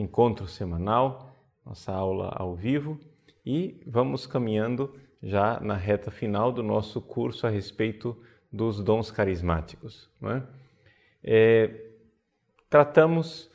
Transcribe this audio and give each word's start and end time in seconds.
encontro 0.00 0.46
semanal, 0.46 1.34
nossa 1.66 1.92
aula 1.92 2.32
ao 2.34 2.54
vivo, 2.54 2.98
e 3.44 3.82
vamos 3.86 4.26
caminhando 4.26 4.94
já 5.22 5.58
na 5.60 5.74
reta 5.74 6.10
final 6.10 6.52
do 6.52 6.62
nosso 6.62 7.00
curso 7.00 7.46
a 7.46 7.50
respeito 7.50 8.16
dos 8.50 8.80
dons 8.80 9.10
carismáticos. 9.10 10.08
É? 10.22 10.42
É, 11.22 11.90
tratamos 12.70 13.50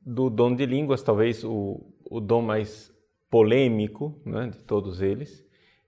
do 0.00 0.28
dom 0.28 0.54
de 0.54 0.66
línguas, 0.66 1.02
talvez 1.02 1.44
o, 1.44 1.80
o 2.04 2.20
dom 2.20 2.42
mais 2.42 2.92
polêmico 3.30 4.20
é, 4.26 4.48
de 4.48 4.58
todos 4.64 5.00
eles. 5.00 5.44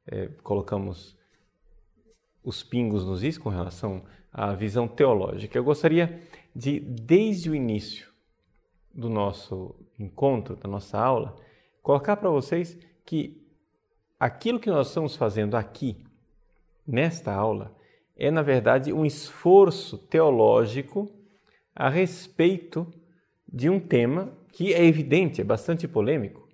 É, 0.07 0.29
colocamos 0.43 1.17
os 2.43 2.63
pingos 2.63 3.05
nos 3.05 3.23
is 3.23 3.37
com 3.37 3.51
relação 3.51 4.05
à 4.33 4.55
visão 4.55 4.89
teológica. 4.89 5.59
Eu 5.59 5.65
gostaria 5.65 6.23
de, 6.55 6.81
desde 6.81 7.51
o 7.51 7.55
início 7.55 8.08
do 8.99 9.09
nosso 9.09 9.77
encontro, 9.97 10.57
da 10.57 10.69
nossa 10.69 10.99
aula, 10.99 11.37
colocar 11.81 12.17
para 12.17 12.29
vocês 12.29 12.77
que 13.07 13.41
aquilo 14.19 14.59
que 14.59 14.69
nós 14.69 14.89
estamos 14.89 15.15
fazendo 15.15 15.57
aqui, 15.57 16.05
nesta 16.85 17.33
aula, 17.33 17.77
é 18.17 18.29
na 18.29 18.43
verdade 18.43 18.93
um 18.93 19.07
esforço 19.07 19.97
teológico 19.97 21.09
a 21.77 21.89
respeito 21.89 22.93
de 23.47 23.71
um 23.71 23.79
tema 23.79 24.37
que 24.51 24.75
é 24.75 24.85
evidente, 24.85 25.41
é 25.41 25.45
bastante 25.45 25.87
polêmico. 25.87 26.49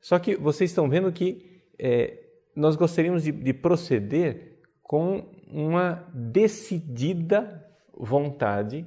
Só 0.00 0.18
que 0.18 0.34
vocês 0.34 0.70
estão 0.70 0.88
vendo 0.88 1.12
que 1.12 1.62
é, 1.78 2.24
nós 2.56 2.74
gostaríamos 2.74 3.22
de, 3.22 3.30
de 3.30 3.54
proceder 3.54 4.58
com 4.82 5.24
uma 5.46 6.04
decidida 6.12 7.64
vontade 7.96 8.84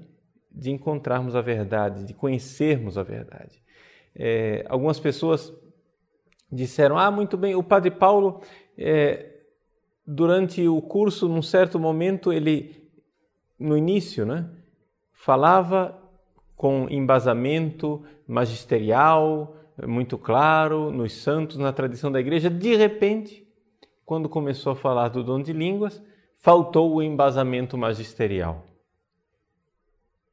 de 0.58 0.72
encontrarmos 0.72 1.36
a 1.36 1.42
verdade, 1.42 2.04
de 2.04 2.14
conhecermos 2.14 2.98
a 2.98 3.04
verdade. 3.04 3.62
É, 4.16 4.66
algumas 4.68 5.00
pessoas 5.00 5.54
disseram: 6.52 6.98
Ah, 6.98 7.12
muito 7.12 7.38
bem, 7.38 7.56
o 7.56 7.64
Padre 7.64 7.92
Paulo, 7.92 8.42
é, 8.78 9.38
durante 10.06 10.68
o 10.68 10.82
curso, 10.82 11.30
num 11.30 11.42
certo 11.42 11.80
momento, 11.80 12.34
ele, 12.34 12.90
no 13.60 13.78
início, 13.78 14.26
né, 14.26 14.50
falava 15.14 15.96
com 16.56 16.88
embasamento 16.90 18.04
magisterial, 18.28 19.56
muito 19.86 20.18
claro, 20.18 20.92
nos 20.92 21.14
santos, 21.14 21.58
na 21.58 21.72
tradição 21.72 22.12
da 22.12 22.20
igreja. 22.20 22.50
De 22.50 22.76
repente, 22.76 23.48
quando 24.04 24.28
começou 24.28 24.74
a 24.74 24.76
falar 24.76 25.10
do 25.10 25.24
dom 25.24 25.40
de 25.40 25.54
línguas, 25.54 26.02
faltou 26.42 26.96
o 26.96 27.04
embasamento 27.04 27.78
magisterial. 27.78 28.67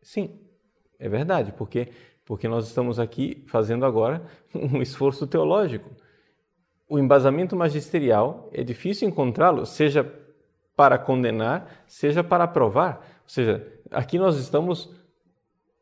Sim, 0.05 0.39
é 0.99 1.09
verdade, 1.09 1.53
porque 1.53 1.89
porque 2.27 2.49
nós 2.49 2.67
estamos 2.67 2.99
aqui 2.99 3.45
fazendo 3.47 3.85
agora 3.85 4.23
um 4.55 4.81
esforço 4.81 5.27
teológico. 5.27 5.91
O 6.89 6.99
embasamento 6.99 7.57
magisterial 7.57 8.49
é 8.53 8.63
difícil 8.63 9.09
encontrá-lo, 9.09 9.67
seja 9.67 10.11
para 10.77 10.99
condenar, 10.99 11.85
seja 11.87 12.23
para 12.23 12.45
aprovar. 12.45 13.01
Ou 13.23 13.29
seja, 13.29 13.67
aqui 13.91 14.19
nós 14.19 14.37
estamos 14.37 14.91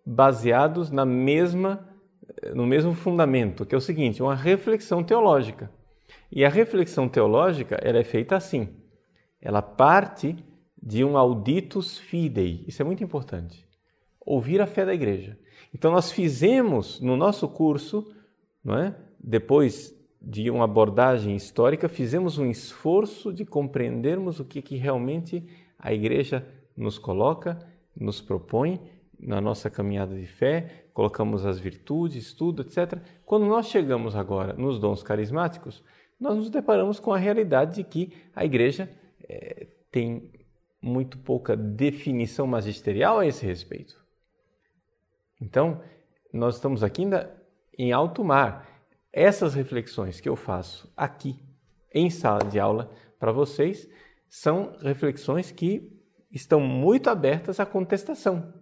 baseados 0.04 0.90
na 0.90 1.04
mesma 1.04 1.88
no 2.54 2.66
mesmo 2.66 2.94
fundamento, 2.94 3.66
que 3.66 3.74
é 3.74 3.78
o 3.78 3.80
seguinte, 3.80 4.22
uma 4.22 4.34
reflexão 4.34 5.02
teológica. 5.02 5.70
E 6.30 6.44
a 6.44 6.48
reflexão 6.48 7.08
teológica, 7.08 7.76
ela 7.82 7.98
é 7.98 8.04
feita 8.04 8.36
assim. 8.36 8.68
Ela 9.40 9.60
parte 9.60 10.36
de 10.80 11.04
um 11.04 11.16
auditus 11.18 11.98
fidei. 11.98 12.64
Isso 12.66 12.80
é 12.80 12.84
muito 12.84 13.04
importante 13.04 13.66
ouvir 14.24 14.60
a 14.60 14.66
fé 14.66 14.84
da 14.84 14.94
igreja. 14.94 15.38
Então 15.74 15.90
nós 15.90 16.12
fizemos 16.12 17.00
no 17.00 17.16
nosso 17.16 17.48
curso, 17.48 18.14
não 18.64 18.78
é? 18.78 18.94
Depois 19.18 19.94
de 20.20 20.50
uma 20.50 20.64
abordagem 20.64 21.34
histórica, 21.34 21.88
fizemos 21.88 22.38
um 22.38 22.46
esforço 22.46 23.32
de 23.32 23.44
compreendermos 23.44 24.38
o 24.38 24.44
que, 24.44 24.62
que 24.62 24.76
realmente 24.76 25.44
a 25.78 25.92
igreja 25.92 26.46
nos 26.76 26.98
coloca, 26.98 27.58
nos 27.96 28.20
propõe 28.20 28.80
na 29.18 29.40
nossa 29.40 29.68
caminhada 29.68 30.14
de 30.16 30.26
fé, 30.26 30.86
colocamos 30.92 31.44
as 31.44 31.58
virtudes, 31.58 32.32
tudo, 32.32 32.62
etc. 32.62 32.98
Quando 33.24 33.46
nós 33.46 33.66
chegamos 33.66 34.14
agora 34.14 34.52
nos 34.52 34.78
dons 34.78 35.02
carismáticos, 35.02 35.82
nós 36.20 36.36
nos 36.36 36.50
deparamos 36.50 37.00
com 37.00 37.12
a 37.12 37.18
realidade 37.18 37.76
de 37.76 37.84
que 37.84 38.12
a 38.34 38.44
igreja 38.44 38.88
é, 39.28 39.66
tem 39.90 40.30
muito 40.80 41.18
pouca 41.18 41.56
definição 41.56 42.46
magisterial 42.46 43.18
a 43.18 43.26
esse 43.26 43.44
respeito. 43.46 44.01
Então, 45.42 45.80
nós 46.32 46.54
estamos 46.54 46.84
aqui 46.84 47.02
ainda 47.02 47.34
em 47.76 47.90
alto 47.90 48.22
mar. 48.22 48.64
Essas 49.12 49.54
reflexões 49.54 50.20
que 50.20 50.28
eu 50.28 50.36
faço 50.36 50.90
aqui 50.96 51.36
em 51.92 52.08
sala 52.10 52.44
de 52.44 52.60
aula 52.60 52.92
para 53.18 53.32
vocês 53.32 53.88
são 54.28 54.76
reflexões 54.80 55.50
que 55.50 56.00
estão 56.30 56.60
muito 56.60 57.10
abertas 57.10 57.58
à 57.58 57.66
contestação, 57.66 58.54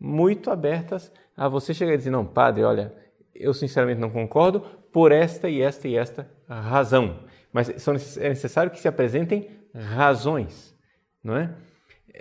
muito 0.00 0.50
abertas 0.50 1.12
a 1.36 1.48
você 1.48 1.74
chegar 1.74 1.92
e 1.92 1.98
dizer: 1.98 2.10
não, 2.10 2.24
padre, 2.24 2.64
olha, 2.64 2.94
eu 3.34 3.52
sinceramente 3.52 4.00
não 4.00 4.10
concordo 4.10 4.60
por 4.90 5.12
esta 5.12 5.50
e 5.50 5.60
esta 5.60 5.86
e 5.86 5.96
esta 5.96 6.28
razão. 6.48 7.24
Mas 7.52 7.68
é 8.16 8.28
necessário 8.30 8.72
que 8.72 8.80
se 8.80 8.88
apresentem 8.88 9.50
razões, 9.74 10.74
não 11.22 11.36
é? 11.36 11.54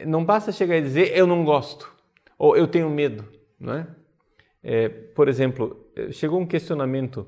Não 0.05 0.25
basta 0.25 0.51
chegar 0.51 0.75
e 0.75 0.81
dizer 0.81 1.17
eu 1.17 1.25
não 1.25 1.45
gosto 1.45 1.95
ou 2.37 2.57
eu 2.57 2.67
tenho 2.67 2.89
medo 2.89 3.34
é? 3.61 3.87
é 4.63 4.89
por 4.89 5.27
exemplo, 5.27 5.87
chegou 6.11 6.39
um 6.39 6.45
questionamento 6.45 7.27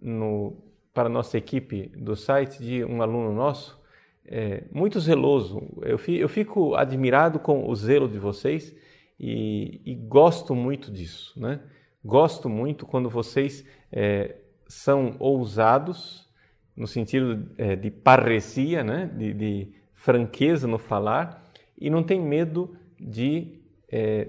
no, 0.00 0.56
para 0.92 1.08
a 1.08 1.12
nossa 1.12 1.38
equipe 1.38 1.88
do 1.96 2.14
site 2.14 2.62
de 2.62 2.84
um 2.84 3.02
aluno 3.02 3.32
nosso, 3.32 3.80
é, 4.24 4.64
muito 4.72 5.00
zeloso. 5.00 5.62
Eu, 5.82 5.98
fi, 5.98 6.16
eu, 6.16 6.28
fico 6.28 6.74
admirado 6.74 7.38
com 7.38 7.68
o 7.68 7.74
zelo 7.74 8.08
de 8.08 8.18
vocês 8.18 8.74
e, 9.18 9.80
e 9.84 9.94
gosto 9.94 10.54
muito 10.54 10.90
disso, 10.90 11.38
né? 11.38 11.60
Gosto 12.04 12.48
muito 12.48 12.84
quando 12.84 13.08
vocês 13.08 13.64
é, 13.90 14.36
são 14.66 15.16
ousados, 15.18 16.28
no 16.76 16.86
sentido 16.86 17.50
é, 17.58 17.76
de 17.76 17.90
parresia, 17.90 18.82
né? 18.82 19.10
de, 19.16 19.34
de, 19.34 19.82
franqueza 19.94 20.66
no 20.66 20.78
falar, 20.78 21.48
e 21.78 21.88
não 21.88 22.02
tem 22.02 22.20
medo 22.20 22.76
de 22.98 23.60
é, 23.88 24.26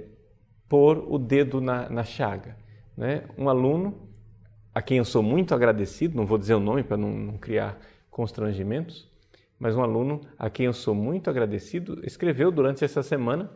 pôr 0.74 1.06
o 1.08 1.20
dedo 1.20 1.62
na, 1.62 1.88
na 1.88 2.04
chaga. 2.04 2.58
Né? 2.98 3.26
Um 3.38 3.48
aluno 3.48 4.10
a 4.74 4.82
quem 4.82 4.98
eu 4.98 5.06
sou 5.06 5.22
muito 5.22 5.54
agradecido, 5.54 6.18
não 6.18 6.26
vou 6.26 6.36
dizer 6.36 6.56
o 6.56 6.60
nome 6.60 6.82
para 6.82 6.98
não, 6.98 7.12
não 7.12 7.38
criar 7.38 7.80
constrangimentos, 8.10 9.08
mas 9.60 9.76
um 9.76 9.84
aluno 9.84 10.22
a 10.36 10.50
quem 10.50 10.66
eu 10.66 10.74
sou 10.74 10.96
muito 10.96 11.30
agradecido 11.30 12.04
escreveu 12.04 12.52
durante 12.52 12.84
essa 12.84 13.04
semana 13.04 13.52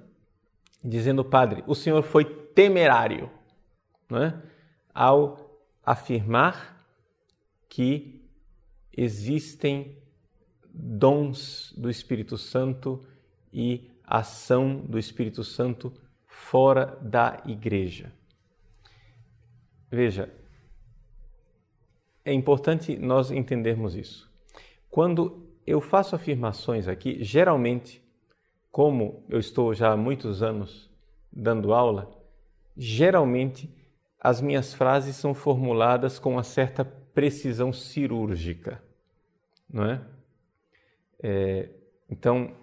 dizendo: 0.84 1.26
Padre, 1.26 1.64
o 1.66 1.74
senhor 1.74 2.04
foi 2.04 2.24
temerário 2.24 3.32
né? 4.08 4.40
ao 4.94 5.60
afirmar 5.84 6.86
que 7.68 8.30
existem 8.96 9.98
dons 10.72 11.74
do 11.76 11.90
Espírito 11.90 12.38
Santo 12.38 13.02
e 13.52 13.90
ação 14.04 14.86
do 14.88 15.00
Espírito 15.00 15.44
Santo 15.44 15.92
fora 16.38 16.98
da 17.02 17.42
igreja. 17.46 18.14
Veja, 19.90 20.32
é 22.24 22.32
importante 22.32 22.96
nós 22.96 23.32
entendermos 23.32 23.96
isso. 23.96 24.32
Quando 24.90 25.50
eu 25.66 25.82
faço 25.82 26.16
afirmações 26.16 26.88
aqui, 26.88 27.22
geralmente, 27.24 28.02
como 28.72 29.26
eu 29.28 29.40
estou 29.40 29.74
já 29.74 29.92
há 29.92 29.98
muitos 29.98 30.44
anos 30.44 30.90
dando 31.34 31.74
aula, 31.74 32.10
geralmente 32.78 33.70
as 34.20 34.40
minhas 34.40 34.74
frases 34.74 35.16
são 35.16 35.34
formuladas 35.34 36.20
com 36.20 36.34
uma 36.34 36.44
certa 36.44 36.86
precisão 36.86 37.74
cirúrgica, 37.74 38.82
não 39.68 39.86
é? 39.86 40.02
é 41.22 41.70
então, 42.10 42.56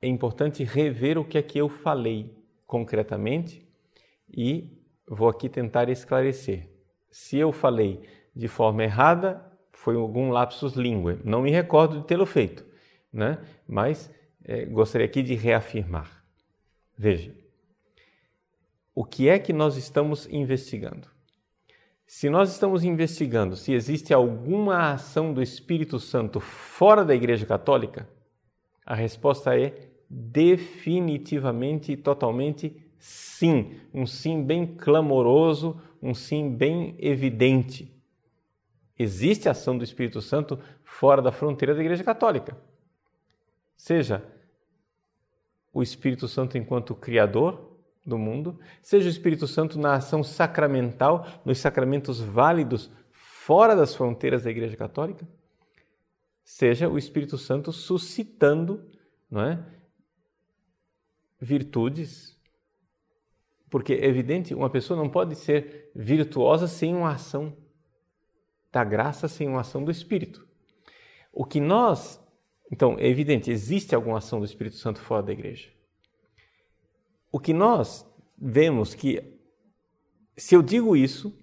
é 0.00 0.06
importante 0.06 0.62
rever 0.62 1.18
o 1.18 1.24
que 1.24 1.38
é 1.38 1.42
que 1.42 1.58
eu 1.58 1.68
falei 1.68 2.39
concretamente 2.70 3.68
e 4.32 4.70
vou 5.04 5.28
aqui 5.28 5.48
tentar 5.48 5.88
esclarecer. 5.88 6.70
Se 7.10 7.36
eu 7.36 7.50
falei 7.50 8.08
de 8.34 8.46
forma 8.46 8.84
errada, 8.84 9.44
foi 9.72 9.96
algum 9.96 10.30
lapsus 10.30 10.74
língua. 10.74 11.18
Não 11.24 11.42
me 11.42 11.50
recordo 11.50 11.98
de 11.98 12.06
tê-lo 12.06 12.24
feito, 12.24 12.64
né? 13.12 13.38
mas 13.66 14.08
é, 14.44 14.64
gostaria 14.66 15.04
aqui 15.04 15.20
de 15.20 15.34
reafirmar. 15.34 16.24
Veja, 16.96 17.34
o 18.94 19.04
que 19.04 19.28
é 19.28 19.40
que 19.40 19.52
nós 19.52 19.76
estamos 19.76 20.28
investigando? 20.30 21.08
Se 22.06 22.30
nós 22.30 22.52
estamos 22.52 22.84
investigando 22.84 23.56
se 23.56 23.72
existe 23.72 24.14
alguma 24.14 24.92
ação 24.92 25.34
do 25.34 25.42
Espírito 25.42 25.98
Santo 25.98 26.38
fora 26.38 27.04
da 27.04 27.16
Igreja 27.16 27.46
Católica, 27.46 28.08
a 28.86 28.94
resposta 28.94 29.58
é 29.58 29.89
definitivamente 30.10 31.92
e 31.92 31.96
totalmente 31.96 32.76
sim. 32.98 33.80
Um 33.94 34.04
sim 34.04 34.42
bem 34.42 34.66
clamoroso, 34.66 35.80
um 36.02 36.12
sim 36.12 36.50
bem 36.52 36.96
evidente. 36.98 37.94
Existe 38.98 39.48
ação 39.48 39.78
do 39.78 39.84
Espírito 39.84 40.20
Santo 40.20 40.58
fora 40.82 41.22
da 41.22 41.30
fronteira 41.30 41.74
da 41.74 41.80
Igreja 41.80 42.02
Católica. 42.02 42.56
Seja 43.76 44.22
o 45.72 45.82
Espírito 45.82 46.26
Santo 46.26 46.58
enquanto 46.58 46.94
Criador 46.94 47.78
do 48.04 48.18
mundo, 48.18 48.58
seja 48.82 49.06
o 49.06 49.10
Espírito 49.10 49.46
Santo 49.46 49.78
na 49.78 49.94
ação 49.94 50.24
sacramental, 50.24 51.26
nos 51.44 51.58
sacramentos 51.58 52.20
válidos 52.20 52.90
fora 53.12 53.76
das 53.76 53.94
fronteiras 53.94 54.42
da 54.42 54.50
Igreja 54.50 54.76
Católica, 54.76 55.26
seja 56.42 56.88
o 56.88 56.98
Espírito 56.98 57.38
Santo 57.38 57.72
suscitando 57.72 58.84
não 59.30 59.42
é, 59.42 59.64
virtudes. 61.40 62.38
Porque 63.70 63.94
é 63.94 64.06
evidente, 64.06 64.54
uma 64.54 64.68
pessoa 64.68 64.96
não 64.96 65.08
pode 65.08 65.36
ser 65.36 65.90
virtuosa 65.94 66.66
sem 66.66 66.94
uma 66.94 67.12
ação 67.12 67.56
da 68.72 68.84
graça, 68.84 69.28
sem 69.28 69.48
uma 69.48 69.60
ação 69.60 69.84
do 69.84 69.90
Espírito. 69.90 70.46
O 71.32 71.44
que 71.44 71.60
nós. 71.60 72.20
Então, 72.70 72.96
é 72.98 73.06
evidente, 73.08 73.50
existe 73.50 73.94
alguma 73.94 74.18
ação 74.18 74.38
do 74.38 74.44
Espírito 74.44 74.76
Santo 74.76 75.00
fora 75.00 75.22
da 75.22 75.32
igreja. 75.32 75.70
O 77.32 77.38
que 77.38 77.52
nós 77.52 78.06
vemos 78.36 78.94
que, 78.94 79.22
se 80.36 80.54
eu 80.54 80.62
digo 80.62 80.96
isso, 80.96 81.36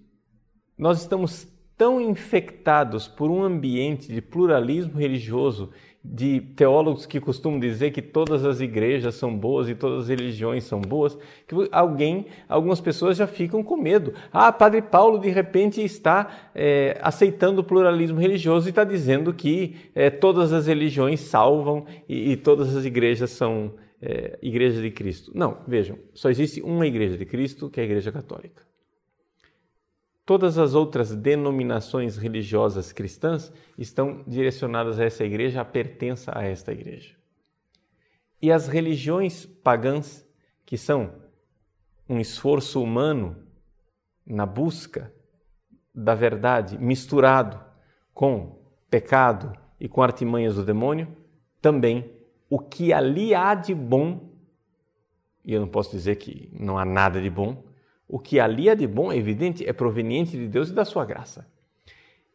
nós 0.78 1.02
estamos 1.02 1.48
tão 1.78 2.02
infectados 2.02 3.08
por 3.08 3.30
um 3.30 3.44
ambiente 3.44 4.12
de 4.12 4.22
pluralismo 4.22 4.98
religioso 4.98 5.72
de 6.10 6.40
teólogos 6.56 7.06
que 7.06 7.20
costumam 7.20 7.60
dizer 7.60 7.92
que 7.92 8.02
todas 8.02 8.46
as 8.46 8.62
igrejas 8.62 9.16
são 9.16 9.36
boas 9.36 9.68
e 9.68 9.76
todas 9.76 10.04
as 10.04 10.10
religiões 10.10 10.64
são 10.64 10.80
boas, 10.80 11.18
que 11.46 11.56
alguém, 11.72 12.28
algumas 12.48 12.80
pessoas 12.80 13.18
já 13.18 13.28
ficam 13.28 13.62
com 13.62 13.76
medo. 13.76 14.14
Ah, 14.32 14.52
Padre 14.52 14.82
Paulo 14.82 15.20
de 15.20 15.30
repente 15.30 15.84
está 15.84 16.50
é, 16.56 16.98
aceitando 17.02 17.62
o 17.62 17.64
pluralismo 17.64 18.20
religioso 18.20 18.68
e 18.68 18.70
está 18.70 18.84
dizendo 18.84 19.34
que 19.34 19.76
é, 19.94 20.10
todas 20.10 20.54
as 20.54 20.68
religiões 20.68 21.20
salvam 21.20 21.86
e, 22.08 22.32
e 22.32 22.38
todas 22.38 22.76
as 22.76 22.86
igrejas 22.86 23.32
são 23.32 23.74
é, 24.02 24.38
igrejas 24.42 24.82
de 24.82 24.92
Cristo. 24.92 25.32
Não, 25.36 25.58
vejam, 25.68 25.98
só 26.14 26.30
existe 26.30 26.62
uma 26.62 26.88
igreja 26.88 27.18
de 27.18 27.26
Cristo, 27.26 27.70
que 27.70 27.80
é 27.80 27.84
a 27.84 27.86
Igreja 27.86 28.12
Católica. 28.12 28.67
Todas 30.28 30.58
as 30.58 30.76
outras 30.76 31.16
denominações 31.16 32.18
religiosas 32.18 32.92
cristãs 32.92 33.50
estão 33.78 34.26
direcionadas 34.28 35.00
a 35.00 35.06
essa 35.06 35.24
igreja, 35.24 35.62
a 35.62 35.66
pertença 35.66 36.38
a 36.38 36.44
esta 36.44 36.74
igreja. 36.74 37.16
E 38.42 38.52
as 38.52 38.68
religiões 38.68 39.46
pagãs, 39.46 40.28
que 40.66 40.78
são 40.78 41.14
um 42.10 42.20
esforço 42.20 42.84
humano 42.84 43.38
na 44.26 44.46
busca 44.46 45.14
da 45.96 46.14
verdade 46.14 46.78
misturado 46.78 47.64
com 48.14 48.60
pecado 48.90 49.58
e 49.80 49.88
com 49.88 50.04
artimanhas 50.04 50.56
do 50.56 50.66
demônio, 50.66 51.08
também 51.62 52.12
o 52.50 52.60
que 52.60 52.92
ali 52.92 53.34
há 53.34 53.56
de 53.56 53.74
bom, 53.74 54.30
e 55.46 55.54
eu 55.54 55.62
não 55.62 55.70
posso 55.70 55.92
dizer 55.92 56.18
que 56.18 56.50
não 56.52 56.78
há 56.78 56.84
nada 56.84 57.22
de 57.22 57.30
bom, 57.30 57.64
o 58.08 58.20
que 58.20 58.40
ali 58.40 58.70
é 58.70 58.76
de 58.76 58.88
bom, 58.88 59.12
é 59.12 59.18
evidente, 59.18 59.68
é 59.68 59.74
proveniente 59.74 60.32
de 60.32 60.48
Deus 60.48 60.70
e 60.70 60.74
da 60.74 60.86
sua 60.86 61.06
graça. 61.06 61.46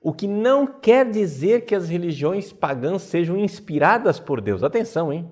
O 0.01 0.13
que 0.13 0.27
não 0.27 0.67
quer 0.67 1.09
dizer 1.09 1.65
que 1.65 1.75
as 1.75 1.89
religiões 1.89 2.53
pagãs 2.53 3.03
sejam 3.03 3.39
inspiradas 3.39 4.19
por 4.19 4.41
Deus. 4.41 4.63
Atenção, 4.63 5.13
hein? 5.13 5.31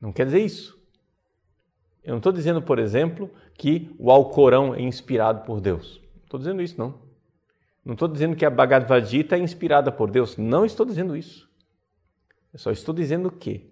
Não 0.00 0.12
quer 0.12 0.26
dizer 0.26 0.40
isso. 0.40 0.78
Eu 2.02 2.10
não 2.10 2.18
estou 2.18 2.32
dizendo, 2.32 2.60
por 2.60 2.78
exemplo, 2.80 3.30
que 3.54 3.94
o 3.98 4.10
Alcorão 4.10 4.74
é 4.74 4.82
inspirado 4.82 5.44
por 5.44 5.60
Deus. 5.60 6.00
Não 6.16 6.24
estou 6.24 6.38
dizendo 6.38 6.60
isso, 6.60 6.74
não. 6.76 7.00
Não 7.84 7.94
estou 7.94 8.08
dizendo 8.08 8.36
que 8.36 8.44
a 8.44 8.50
Bhagavad 8.50 9.08
Gita 9.08 9.36
é 9.36 9.38
inspirada 9.38 9.92
por 9.92 10.10
Deus. 10.10 10.36
Não 10.36 10.64
estou 10.64 10.84
dizendo 10.84 11.16
isso. 11.16 11.48
Eu 12.52 12.58
só 12.58 12.72
estou 12.72 12.94
dizendo 12.94 13.30
que 13.30 13.70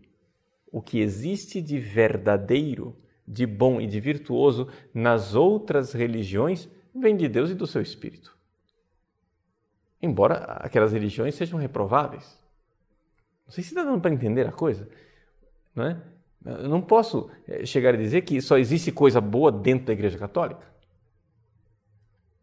o 0.71 0.81
que 0.81 1.01
existe 1.01 1.61
de 1.61 1.79
verdadeiro 1.79 2.97
de 3.31 3.47
bom 3.47 3.81
e 3.81 3.87
de 3.87 4.01
virtuoso 4.01 4.69
nas 4.93 5.35
outras 5.35 5.93
religiões 5.93 6.69
vem 6.95 7.17
de 7.17 7.29
Deus 7.29 7.51
e 7.51 7.55
do 7.55 7.67
seu 7.67 7.81
Espírito. 7.81 8.37
Embora 10.03 10.37
aquelas 10.61 10.93
religiões 10.93 11.35
sejam 11.35 11.59
reprováveis. 11.59 12.39
Não 13.47 13.53
sei 13.53 13.63
se 13.63 13.71
está 13.71 13.85
dando 13.85 14.01
para 14.01 14.13
entender 14.13 14.47
a 14.47 14.53
coisa. 14.53 14.89
Não 15.75 15.85
é? 15.85 16.03
Eu 16.45 16.69
não 16.69 16.81
posso 16.81 17.31
eh, 17.47 17.65
chegar 17.65 17.95
a 17.95 17.99
dizer 17.99 18.23
que 18.23 18.41
só 18.41 18.59
existe 18.59 18.91
coisa 18.91 19.21
boa 19.21 19.53
dentro 19.53 19.87
da 19.87 19.93
Igreja 19.93 20.19
Católica. 20.19 20.67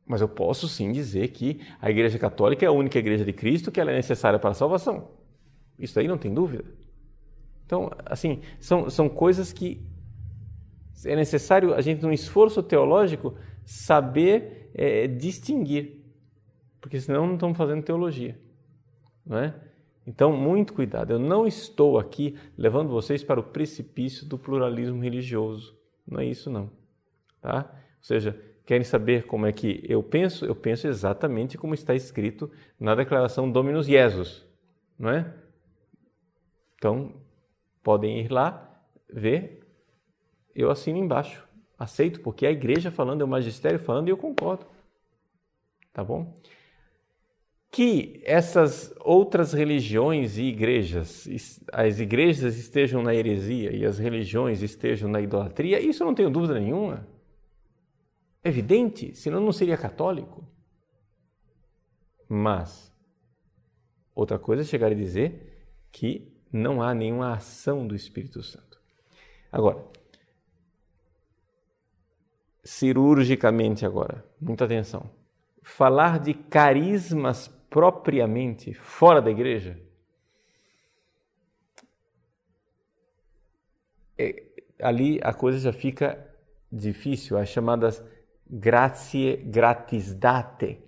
Mas 0.05 0.21
eu 0.21 0.29
posso 0.29 0.69
sim 0.69 0.91
dizer 0.91 1.29
que 1.29 1.61
a 1.81 1.89
Igreja 1.89 2.17
Católica 2.17 2.63
é 2.63 2.67
a 2.67 2.71
única 2.71 2.99
Igreja 2.99 3.25
de 3.25 3.33
Cristo 3.33 3.71
que 3.71 3.81
ela 3.81 3.91
é 3.91 3.95
necessária 3.95 4.39
para 4.39 4.51
a 4.51 4.53
salvação. 4.53 5.11
Isso 5.77 5.99
aí 5.99 6.07
não 6.07 6.17
tem 6.17 6.33
dúvida. 6.33 6.63
Então, 7.65 7.91
assim, 8.05 8.41
são, 8.59 8.89
são 8.89 9.09
coisas 9.09 9.51
que 9.51 9.81
é 11.05 11.15
necessário 11.15 11.73
a 11.73 11.81
gente, 11.81 12.01
num 12.01 12.11
esforço 12.11 12.63
teológico, 12.63 13.35
saber 13.65 14.71
é, 14.73 15.07
distinguir, 15.07 16.03
porque 16.79 16.99
senão 16.99 17.27
não 17.27 17.35
estamos 17.35 17.57
fazendo 17.57 17.83
teologia, 17.83 18.39
não 19.25 19.37
é? 19.37 19.53
Então, 20.07 20.31
muito 20.31 20.73
cuidado. 20.73 21.11
Eu 21.11 21.19
não 21.19 21.45
estou 21.45 21.99
aqui 21.99 22.37
levando 22.57 22.87
vocês 22.87 23.25
para 23.25 23.41
o 23.41 23.43
precipício 23.43 24.25
do 24.25 24.37
pluralismo 24.37 25.03
religioso. 25.03 25.77
Não 26.07 26.21
é 26.21 26.25
isso, 26.25 26.49
não. 26.49 26.71
Tá? 27.41 27.69
Ou 27.69 28.03
seja, 28.03 28.39
querem 28.65 28.85
saber 28.85 29.25
como 29.25 29.45
é 29.45 29.51
que 29.51 29.83
eu 29.85 30.01
penso? 30.01 30.45
Eu 30.45 30.55
penso 30.55 30.87
exatamente 30.87 31.57
como 31.57 31.73
está 31.73 31.93
escrito 31.93 32.49
na 32.79 32.95
declaração 32.95 33.51
Dominus 33.51 33.85
Jesus, 33.85 34.45
não 34.97 35.09
é? 35.09 35.33
Então, 36.77 37.13
podem 37.83 38.21
ir 38.21 38.31
lá, 38.31 38.81
ver 39.11 39.56
eu 40.61 40.71
assino 40.71 40.97
embaixo. 40.97 41.47
Aceito, 41.77 42.21
porque 42.21 42.45
é 42.45 42.49
a 42.49 42.51
igreja 42.51 42.89
falando, 42.89 43.21
é 43.21 43.23
o 43.23 43.27
magistério 43.27 43.79
falando 43.79 44.07
e 44.07 44.11
eu 44.11 44.17
concordo. 44.17 44.65
Tá 45.93 46.03
bom? 46.03 46.33
Que 47.71 48.19
essas 48.25 48.93
outras 48.99 49.53
religiões 49.53 50.37
e 50.37 50.43
igrejas, 50.43 51.27
as 51.71 51.99
igrejas 51.99 52.57
estejam 52.57 53.03
na 53.03 53.13
heresia 53.13 53.75
e 53.75 53.85
as 53.85 53.99
religiões 53.99 54.63
estejam 54.63 55.07
na 55.07 55.21
idolatria, 55.21 55.79
isso 55.79 56.01
eu 56.01 56.07
não 56.07 56.15
tenho 56.15 56.31
dúvida 56.31 56.59
nenhuma. 56.59 57.07
É 58.43 58.49
evidente, 58.49 59.15
senão 59.15 59.39
não 59.39 59.51
seria 59.51 59.77
católico. 59.77 60.43
Mas, 62.27 62.91
outra 64.15 64.39
coisa 64.39 64.63
é 64.63 64.65
chegar 64.65 64.91
e 64.91 64.95
dizer 64.95 65.69
que 65.91 66.35
não 66.51 66.81
há 66.81 66.93
nenhuma 66.93 67.33
ação 67.33 67.85
do 67.85 67.95
Espírito 67.95 68.41
Santo. 68.41 68.79
Agora, 69.51 69.85
cirurgicamente 72.67 73.85
agora, 73.85 74.25
muita 74.41 74.65
atenção. 74.65 75.09
Falar 75.63 76.19
de 76.19 76.33
carismas 76.33 77.47
propriamente 77.69 78.73
fora 78.73 79.21
da 79.21 79.31
igreja 79.31 79.79
é, 84.17 84.43
ali 84.81 85.17
a 85.23 85.33
coisa 85.33 85.59
já 85.59 85.71
fica 85.71 86.29
difícil, 86.69 87.37
as 87.37 87.47
chamadas 87.47 88.03
grazie 88.49 89.37
gratis 89.37 90.13
date. 90.13 90.79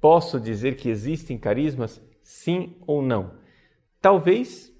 Posso 0.00 0.40
dizer 0.40 0.76
que 0.76 0.88
existem 0.88 1.38
carismas? 1.38 2.02
Sim 2.24 2.76
ou 2.88 3.02
não? 3.02 3.38
Talvez 4.00 4.72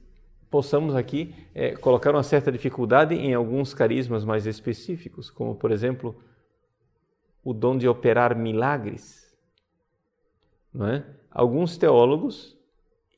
possamos 0.51 0.97
aqui 0.97 1.35
é, 1.55 1.77
colocar 1.77 2.11
uma 2.11 2.23
certa 2.23 2.51
dificuldade 2.51 3.15
em 3.15 3.33
alguns 3.33 3.73
carismas 3.73 4.25
mais 4.25 4.47
específicos, 4.47 5.31
como, 5.31 5.55
por 5.55 5.71
exemplo, 5.71 6.17
o 7.45 7.55
dom 7.55 7.79
de 7.79 7.89
operar 7.89 8.37
milagres. 8.37 9.35
Não 10.75 10.87
é? 10.87 11.05
Alguns 11.31 11.77
teólogos 11.77 12.57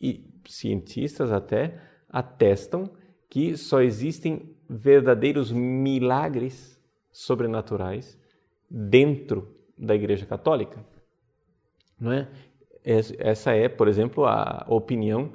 e 0.00 0.24
cientistas 0.46 1.32
até 1.32 1.80
atestam 2.08 2.90
que 3.28 3.56
só 3.56 3.80
existem 3.80 4.54
verdadeiros 4.68 5.50
milagres 5.50 6.78
sobrenaturais 7.10 8.18
dentro 8.70 9.56
da 9.76 9.94
Igreja 9.94 10.26
Católica. 10.26 10.84
Não 11.98 12.12
é? 12.12 12.28
Essa 12.84 13.52
é, 13.52 13.68
por 13.68 13.86
exemplo, 13.86 14.24
a 14.24 14.66
opinião 14.68 15.32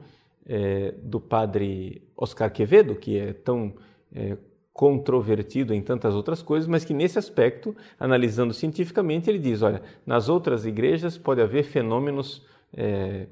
é, 0.48 0.94
do 1.04 1.20
padre 1.20 2.02
Oscar 2.16 2.52
Quevedo, 2.52 2.96
que 2.96 3.18
é 3.18 3.34
tão 3.34 3.76
é, 4.14 4.38
controvertido 4.74 5.74
em 5.74 5.82
tantas 5.82 6.16
outras 6.16 6.42
coisas, 6.42 6.68
mas 6.68 6.86
que 6.86 6.94
nesse 6.94 7.20
aspecto, 7.20 7.76
analisando 8.00 8.54
cientificamente, 8.54 9.30
ele 9.30 9.40
diz: 9.40 9.62
olha, 9.62 9.82
nas 10.06 10.30
outras 10.30 10.66
igrejas 10.66 11.18
pode 11.18 11.42
haver 11.42 11.64
fenômenos 11.64 12.46
é, 12.74 13.28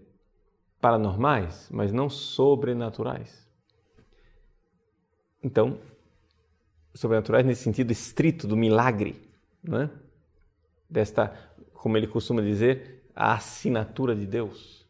paranormais, 0.82 1.70
mas 1.72 1.92
não 1.92 2.10
sobrenaturais. 2.10 3.46
Então, 5.44 5.78
sobrenaturais 6.94 7.46
nesse 7.46 7.64
sentido 7.64 7.92
estrito 7.92 8.48
do 8.48 8.58
milagre, 8.58 9.16
não 9.64 9.82
é? 9.82 9.90
desta, 10.90 11.34
como 11.74 11.98
ele 11.98 12.08
costuma 12.08 12.42
dizer, 12.42 13.04
a 13.16 13.34
assinatura 13.34 14.16
de 14.16 14.26
Deus. 14.26 14.85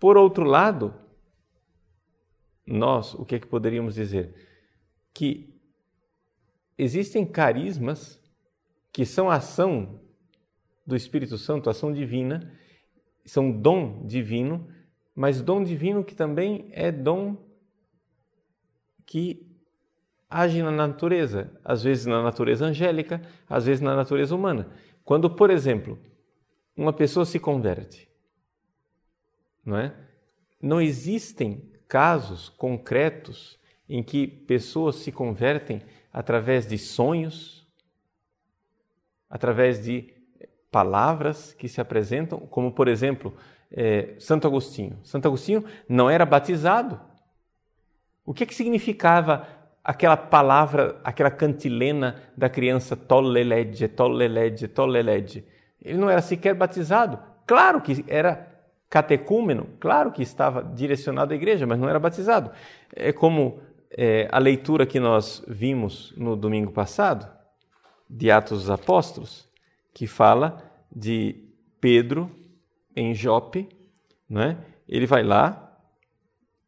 Por 0.00 0.16
outro 0.16 0.44
lado, 0.44 0.94
nós, 2.66 3.12
o 3.14 3.24
que 3.24 3.34
é 3.34 3.38
que 3.38 3.46
poderíamos 3.46 3.94
dizer? 3.94 4.34
Que 5.12 5.54
existem 6.78 7.26
carismas 7.26 8.18
que 8.90 9.04
são 9.04 9.30
ação 9.30 10.00
do 10.86 10.96
Espírito 10.96 11.36
Santo, 11.36 11.68
ação 11.68 11.92
divina, 11.92 12.50
são 13.26 13.52
dom 13.52 14.06
divino, 14.06 14.66
mas 15.14 15.42
dom 15.42 15.62
divino 15.62 16.02
que 16.02 16.14
também 16.14 16.70
é 16.72 16.90
dom 16.90 17.36
que 19.04 19.46
age 20.28 20.62
na 20.62 20.70
natureza, 20.70 21.52
às 21.64 21.82
vezes 21.82 22.06
na 22.06 22.22
natureza 22.22 22.64
angélica, 22.64 23.20
às 23.48 23.66
vezes 23.66 23.80
na 23.80 23.94
natureza 23.94 24.34
humana. 24.34 24.70
Quando, 25.04 25.28
por 25.28 25.50
exemplo, 25.50 25.98
uma 26.76 26.92
pessoa 26.92 27.26
se 27.26 27.38
converte, 27.38 28.09
não 29.64 29.76
é? 29.76 29.94
Não 30.60 30.80
existem 30.80 31.70
casos 31.88 32.48
concretos 32.48 33.58
em 33.88 34.02
que 34.02 34.26
pessoas 34.26 34.96
se 34.96 35.10
convertem 35.10 35.82
através 36.12 36.66
de 36.66 36.78
sonhos, 36.78 37.66
através 39.28 39.82
de 39.82 40.12
palavras 40.70 41.52
que 41.52 41.68
se 41.68 41.80
apresentam, 41.80 42.38
como 42.38 42.72
por 42.72 42.88
exemplo, 42.88 43.34
é, 43.72 44.14
Santo 44.18 44.46
Agostinho. 44.46 44.98
Santo 45.02 45.26
Agostinho 45.26 45.64
não 45.88 46.08
era 46.08 46.24
batizado. 46.24 47.00
O 48.24 48.32
que, 48.32 48.46
que 48.46 48.54
significava 48.54 49.46
aquela 49.82 50.16
palavra, 50.16 51.00
aquela 51.02 51.30
cantilena 51.30 52.22
da 52.36 52.48
criança 52.48 52.94
tollelege, 52.94 53.88
tollelege, 53.88 54.68
tollelege? 54.68 55.44
Ele 55.82 55.98
não 55.98 56.10
era 56.10 56.22
sequer 56.22 56.54
batizado. 56.54 57.18
Claro 57.46 57.80
que 57.80 58.04
era 58.06 58.49
catecúmeno, 58.90 59.68
claro 59.78 60.10
que 60.10 60.20
estava 60.20 60.62
direcionado 60.62 61.32
à 61.32 61.36
igreja, 61.36 61.64
mas 61.64 61.78
não 61.78 61.88
era 61.88 62.00
batizado. 62.00 62.50
É 62.94 63.12
como 63.12 63.62
é, 63.90 64.28
a 64.32 64.38
leitura 64.38 64.84
que 64.84 64.98
nós 64.98 65.44
vimos 65.46 66.12
no 66.16 66.36
domingo 66.36 66.72
passado, 66.72 67.30
de 68.08 68.28
Atos 68.28 68.62
dos 68.62 68.70
Apóstolos, 68.70 69.48
que 69.94 70.08
fala 70.08 70.60
de 70.90 71.44
Pedro 71.80 72.28
em 72.96 73.14
Jope, 73.14 73.68
né? 74.28 74.58
ele 74.88 75.06
vai 75.06 75.22
lá, 75.22 75.78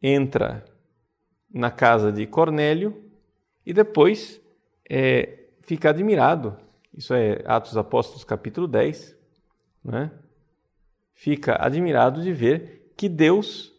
entra 0.00 0.64
na 1.52 1.70
casa 1.70 2.12
de 2.12 2.24
Cornélio 2.26 3.04
e 3.66 3.72
depois 3.72 4.40
é, 4.88 5.46
fica 5.62 5.90
admirado. 5.90 6.56
Isso 6.96 7.12
é 7.14 7.42
Atos 7.44 7.72
dos 7.72 7.78
Apóstolos, 7.78 8.22
capítulo 8.22 8.68
10. 8.68 9.16
Né? 9.84 10.12
Fica 11.22 11.56
admirado 11.64 12.20
de 12.20 12.32
ver 12.32 12.92
que 12.96 13.08
Deus 13.08 13.72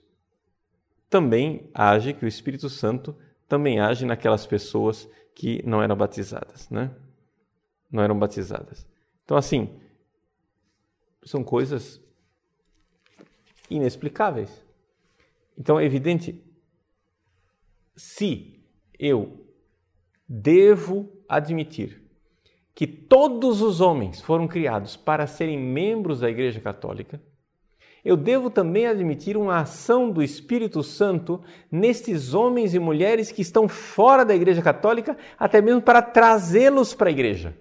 também 1.10 1.70
age, 1.74 2.14
que 2.14 2.24
o 2.24 2.28
Espírito 2.28 2.70
Santo 2.70 3.14
também 3.50 3.82
age 3.82 4.06
naquelas 4.06 4.48
pessoas 4.48 5.10
que 5.36 5.62
não 5.68 5.84
eram 5.84 5.94
batizadas. 5.94 6.70
Né? 6.70 6.90
Não 7.92 8.02
eram 8.02 8.18
batizadas. 8.18 8.88
Então, 9.26 9.36
assim, 9.36 9.78
são 11.26 11.44
coisas 11.44 12.02
inexplicáveis. 13.70 14.66
Então, 15.58 15.78
é 15.78 15.84
evidente 15.84 16.42
se 17.94 18.58
eu 18.98 19.46
devo 20.30 21.12
admitir 21.28 22.02
que 22.74 22.88
todos 22.88 23.62
os 23.62 23.82
homens 23.82 24.22
foram 24.22 24.48
criados 24.48 24.96
para 24.96 25.28
serem 25.28 25.60
membros 25.60 26.22
da 26.22 26.30
Igreja 26.30 26.62
Católica, 26.62 27.22
eu 28.04 28.18
devo 28.18 28.50
também 28.50 28.86
admitir 28.86 29.38
uma 29.38 29.60
ação 29.60 30.12
do 30.12 30.22
Espírito 30.22 30.84
Santo 30.84 31.42
nestes 31.72 32.34
homens 32.34 32.74
e 32.74 32.80
mulheres 32.80 33.32
que 33.32 33.42
estão 33.42 33.68
fora 33.68 34.26
da 34.26 34.36
Igreja 34.36 34.62
Católica, 34.62 35.18
até 35.40 35.62
mesmo 35.62 35.82
para 35.82 36.02
trazê-los 36.02 36.94
para 36.94 37.10
a 37.10 37.12
Igreja. 37.12 37.58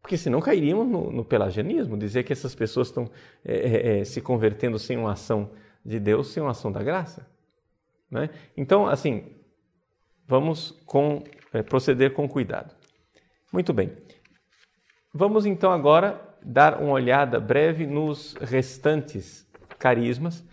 Porque 0.00 0.16
senão 0.16 0.40
cairíamos 0.40 0.86
no, 0.86 1.10
no 1.10 1.24
pelagianismo, 1.24 1.98
dizer 1.98 2.22
que 2.22 2.32
essas 2.32 2.54
pessoas 2.54 2.86
estão 2.86 3.10
é, 3.44 3.54
é, 3.54 4.00
é 4.00 4.04
se 4.04 4.20
convertendo 4.20 4.78
sem 4.78 4.96
uma 4.96 5.12
ação 5.12 5.50
de 5.84 5.98
Deus, 5.98 6.28
sem 6.28 6.40
uma 6.40 6.52
ação 6.52 6.70
da 6.70 6.80
graça. 6.82 7.28
Né? 8.08 8.30
Então, 8.56 8.86
assim, 8.86 9.36
vamos 10.24 10.70
com, 10.86 11.24
é, 11.52 11.64
proceder 11.64 12.12
com 12.12 12.28
cuidado. 12.28 12.72
Muito 13.52 13.72
bem. 13.72 13.90
Vamos 15.12 15.46
então 15.46 15.72
agora 15.72 16.25
dar 16.46 16.80
uma 16.80 16.92
olhada 16.92 17.40
breve 17.40 17.86
nos 17.86 18.34
restantes 18.40 19.44
carismas, 19.80 20.44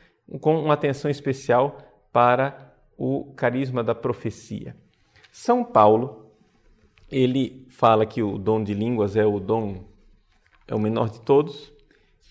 com 0.41 0.59
uma 0.59 0.73
atenção 0.73 1.11
especial 1.11 1.77
para 2.11 2.73
o 2.97 3.31
carisma 3.35 3.83
da 3.83 3.93
profecia. 3.93 4.75
São 5.31 5.63
Paulo, 5.63 6.31
ele 7.11 7.67
fala 7.69 8.07
que 8.07 8.23
o 8.23 8.39
dom 8.39 8.63
de 8.63 8.73
línguas 8.73 9.15
é 9.15 9.23
o 9.23 9.39
dom 9.39 9.83
é 10.67 10.73
o 10.73 10.79
menor 10.79 11.09
de 11.09 11.21
todos, 11.21 11.71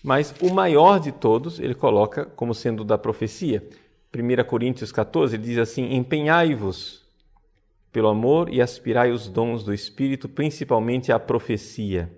mas 0.03 0.35
o 0.41 0.53
maior 0.53 0.99
de 0.99 1.11
todos 1.11 1.59
ele 1.59 1.73
coloca 1.73 2.25
como 2.25 2.53
sendo 2.53 2.83
da 2.83 2.97
profecia. 2.97 3.65
1 4.13 4.43
Coríntios 4.43 4.91
14, 4.91 5.35
ele 5.35 5.43
diz 5.43 5.57
assim: 5.57 5.93
Empenhai-vos 5.93 7.03
pelo 7.91 8.09
amor 8.09 8.49
e 8.49 8.61
aspirai 8.61 9.11
os 9.11 9.29
dons 9.29 9.63
do 9.63 9.73
Espírito, 9.73 10.27
principalmente 10.27 11.11
a 11.11 11.19
profecia. 11.19 12.11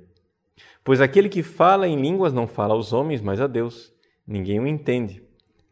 Pois 0.85 1.01
aquele 1.01 1.27
que 1.27 1.41
fala 1.41 1.87
em 1.87 1.99
línguas 1.99 2.31
não 2.31 2.47
fala 2.47 2.75
aos 2.75 2.93
homens, 2.93 3.19
mas 3.19 3.41
a 3.41 3.47
Deus. 3.47 3.91
Ninguém 4.25 4.59
o 4.59 4.67
entende. 4.67 5.23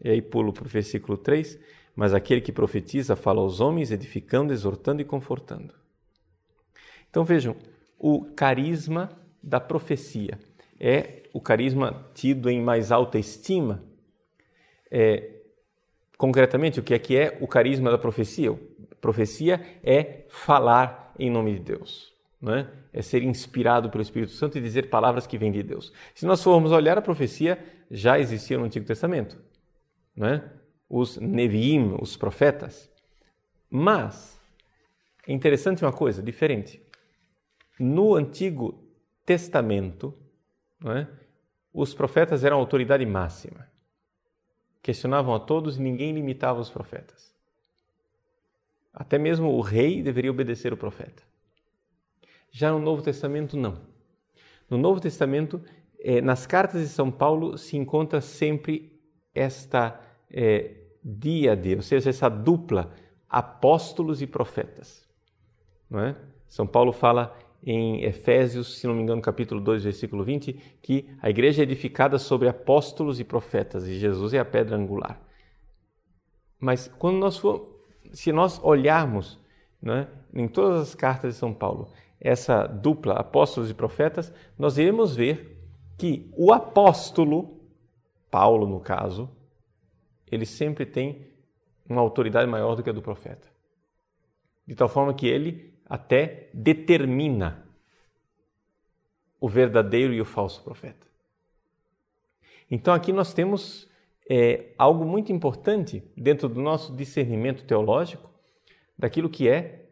E 0.03 0.09
aí 0.09 0.21
pulo 0.23 0.51
para 0.51 0.65
o 0.65 0.67
versículo 0.67 1.15
3. 1.15 1.59
Mas 1.95 2.15
aquele 2.15 2.41
que 2.41 2.51
profetiza 2.51 3.15
fala 3.15 3.39
aos 3.39 3.59
homens, 3.59 3.91
edificando, 3.91 4.51
exortando 4.51 5.03
e 5.03 5.05
confortando. 5.05 5.75
Então 7.07 7.23
vejam, 7.23 7.55
o 7.99 8.25
carisma 8.35 9.11
da 9.41 9.59
profecia 9.59 10.39
é 10.79 11.21
o 11.31 11.39
carisma 11.39 12.09
tido 12.15 12.49
em 12.49 12.59
mais 12.59 12.91
alta 12.91 13.19
estima. 13.19 13.83
É, 14.89 15.41
concretamente, 16.17 16.79
o 16.79 16.83
que 16.83 16.93
é 16.93 16.97
que 16.97 17.15
é 17.15 17.37
o 17.39 17.47
carisma 17.47 17.91
da 17.91 17.99
profecia? 17.99 18.51
Profecia 18.99 19.61
é 19.83 20.25
falar 20.27 21.13
em 21.19 21.29
nome 21.29 21.53
de 21.53 21.59
Deus, 21.59 22.12
não 22.43 22.53
é? 22.53 23.01
ser 23.01 23.23
inspirado 23.23 23.89
pelo 23.89 24.01
Espírito 24.01 24.33
Santo 24.33 24.57
e 24.57 24.61
dizer 24.61 24.89
palavras 24.89 25.25
que 25.25 25.37
vêm 25.37 25.51
de 25.51 25.63
Deus. 25.63 25.93
Se 26.13 26.25
nós 26.25 26.43
formos 26.43 26.71
olhar 26.71 26.97
a 26.97 27.01
profecia, 27.01 27.57
já 27.89 28.19
existia 28.19 28.57
no 28.57 28.65
Antigo 28.65 28.85
Testamento, 28.85 29.41
não 30.15 30.27
é? 30.27 30.43
os 30.89 31.17
Neviim, 31.17 31.95
os 31.99 32.17
profetas. 32.17 32.91
Mas 33.69 34.37
é 35.25 35.31
interessante 35.31 35.83
uma 35.83 35.93
coisa 35.93 36.21
diferente. 36.21 36.85
No 37.79 38.15
Antigo 38.15 38.87
Testamento, 39.25 40.13
não 40.79 40.91
é? 40.91 41.07
os 41.73 41.93
profetas 41.93 42.43
eram 42.43 42.57
autoridade 42.57 43.05
máxima 43.05 43.73
questionavam 44.83 45.33
a 45.33 45.39
todos 45.39 45.77
e 45.77 45.81
ninguém 45.81 46.11
limitava 46.11 46.59
os 46.59 46.69
profetas. 46.69 47.33
Até 48.93 49.17
mesmo 49.17 49.49
o 49.49 49.61
rei 49.61 50.03
deveria 50.03 50.29
obedecer 50.29 50.73
o 50.73 50.77
profeta. 50.77 51.23
Já 52.53 52.71
no 52.71 52.77
Novo 52.77 53.01
Testamento, 53.01 53.57
não. 53.57 53.81
No 54.69 54.77
Novo 54.77 55.01
Testamento, 55.01 55.59
eh, 55.99 56.21
nas 56.21 56.45
cartas 56.45 56.81
de 56.81 56.87
São 56.87 57.09
Paulo, 57.09 57.57
se 57.57 57.75
encontra 57.75 58.21
sempre 58.21 59.01
esta 59.33 59.99
eh, 60.29 60.75
díade, 61.03 61.75
ou 61.75 61.81
seja, 61.81 62.11
essa 62.11 62.29
dupla, 62.29 62.93
apóstolos 63.27 64.21
e 64.21 64.27
profetas. 64.27 65.09
Não 65.89 65.99
é? 65.99 66.15
São 66.47 66.67
Paulo 66.67 66.93
fala 66.93 67.35
em 67.65 68.03
Efésios, 68.03 68.77
se 68.77 68.85
não 68.85 68.93
me 68.93 69.01
engano, 69.01 69.21
capítulo 69.21 69.59
2, 69.59 69.85
versículo 69.85 70.23
20, 70.23 70.53
que 70.79 71.09
a 71.23 71.31
igreja 71.31 71.63
é 71.63 71.63
edificada 71.63 72.19
sobre 72.19 72.47
apóstolos 72.47 73.19
e 73.19 73.23
profetas 73.23 73.87
e 73.87 73.97
Jesus 73.97 74.31
é 74.33 74.39
a 74.39 74.45
pedra 74.45 74.75
angular. 74.75 75.19
Mas 76.59 76.87
quando 76.99 77.17
nós 77.17 77.37
for, 77.37 77.83
se 78.11 78.31
nós 78.31 78.59
olharmos 78.63 79.39
né, 79.81 80.07
em 80.33 80.47
todas 80.47 80.81
as 80.81 80.95
cartas 80.95 81.33
de 81.33 81.39
São 81.39 81.53
Paulo, 81.53 81.89
essa 82.23 82.65
dupla 82.65 83.15
apóstolos 83.15 83.69
e 83.69 83.73
profetas, 83.73 84.33
nós 84.57 84.77
iremos 84.77 85.13
ver 85.13 85.61
que 85.97 86.31
o 86.37 86.53
apóstolo, 86.53 87.59
Paulo 88.31 88.65
no 88.65 88.79
caso, 88.79 89.29
ele 90.31 90.45
sempre 90.45 90.85
tem 90.85 91.27
uma 91.87 92.01
autoridade 92.01 92.49
maior 92.49 92.75
do 92.75 92.81
que 92.81 92.89
a 92.89 92.93
do 92.93 93.01
profeta. 93.01 93.47
De 94.65 94.73
tal 94.73 94.87
forma 94.87 95.13
que 95.13 95.27
ele 95.27 95.73
até 95.85 96.49
determina 96.53 97.67
o 99.39 99.49
verdadeiro 99.49 100.13
e 100.13 100.21
o 100.21 100.25
falso 100.25 100.63
profeta. 100.63 101.05
Então 102.71 102.93
aqui 102.93 103.11
nós 103.11 103.33
temos 103.33 103.89
é, 104.29 104.73
algo 104.77 105.03
muito 105.03 105.33
importante 105.33 106.01
dentro 106.15 106.47
do 106.47 106.61
nosso 106.61 106.95
discernimento 106.95 107.65
teológico 107.65 108.31
daquilo 108.97 109.29
que 109.29 109.49
é 109.49 109.82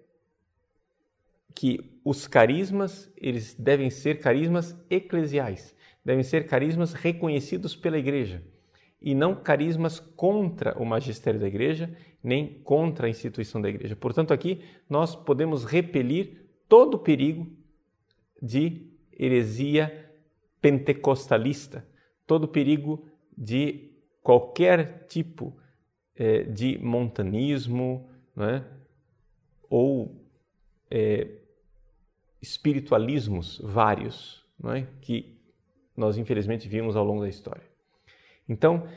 que 1.55 1.99
os 2.03 2.27
carismas 2.27 3.11
eles 3.17 3.53
devem 3.53 3.89
ser 3.89 4.19
carismas 4.19 4.75
eclesiais, 4.89 5.75
devem 6.03 6.23
ser 6.23 6.47
carismas 6.47 6.93
reconhecidos 6.93 7.75
pela 7.75 7.97
igreja 7.97 8.43
e 9.01 9.15
não 9.15 9.35
carismas 9.35 9.99
contra 9.99 10.77
o 10.77 10.85
magistério 10.85 11.39
da 11.39 11.47
igreja, 11.47 11.91
nem 12.23 12.61
contra 12.63 13.07
a 13.07 13.09
instituição 13.09 13.59
da 13.59 13.69
igreja. 13.69 13.95
Portanto, 13.95 14.31
aqui 14.31 14.61
nós 14.87 15.15
podemos 15.15 15.65
repelir 15.65 16.45
todo 16.69 16.95
o 16.95 16.99
perigo 16.99 17.47
de 18.41 18.87
heresia 19.11 20.09
pentecostalista, 20.61 21.85
todo 22.27 22.43
o 22.43 22.47
perigo 22.47 23.05
de 23.35 23.91
qualquer 24.21 25.07
tipo 25.07 25.57
eh, 26.15 26.43
de 26.43 26.77
montanismo 26.77 28.07
né? 28.35 28.63
ou 29.67 30.23
eh, 30.89 31.40
espiritualismos 32.41 33.61
vários 33.63 34.43
é? 34.75 34.85
que 35.01 35.37
nós 35.95 36.17
infelizmente 36.17 36.67
vimos 36.67 36.95
ao 36.95 37.05
longo 37.05 37.21
da 37.21 37.29
história. 37.29 37.63
Então, 38.47 38.87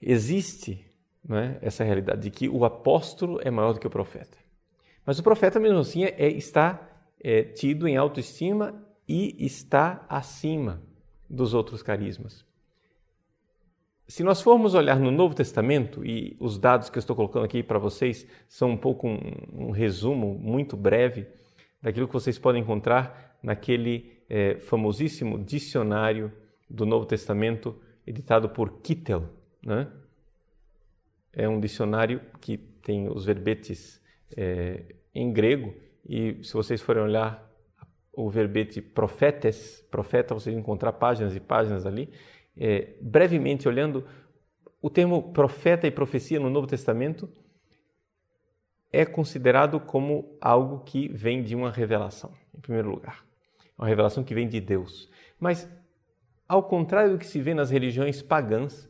existe 0.00 0.84
é, 1.30 1.58
essa 1.60 1.84
realidade 1.84 2.22
de 2.22 2.30
que 2.30 2.48
o 2.48 2.64
apóstolo 2.64 3.40
é 3.42 3.50
maior 3.50 3.72
do 3.72 3.80
que 3.80 3.86
o 3.86 3.90
profeta. 3.90 4.38
Mas 5.04 5.18
o 5.18 5.22
profeta, 5.22 5.60
mesmo 5.60 5.78
assim, 5.78 6.04
é, 6.04 6.28
está 6.28 6.90
é, 7.20 7.42
tido 7.42 7.86
em 7.86 7.96
autoestima 7.96 8.74
e 9.06 9.36
está 9.44 10.04
acima 10.08 10.82
dos 11.28 11.52
outros 11.52 11.82
carismas. 11.82 12.44
Se 14.06 14.22
nós 14.22 14.42
formos 14.42 14.74
olhar 14.74 14.98
no 14.98 15.10
Novo 15.10 15.34
Testamento, 15.34 16.04
e 16.04 16.36
os 16.38 16.58
dados 16.58 16.90
que 16.90 16.98
eu 16.98 17.00
estou 17.00 17.16
colocando 17.16 17.44
aqui 17.44 17.62
para 17.62 17.78
vocês 17.78 18.26
são 18.46 18.70
um 18.70 18.76
pouco 18.76 19.08
um, 19.08 19.18
um 19.52 19.70
resumo 19.70 20.38
muito 20.38 20.76
breve 20.76 21.26
daquilo 21.84 22.06
que 22.08 22.14
vocês 22.14 22.38
podem 22.38 22.62
encontrar 22.62 23.36
naquele 23.42 24.16
é, 24.26 24.54
famosíssimo 24.56 25.38
dicionário 25.38 26.32
do 26.68 26.86
Novo 26.86 27.04
Testamento 27.04 27.78
editado 28.06 28.48
por 28.48 28.80
Kittel. 28.80 29.28
Né? 29.62 29.86
É 31.30 31.46
um 31.46 31.60
dicionário 31.60 32.22
que 32.40 32.56
tem 32.56 33.06
os 33.06 33.26
verbetes 33.26 34.00
é, 34.34 34.94
em 35.14 35.30
grego 35.30 35.74
e 36.08 36.42
se 36.42 36.54
vocês 36.54 36.80
forem 36.80 37.02
olhar 37.02 37.52
o 38.14 38.30
verbete 38.30 38.80
profetes, 38.80 39.86
profeta, 39.90 40.32
vocês 40.32 40.54
vão 40.54 40.62
encontrar 40.62 40.94
páginas 40.94 41.36
e 41.36 41.40
páginas 41.40 41.84
ali. 41.84 42.08
É, 42.56 42.94
brevemente 42.98 43.68
olhando, 43.68 44.06
o 44.80 44.88
termo 44.88 45.34
profeta 45.34 45.86
e 45.86 45.90
profecia 45.90 46.40
no 46.40 46.48
Novo 46.48 46.66
Testamento 46.66 47.28
é 48.94 49.04
considerado 49.04 49.80
como 49.80 50.36
algo 50.40 50.84
que 50.84 51.08
vem 51.08 51.42
de 51.42 51.56
uma 51.56 51.70
revelação, 51.70 52.32
em 52.56 52.60
primeiro 52.60 52.88
lugar. 52.88 53.24
Uma 53.76 53.88
revelação 53.88 54.22
que 54.22 54.34
vem 54.34 54.48
de 54.48 54.60
Deus. 54.60 55.10
Mas, 55.38 55.68
ao 56.48 56.62
contrário 56.62 57.12
do 57.12 57.18
que 57.18 57.26
se 57.26 57.40
vê 57.40 57.54
nas 57.54 57.70
religiões 57.70 58.22
pagãs, 58.22 58.88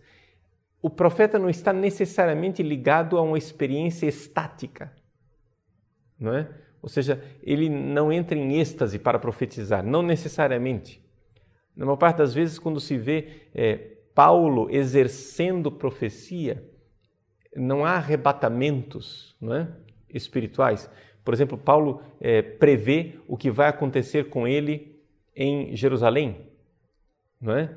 o 0.82 0.90
profeta 0.90 1.38
não 1.38 1.48
está 1.48 1.72
necessariamente 1.72 2.62
ligado 2.62 3.16
a 3.16 3.22
uma 3.22 3.38
experiência 3.38 4.06
estática, 4.06 4.92
não 6.20 6.34
é? 6.34 6.50
Ou 6.82 6.88
seja, 6.90 7.24
ele 7.42 7.70
não 7.70 8.12
entra 8.12 8.36
em 8.36 8.60
êxtase 8.60 8.98
para 8.98 9.18
profetizar, 9.18 9.82
não 9.82 10.02
necessariamente. 10.02 11.02
Na 11.74 11.86
maior 11.86 11.96
parte 11.96 12.18
das 12.18 12.34
vezes, 12.34 12.58
quando 12.58 12.78
se 12.78 12.98
vê 12.98 13.48
é, 13.54 13.96
Paulo 14.14 14.68
exercendo 14.70 15.72
profecia, 15.72 16.62
não 17.56 17.86
há 17.86 17.92
arrebatamentos, 17.92 19.34
não 19.40 19.54
é? 19.54 19.83
Espirituais. 20.14 20.88
Por 21.24 21.34
exemplo, 21.34 21.58
Paulo 21.58 22.00
é, 22.20 22.40
prevê 22.40 23.18
o 23.26 23.36
que 23.36 23.50
vai 23.50 23.68
acontecer 23.68 24.30
com 24.30 24.46
ele 24.48 25.02
em 25.34 25.74
Jerusalém, 25.74 26.48
não 27.40 27.54
é? 27.54 27.76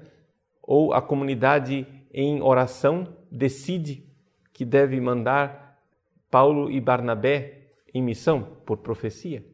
Ou 0.61 0.93
a 0.93 1.01
comunidade 1.01 1.87
em 2.13 2.41
oração 2.41 3.15
decide 3.31 4.05
que 4.53 4.63
deve 4.63 4.99
mandar 4.99 5.79
Paulo 6.29 6.69
e 6.69 6.79
Barnabé 6.79 7.69
em 7.93 8.01
missão 8.01 8.57
por 8.65 8.77
profecia. 8.77 9.45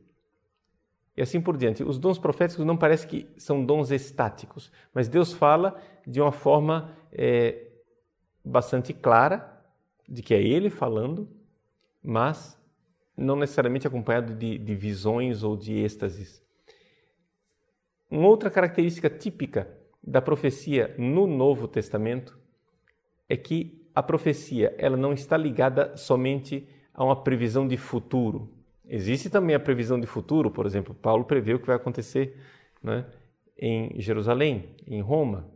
E 1.15 1.21
assim 1.21 1.39
por 1.39 1.55
diante. 1.55 1.83
Os 1.83 1.99
dons 1.99 2.17
proféticos 2.17 2.65
não 2.65 2.75
parece 2.75 3.05
que 3.05 3.27
são 3.37 3.63
dons 3.63 3.91
estáticos, 3.91 4.71
mas 4.93 5.07
Deus 5.07 5.31
fala 5.31 5.79
de 6.05 6.19
uma 6.19 6.31
forma 6.31 6.97
é, 7.11 7.67
bastante 8.43 8.93
clara 8.93 9.61
de 10.09 10.21
que 10.21 10.33
é 10.33 10.41
Ele 10.41 10.69
falando, 10.69 11.29
mas 12.01 12.59
não 13.15 13.35
necessariamente 13.35 13.87
acompanhado 13.87 14.33
de, 14.33 14.57
de 14.57 14.75
visões 14.75 15.43
ou 15.43 15.55
de 15.55 15.73
êxtases. 15.73 16.43
Uma 18.09 18.27
outra 18.27 18.49
característica 18.49 19.09
típica 19.09 19.67
da 20.03 20.21
profecia 20.21 20.93
no 20.97 21.25
Novo 21.25 21.67
Testamento 21.67 22.37
é 23.29 23.37
que 23.37 23.81
a 23.95 24.03
profecia 24.03 24.75
ela 24.77 24.97
não 24.97 25.13
está 25.13 25.37
ligada 25.37 25.95
somente 25.95 26.67
a 26.93 27.03
uma 27.03 27.23
previsão 27.23 27.67
de 27.67 27.77
futuro. 27.77 28.51
Existe 28.85 29.29
também 29.29 29.55
a 29.55 29.59
previsão 29.59 29.99
de 29.99 30.05
futuro, 30.05 30.51
por 30.51 30.65
exemplo, 30.65 30.93
Paulo 30.93 31.23
prevê 31.25 31.53
o 31.53 31.59
que 31.59 31.67
vai 31.67 31.75
acontecer 31.75 32.37
né, 32.81 33.05
em 33.57 33.99
Jerusalém, 33.99 34.75
em 34.85 35.01
Roma, 35.01 35.49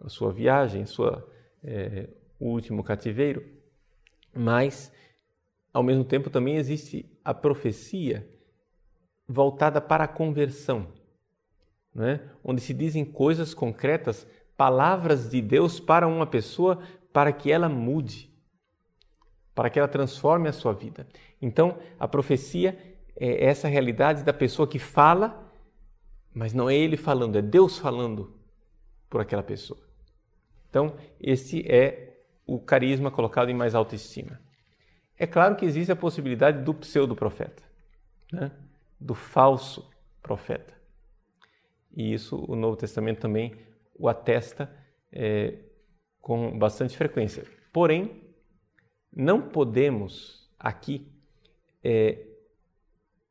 a 0.00 0.08
sua 0.08 0.32
viagem, 0.32 0.86
sua, 0.86 1.28
é, 1.62 2.08
o 2.40 2.48
último 2.48 2.82
cativeiro. 2.82 3.44
Mas 4.34 4.92
ao 5.76 5.82
mesmo 5.82 6.04
tempo 6.04 6.30
também 6.30 6.56
existe 6.56 7.04
a 7.22 7.34
profecia 7.34 8.26
voltada 9.28 9.78
para 9.78 10.04
a 10.04 10.08
conversão, 10.08 10.90
né? 11.94 12.30
onde 12.42 12.62
se 12.62 12.72
dizem 12.72 13.04
coisas 13.04 13.52
concretas, 13.52 14.26
palavras 14.56 15.28
de 15.28 15.42
Deus 15.42 15.78
para 15.78 16.08
uma 16.08 16.26
pessoa 16.26 16.82
para 17.12 17.30
que 17.30 17.52
ela 17.52 17.68
mude, 17.68 18.34
para 19.54 19.68
que 19.68 19.78
ela 19.78 19.86
transforme 19.86 20.48
a 20.48 20.52
sua 20.52 20.72
vida. 20.72 21.06
Então, 21.42 21.76
a 22.00 22.08
profecia 22.08 22.96
é 23.14 23.44
essa 23.44 23.68
realidade 23.68 24.24
da 24.24 24.32
pessoa 24.32 24.66
que 24.66 24.78
fala, 24.78 25.46
mas 26.32 26.54
não 26.54 26.70
é 26.70 26.74
ele 26.74 26.96
falando, 26.96 27.36
é 27.36 27.42
Deus 27.42 27.76
falando 27.78 28.34
por 29.10 29.20
aquela 29.20 29.42
pessoa. 29.42 29.80
Então, 30.70 30.96
esse 31.20 31.70
é 31.70 32.24
o 32.46 32.58
carisma 32.58 33.10
colocado 33.10 33.50
em 33.50 33.54
mais 33.54 33.74
alta 33.74 33.94
estima. 33.94 34.45
É 35.18 35.26
claro 35.26 35.56
que 35.56 35.64
existe 35.64 35.90
a 35.90 35.96
possibilidade 35.96 36.62
do 36.62 36.74
pseudo-profeta, 36.74 37.62
né? 38.32 38.50
do 39.00 39.14
falso 39.14 39.90
profeta. 40.22 40.74
E 41.94 42.12
isso 42.12 42.44
o 42.46 42.54
Novo 42.54 42.76
Testamento 42.76 43.20
também 43.20 43.54
o 43.98 44.08
atesta 44.08 44.70
é, 45.10 45.54
com 46.20 46.58
bastante 46.58 46.96
frequência. 46.96 47.44
Porém, 47.72 48.22
não 49.14 49.40
podemos 49.40 50.50
aqui 50.58 51.10
é, 51.82 52.26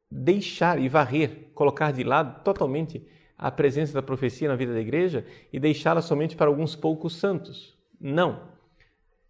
deixar 0.10 0.80
e 0.80 0.90
varrer, 0.90 1.52
colocar 1.54 1.92
de 1.92 2.04
lado 2.04 2.44
totalmente 2.44 3.06
a 3.38 3.52
presença 3.52 3.94
da 3.94 4.02
profecia 4.02 4.48
na 4.48 4.56
vida 4.56 4.74
da 4.74 4.80
igreja 4.80 5.26
e 5.52 5.60
deixá-la 5.60 6.02
somente 6.02 6.36
para 6.36 6.48
alguns 6.48 6.76
poucos 6.76 7.18
santos. 7.18 7.78
Não. 8.00 8.50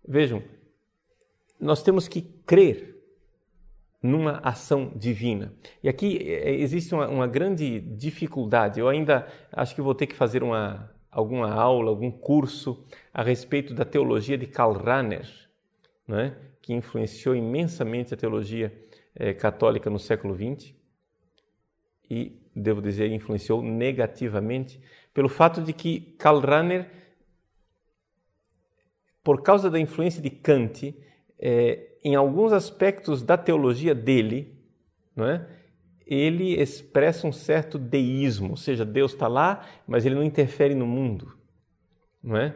Vejam, 0.07 0.43
nós 1.59 1.81
temos 1.81 2.07
que 2.07 2.34
crer 2.45 2.95
numa 4.01 4.39
ação 4.43 4.91
divina. 4.95 5.53
E 5.81 5.89
aqui 5.89 6.17
é, 6.17 6.53
existe 6.55 6.93
uma, 6.93 7.07
uma, 7.07 7.27
grande 7.27 7.79
dificuldade. 7.79 8.79
Eu 8.79 8.87
ainda 8.87 9.27
acho 9.51 9.73
que 9.73 9.81
vou 9.81 9.95
ter 9.95 10.05
que 10.05 10.15
fazer 10.15 10.43
uma, 10.43 10.91
alguma 11.09 11.51
aula, 11.51 11.89
algum 11.89 12.11
curso 12.11 12.85
a 13.13 13.23
respeito 13.23 13.73
da 13.73 13.83
teologia 13.83 14.37
de 14.37 14.45
Karl 14.45 14.73
Rahner, 14.73 15.27
né? 16.07 16.37
que 16.61 16.73
influenciou 16.73 17.35
imensamente 17.35 18.13
a 18.13 18.17
teologia 18.17 18.71
é, 19.15 19.33
católica 19.33 19.89
no 19.89 19.99
século 19.99 20.35
XX 20.35 20.73
e, 22.09 22.39
devo 22.55 22.81
dizer, 22.81 23.11
influenciou 23.11 23.61
negativamente 23.61 24.79
pelo 25.13 25.29
fato 25.29 25.61
de 25.61 25.73
que 25.73 26.15
Karl 26.19 26.39
Rahner, 26.39 26.89
por 29.23 29.41
causa 29.41 29.69
da 29.69 29.79
influência 29.79 30.21
de 30.21 30.29
Kant, 30.29 30.95
é, 31.39 31.94
em 32.05 32.13
alguns 32.13 32.53
aspectos 32.53 33.23
da 33.23 33.35
teologia 33.35 33.95
dele, 33.95 34.55
não 35.15 35.25
é? 35.25 35.43
Ele 36.05 36.53
expressa 36.53 37.25
um 37.25 37.31
certo 37.31 37.79
deísmo, 37.79 38.51
ou 38.51 38.57
seja, 38.57 38.85
Deus 38.85 39.13
está 39.13 39.27
lá, 39.27 39.65
mas 39.87 40.05
ele 40.05 40.13
não 40.13 40.23
interfere 40.23 40.75
no 40.75 40.85
mundo, 40.85 41.35
não 42.21 42.37
é? 42.37 42.55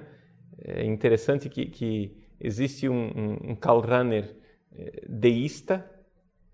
É 0.60 0.86
interessante 0.86 1.50
que, 1.50 1.66
que 1.66 2.16
existe 2.40 2.88
um, 2.88 3.08
um, 3.08 3.52
um 3.52 3.56
Karl 3.56 3.80
Rahner 3.80 4.36
eh, 4.72 5.04
deísta, 5.10 5.84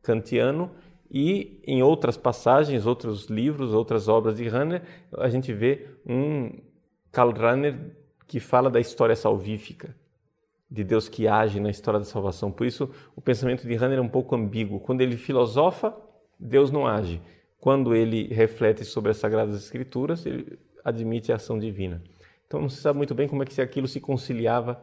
kantiano, 0.01 0.71
e 1.11 1.61
em 1.67 1.83
outras 1.83 2.15
passagens, 2.15 2.85
outros 2.85 3.25
livros, 3.25 3.73
outras 3.73 4.07
obras 4.07 4.37
de 4.37 4.47
Rahner, 4.47 4.83
a 5.17 5.27
gente 5.27 5.51
vê 5.51 5.89
um 6.05 6.49
Karl 7.11 7.31
Rahner 7.31 7.77
que 8.25 8.39
fala 8.39 8.69
da 8.69 8.79
história 8.79 9.17
salvífica, 9.17 9.93
de 10.75 10.83
Deus 10.83 11.07
que 11.07 11.25
age 11.25 11.59
na 11.59 11.69
história 11.69 11.99
da 11.99 12.05
salvação. 12.05 12.51
Por 12.51 12.67
isso, 12.67 12.89
o 13.15 13.21
pensamento 13.21 13.65
de 13.65 13.73
Rahner 13.75 13.97
é 13.97 14.01
um 14.01 14.09
pouco 14.09 14.35
ambíguo. 14.35 14.79
Quando 14.79 14.99
ele 14.99 15.15
filosofa, 15.15 15.95
Deus 16.37 16.69
não 16.69 16.85
age. 16.85 17.21
Quando 17.57 17.95
ele 17.95 18.27
reflete 18.27 18.83
sobre 18.83 19.11
as 19.11 19.17
Sagradas 19.17 19.55
Escrituras, 19.55 20.25
ele 20.25 20.59
admite 20.83 21.31
a 21.31 21.35
ação 21.35 21.57
divina. 21.57 22.03
Então, 22.45 22.59
não 22.59 22.67
se 22.67 22.81
sabe 22.81 22.97
muito 22.97 23.15
bem 23.15 23.25
como 23.25 23.41
é 23.41 23.45
que 23.45 23.61
aquilo 23.61 23.87
se 23.87 24.01
conciliava 24.01 24.81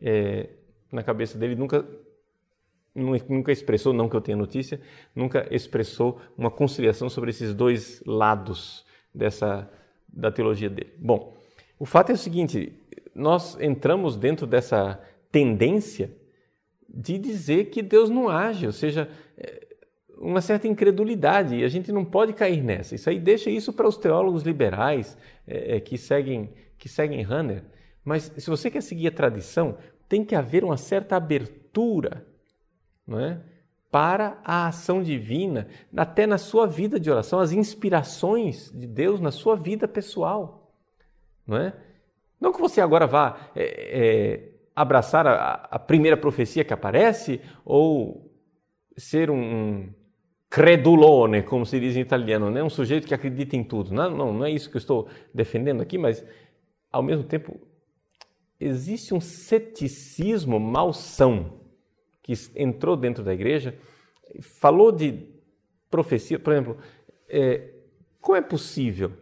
é, 0.00 0.48
na 0.90 1.02
cabeça 1.02 1.36
dele. 1.36 1.54
Nunca, 1.54 1.86
nunca 2.94 3.52
expressou, 3.52 3.92
não 3.92 4.08
que 4.08 4.16
eu 4.16 4.22
tenha 4.22 4.36
notícia, 4.36 4.80
nunca 5.14 5.46
expressou 5.54 6.18
uma 6.38 6.50
conciliação 6.50 7.10
sobre 7.10 7.28
esses 7.28 7.54
dois 7.54 8.02
lados 8.06 8.82
dessa 9.14 9.70
da 10.08 10.30
teologia 10.30 10.70
dele. 10.70 10.92
Bom, 10.98 11.36
o 11.78 11.84
fato 11.84 12.10
é 12.10 12.14
o 12.14 12.18
seguinte: 12.18 12.72
nós 13.14 13.58
entramos 13.60 14.16
dentro 14.16 14.46
dessa 14.46 15.00
tendência 15.34 16.16
de 16.88 17.18
dizer 17.18 17.64
que 17.70 17.82
Deus 17.82 18.08
não 18.08 18.28
age, 18.28 18.66
ou 18.66 18.72
seja, 18.72 19.08
é, 19.36 19.66
uma 20.16 20.40
certa 20.40 20.68
incredulidade, 20.68 21.56
e 21.56 21.64
a 21.64 21.68
gente 21.68 21.90
não 21.90 22.04
pode 22.04 22.32
cair 22.32 22.62
nessa. 22.62 22.94
Isso 22.94 23.10
aí 23.10 23.18
deixa 23.18 23.50
isso 23.50 23.72
para 23.72 23.88
os 23.88 23.96
teólogos 23.96 24.44
liberais 24.44 25.18
é, 25.46 25.76
é 25.76 25.80
que 25.80 25.98
seguem 25.98 26.52
que 26.78 26.88
seguem 26.88 27.24
Hanner. 27.24 27.64
Mas 28.04 28.30
se 28.36 28.48
você 28.50 28.70
quer 28.70 28.82
seguir 28.82 29.08
a 29.08 29.12
tradição, 29.12 29.76
tem 30.08 30.24
que 30.24 30.34
haver 30.34 30.62
uma 30.62 30.76
certa 30.76 31.16
abertura, 31.16 32.26
não 33.06 33.18
é? 33.18 33.40
Para 33.90 34.38
a 34.44 34.68
ação 34.68 35.02
divina, 35.02 35.66
até 35.96 36.26
na 36.26 36.36
sua 36.36 36.66
vida 36.66 37.00
de 37.00 37.10
oração, 37.10 37.38
as 37.38 37.52
inspirações 37.52 38.70
de 38.72 38.86
Deus 38.86 39.20
na 39.20 39.30
sua 39.30 39.56
vida 39.56 39.88
pessoal 39.88 40.64
não 41.46 41.56
é? 41.56 41.74
Não 42.40 42.52
que 42.52 42.60
você 42.60 42.80
agora 42.80 43.06
vá 43.06 43.50
é, 43.54 43.62
é, 43.64 44.53
abraçar 44.74 45.26
a, 45.26 45.68
a, 45.70 45.78
primeira 45.78 46.16
profecia 46.16 46.64
que 46.64 46.72
aparece 46.72 47.40
ou 47.64 48.30
ser 48.96 49.30
um, 49.30 49.88
credulone, 50.54 51.42
como 51.42 51.66
se 51.66 51.80
diz 51.80 51.96
em 51.96 52.00
italiano, 52.00 52.48
né? 52.48 52.62
um 52.62 52.70
sujeito 52.70 53.08
que 53.08 53.14
acredita 53.14 53.56
em 53.56 53.64
tudo. 53.64 53.92
Não, 53.92 54.08
não, 54.08 54.32
não 54.32 54.44
é 54.44 54.50
isso 54.52 54.70
que 54.70 54.76
eu 54.76 54.80
estou 54.80 55.08
defendendo 55.34 55.80
aqui, 55.80 55.98
mas 55.98 56.24
ao 56.92 57.02
mesmo 57.02 57.24
tempo 57.24 57.60
existe 58.60 59.12
um 59.12 59.20
ceticismo 59.20 60.60
malsão 60.60 61.60
que 62.22 62.32
entrou 62.54 62.96
dentro 62.96 63.24
da 63.24 63.34
igreja, 63.34 63.76
falou 64.40 64.92
de 64.92 65.26
profecia, 65.90 66.38
por 66.38 66.52
exemplo, 66.52 66.78
é, 67.28 67.70
como 68.20 68.36
é 68.36 68.40
possível 68.40 69.12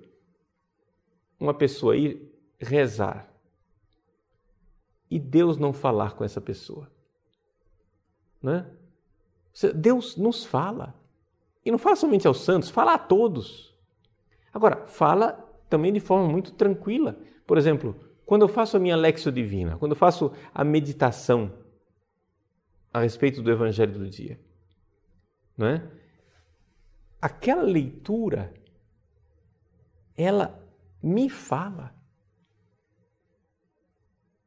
uma 1.41 1.55
pessoa 1.55 1.97
ir 1.97 2.31
rezar 2.61 3.32
e 5.15 5.19
Deus 5.19 5.59
não 5.59 5.73
falar 5.73 6.15
com 6.15 6.25
essa 6.25 6.41
pessoa. 6.41 6.91
Né? 8.43 8.67
Deus 9.75 10.17
nos 10.17 10.45
fala. 10.45 10.95
E 11.65 11.71
não 11.71 11.79
fala 11.79 11.97
somente 11.97 12.27
aos 12.27 12.41
santos, 12.41 12.71
fala 12.71 12.95
a 12.95 12.99
todos. 12.99 13.77
Agora, 14.53 14.87
fala 14.87 15.33
também 15.69 15.93
de 15.93 16.01
forma 16.01 16.29
muito 16.29 16.53
tranquila. 16.53 17.19
Por 17.47 17.59
exemplo, 17.59 17.95
quando 18.25 18.43
eu 18.43 18.49
faço 18.49 18.77
a 18.77 18.81
minha 18.81 18.97
Lexio 18.97 19.31
Divina, 19.31 19.77
quando 19.79 19.93
eu 19.93 19.97
faço 19.97 20.33
a 20.55 20.65
meditação 20.65 21.53
a 22.93 23.01
respeito 23.01 23.43
do 23.43 23.51
Evangelho 23.51 23.99
do 23.99 24.09
dia, 24.09 24.41
não 25.57 25.67
é? 25.67 25.91
aquela 27.23 27.63
leitura, 27.63 28.53
ela 30.17 30.61
me 31.01 31.31
fala. 31.31 31.95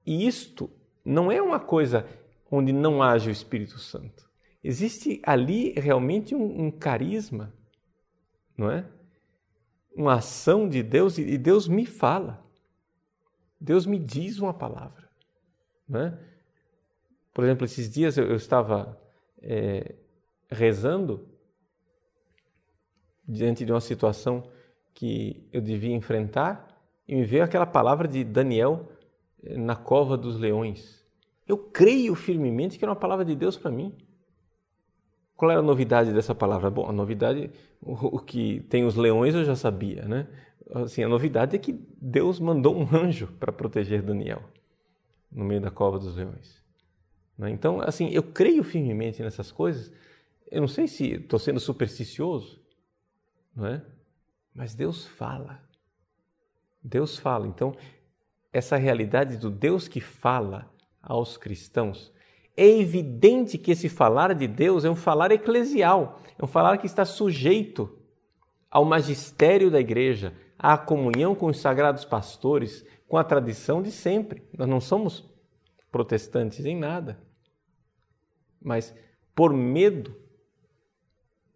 E 0.05 0.27
isto 0.27 0.69
não 1.03 1.31
é 1.31 1.41
uma 1.41 1.59
coisa 1.59 2.07
onde 2.49 2.71
não 2.71 3.01
age 3.01 3.29
o 3.29 3.31
Espírito 3.31 3.79
Santo. 3.79 4.29
Existe 4.63 5.21
ali 5.23 5.73
realmente 5.73 6.33
um, 6.33 6.65
um 6.65 6.71
carisma, 6.71 7.53
não 8.57 8.69
é? 8.71 8.85
Uma 9.95 10.15
ação 10.15 10.67
de 10.67 10.83
Deus 10.83 11.17
e 11.17 11.37
Deus 11.37 11.67
me 11.67 11.85
fala. 11.85 12.43
Deus 13.59 13.85
me 13.85 13.97
diz 13.97 14.39
uma 14.39 14.53
palavra, 14.53 15.09
não 15.87 16.01
é? 16.01 16.19
Por 17.33 17.43
exemplo, 17.43 17.65
esses 17.65 17.89
dias 17.89 18.17
eu, 18.17 18.25
eu 18.27 18.35
estava 18.35 18.99
é, 19.41 19.95
rezando 20.49 21.27
diante 23.27 23.65
de 23.65 23.71
uma 23.71 23.81
situação 23.81 24.49
que 24.93 25.47
eu 25.51 25.61
devia 25.61 25.95
enfrentar 25.95 26.67
e 27.07 27.15
me 27.15 27.25
veio 27.25 27.43
aquela 27.43 27.65
palavra 27.65 28.07
de 28.07 28.23
Daniel 28.23 28.89
na 29.51 29.75
cova 29.75 30.17
dos 30.17 30.37
leões. 30.37 31.03
Eu 31.47 31.57
creio 31.57 32.15
firmemente 32.15 32.77
que 32.77 32.85
era 32.85 32.91
uma 32.91 32.99
palavra 32.99 33.23
de 33.23 33.35
Deus 33.35 33.55
para 33.57 33.71
mim. 33.71 33.93
Qual 35.35 35.51
era 35.51 35.59
a 35.59 35.63
novidade 35.63 36.13
dessa 36.13 36.33
palavra? 36.33 36.69
Bom, 36.69 36.89
a 36.89 36.93
novidade, 36.93 37.51
o 37.81 38.19
que 38.19 38.61
tem 38.69 38.85
os 38.85 38.95
leões 38.95 39.35
eu 39.35 39.43
já 39.43 39.55
sabia, 39.55 40.03
né? 40.05 40.27
Assim, 40.73 41.03
a 41.03 41.07
novidade 41.07 41.55
é 41.55 41.59
que 41.59 41.73
Deus 42.01 42.39
mandou 42.39 42.75
um 42.75 42.87
anjo 42.95 43.27
para 43.39 43.51
proteger 43.51 44.01
Daniel 44.01 44.41
no 45.31 45.43
meio 45.43 45.61
da 45.61 45.69
cova 45.69 45.99
dos 45.99 46.15
leões. 46.15 46.63
Né? 47.37 47.51
Então, 47.51 47.81
assim, 47.81 48.09
eu 48.09 48.23
creio 48.23 48.63
firmemente 48.63 49.21
nessas 49.21 49.51
coisas. 49.51 49.91
Eu 50.49 50.61
não 50.61 50.67
sei 50.67 50.87
se 50.87 51.13
estou 51.13 51.37
sendo 51.37 51.59
supersticioso, 51.59 52.59
não 53.55 53.67
é? 53.67 53.81
Mas 54.53 54.73
Deus 54.73 55.05
fala. 55.05 55.61
Deus 56.81 57.17
fala. 57.17 57.45
Então, 57.45 57.75
essa 58.57 58.77
realidade 58.77 59.35
do 59.35 59.51
Deus 59.51 59.85
que 59.85 59.99
fala 59.99 60.71
aos 61.03 61.35
cristãos, 61.35 62.13
é 62.55 62.65
evidente 62.65 63.57
que 63.57 63.71
esse 63.71 63.89
falar 63.89 64.33
de 64.33 64.47
Deus 64.47 64.85
é 64.85 64.89
um 64.89 64.95
falar 64.95 65.29
eclesial, 65.31 66.21
é 66.39 66.43
um 66.43 66.47
falar 66.47 66.77
que 66.77 66.85
está 66.85 67.03
sujeito 67.03 67.99
ao 68.71 68.85
magistério 68.85 69.69
da 69.69 69.77
igreja, 69.77 70.33
à 70.57 70.77
comunhão 70.77 71.35
com 71.35 71.47
os 71.47 71.59
sagrados 71.59 72.05
pastores, 72.05 72.85
com 73.09 73.17
a 73.17 73.25
tradição 73.25 73.81
de 73.81 73.91
sempre. 73.91 74.41
Nós 74.57 74.69
não 74.69 74.79
somos 74.79 75.29
protestantes 75.91 76.65
em 76.65 76.77
nada. 76.77 77.19
Mas 78.61 78.95
por 79.35 79.53
medo 79.53 80.15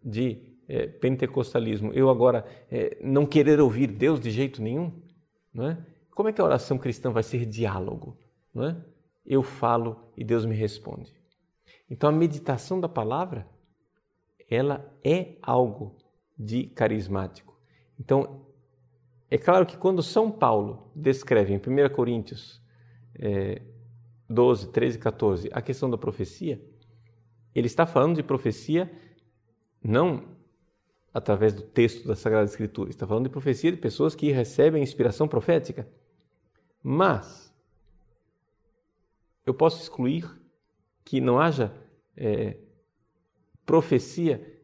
de 0.04 0.54
é, 0.68 0.86
pentecostalismo, 0.86 1.94
eu 1.94 2.10
agora 2.10 2.44
é, 2.70 2.98
não 3.00 3.24
querer 3.24 3.58
ouvir 3.58 3.86
Deus 3.86 4.20
de 4.20 4.30
jeito 4.30 4.60
nenhum, 4.60 4.92
não 5.52 5.66
é? 5.66 5.89
Como 6.14 6.28
é 6.28 6.32
que 6.32 6.40
a 6.40 6.44
oração 6.44 6.78
cristã 6.78 7.10
vai 7.10 7.22
ser 7.22 7.46
diálogo? 7.46 8.16
Não 8.52 8.64
é? 8.64 8.76
Eu 9.24 9.42
falo 9.42 10.12
e 10.16 10.24
Deus 10.24 10.44
me 10.44 10.54
responde. 10.54 11.12
Então 11.88 12.08
a 12.08 12.12
meditação 12.12 12.80
da 12.80 12.88
palavra, 12.88 13.46
ela 14.48 14.92
é 15.04 15.36
algo 15.42 15.96
de 16.38 16.64
carismático. 16.64 17.58
Então, 17.98 18.46
é 19.30 19.36
claro 19.36 19.66
que 19.66 19.76
quando 19.76 20.02
São 20.02 20.30
Paulo 20.30 20.90
descreve 20.94 21.52
em 21.52 21.58
1 21.58 21.94
Coríntios 21.94 22.60
é, 23.14 23.60
12, 24.28 24.68
13 24.72 24.96
e 24.96 25.00
14 25.00 25.50
a 25.52 25.60
questão 25.60 25.90
da 25.90 25.98
profecia, 25.98 26.60
ele 27.54 27.66
está 27.66 27.84
falando 27.84 28.16
de 28.16 28.22
profecia 28.22 28.90
não 29.82 30.36
através 31.12 31.52
do 31.52 31.62
texto 31.62 32.06
da 32.06 32.14
Sagrada 32.14 32.46
Escritura. 32.46 32.90
Está 32.90 33.06
falando 33.06 33.24
de 33.24 33.30
profecia 33.30 33.70
de 33.70 33.76
pessoas 33.76 34.14
que 34.14 34.30
recebem 34.30 34.82
inspiração 34.82 35.26
profética. 35.26 35.88
Mas 36.82 37.52
eu 39.44 39.54
posso 39.54 39.82
excluir 39.82 40.30
que 41.04 41.20
não 41.20 41.40
haja 41.40 41.74
é, 42.16 42.56
profecia 43.66 44.60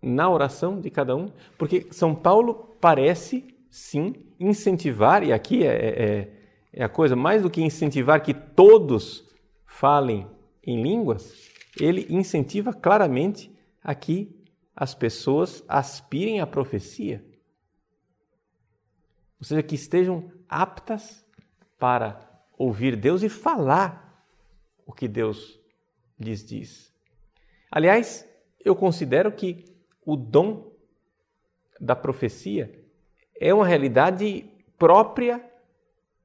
na 0.00 0.30
oração 0.30 0.80
de 0.80 0.90
cada 0.90 1.16
um, 1.16 1.28
porque 1.58 1.88
São 1.90 2.14
Paulo 2.14 2.76
parece 2.80 3.56
sim 3.70 4.14
incentivar, 4.38 5.22
e 5.22 5.32
aqui 5.32 5.64
é, 5.64 5.74
é, 5.74 6.32
é 6.72 6.84
a 6.84 6.88
coisa 6.88 7.16
mais 7.16 7.42
do 7.42 7.50
que 7.50 7.62
incentivar 7.62 8.22
que 8.22 8.32
todos 8.32 9.24
falem 9.64 10.26
em 10.62 10.82
línguas, 10.82 11.50
ele 11.78 12.06
incentiva 12.08 12.72
claramente 12.72 13.50
aqui 13.82 14.34
as 14.74 14.94
pessoas 14.94 15.64
aspirem 15.68 16.40
à 16.40 16.46
profecia. 16.46 17.24
Ou 19.38 19.44
seja, 19.44 19.62
que 19.62 19.74
estejam 19.74 20.30
aptas 20.48 21.24
para 21.78 22.20
ouvir 22.56 22.96
Deus 22.96 23.22
e 23.22 23.28
falar 23.28 24.24
o 24.86 24.92
que 24.92 25.06
Deus 25.06 25.60
lhes 26.18 26.44
diz. 26.44 26.92
Aliás, 27.70 28.26
eu 28.64 28.74
considero 28.74 29.30
que 29.32 29.64
o 30.04 30.16
dom 30.16 30.72
da 31.80 31.94
profecia 31.94 32.82
é 33.38 33.52
uma 33.52 33.66
realidade 33.66 34.48
própria 34.78 35.44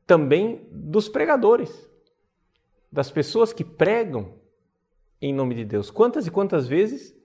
também 0.06 0.68
dos 0.72 1.10
pregadores, 1.10 1.90
das 2.92 3.12
pessoas 3.12 3.52
que 3.52 3.64
pregam 3.64 4.40
em 5.22 5.34
nome 5.34 5.56
de 5.56 5.66
Deus. 5.66 5.92
Quantas 5.92 6.26
e 6.26 6.32
quantas 6.32 6.68
vezes 6.68 7.16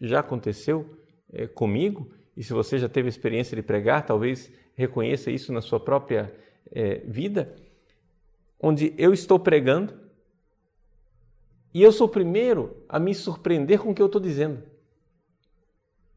já 0.00 0.20
aconteceu 0.20 0.98
é, 1.32 1.46
comigo? 1.46 2.10
E 2.36 2.42
se 2.42 2.52
você 2.52 2.78
já 2.78 2.88
teve 2.88 3.08
experiência 3.08 3.56
de 3.56 3.62
pregar, 3.62 4.04
talvez 4.04 4.52
reconheça 4.76 5.30
isso 5.30 5.52
na 5.52 5.60
sua 5.60 5.80
própria 5.80 6.32
é, 6.70 6.98
vida, 6.98 7.56
onde 8.60 8.94
eu 8.96 9.12
estou 9.12 9.38
pregando 9.38 10.06
e 11.76 11.82
eu 11.82 11.92
sou 11.92 12.06
o 12.06 12.10
primeiro 12.10 12.74
a 12.88 12.98
me 12.98 13.14
surpreender 13.14 13.78
com 13.80 13.90
o 13.90 13.94
que 13.94 14.00
eu 14.00 14.06
estou 14.06 14.18
dizendo. 14.18 14.62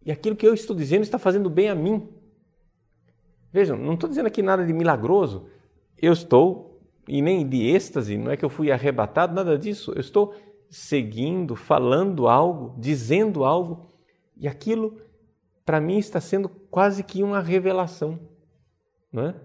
E 0.05 0.09
aquilo 0.09 0.33
que 0.33 0.47
eu 0.47 0.53
estou 0.53 0.73
dizendo 0.73 1.01
está 1.01 1.19
fazendo 1.19 1.49
bem 1.49 1.67
a 1.67 1.75
mim. 1.75 2.07
Vejam, 3.51 3.77
não 3.77 3.95
estou 3.95 4.07
dizendo 4.07 4.27
aqui 4.27 4.41
nada 4.41 4.65
de 4.65 4.71
milagroso. 4.71 5.49
Eu 5.97 6.13
estou, 6.13 6.79
e 7.07 7.21
nem 7.21 7.45
de 7.45 7.67
êxtase, 7.67 8.17
não 8.17 8.31
é 8.31 8.37
que 8.37 8.45
eu 8.45 8.49
fui 8.49 8.71
arrebatado, 8.71 9.35
nada 9.35 9.57
disso. 9.57 9.91
Eu 9.91 9.99
estou 9.99 10.33
seguindo, 10.69 11.57
falando 11.57 12.29
algo, 12.29 12.73
dizendo 12.79 13.43
algo, 13.43 13.91
e 14.37 14.47
aquilo 14.47 15.01
para 15.65 15.81
mim 15.81 15.97
está 15.97 16.21
sendo 16.21 16.47
quase 16.47 17.03
que 17.03 17.21
uma 17.21 17.41
revelação, 17.41 18.17
não 19.11 19.27
é? 19.27 19.35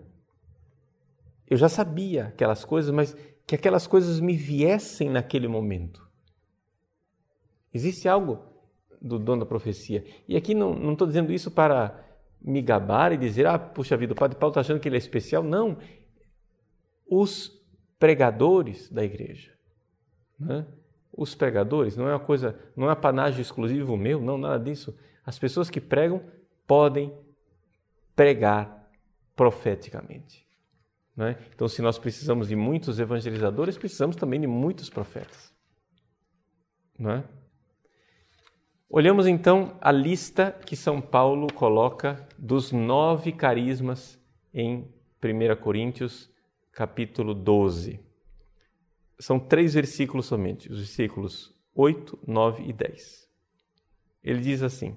Eu 1.48 1.56
já 1.56 1.68
sabia 1.68 2.26
aquelas 2.26 2.64
coisas, 2.64 2.90
mas 2.90 3.16
que 3.46 3.54
aquelas 3.54 3.86
coisas 3.86 4.20
me 4.20 4.36
viessem 4.36 5.10
naquele 5.10 5.46
momento. 5.46 6.06
Existe 7.72 8.08
algo 8.08 8.42
do 9.00 9.18
dono 9.18 9.40
da 9.40 9.46
profecia. 9.46 10.04
E 10.26 10.36
aqui 10.36 10.54
não 10.54 10.92
estou 10.92 11.06
dizendo 11.06 11.32
isso 11.32 11.50
para 11.50 12.02
me 12.40 12.62
gabar 12.62 13.12
e 13.12 13.16
dizer, 13.16 13.46
ah, 13.46 13.58
puxa 13.58 13.96
vida, 13.96 14.12
o 14.12 14.16
Padre 14.16 14.38
Paulo 14.38 14.50
está 14.50 14.60
achando 14.60 14.80
que 14.80 14.88
ele 14.88 14.96
é 14.96 14.98
especial. 14.98 15.42
Não. 15.42 15.78
Os 17.06 17.50
pregadores 17.98 18.90
da 18.90 19.04
igreja. 19.04 19.52
Né? 20.38 20.66
Os 21.12 21.34
pregadores 21.34 21.96
não 21.96 22.08
é 22.08 22.12
uma 22.12 22.20
coisa, 22.20 22.58
não 22.76 22.88
é 22.88 22.92
um 22.92 23.00
panágio 23.00 23.40
exclusivo 23.40 23.96
meu, 23.96 24.20
não, 24.20 24.36
nada 24.36 24.62
disso. 24.62 24.96
As 25.24 25.38
pessoas 25.38 25.70
que 25.70 25.80
pregam 25.80 26.22
podem 26.66 27.12
pregar 28.16 28.83
profeticamente. 29.34 30.46
Né? 31.16 31.36
Então, 31.54 31.68
se 31.68 31.80
nós 31.80 31.98
precisamos 31.98 32.48
de 32.48 32.56
muitos 32.56 32.98
evangelizadores, 32.98 33.78
precisamos 33.78 34.16
também 34.16 34.40
de 34.40 34.46
muitos 34.46 34.90
profetas. 34.90 35.52
Não 36.98 37.10
é? 37.10 37.24
Olhamos 38.88 39.26
então 39.26 39.76
a 39.80 39.90
lista 39.90 40.52
que 40.52 40.76
São 40.76 41.00
Paulo 41.00 41.52
coloca 41.52 42.28
dos 42.38 42.70
nove 42.70 43.32
carismas 43.32 44.20
em 44.52 44.88
1 45.22 45.60
Coríntios, 45.60 46.30
capítulo 46.72 47.34
12. 47.34 47.98
São 49.18 49.38
três 49.40 49.74
versículos 49.74 50.26
somente, 50.26 50.70
os 50.70 50.78
versículos 50.78 51.52
8, 51.74 52.20
9 52.26 52.64
e 52.68 52.72
10. 52.72 53.28
Ele 54.22 54.40
diz 54.40 54.62
assim: 54.62 54.96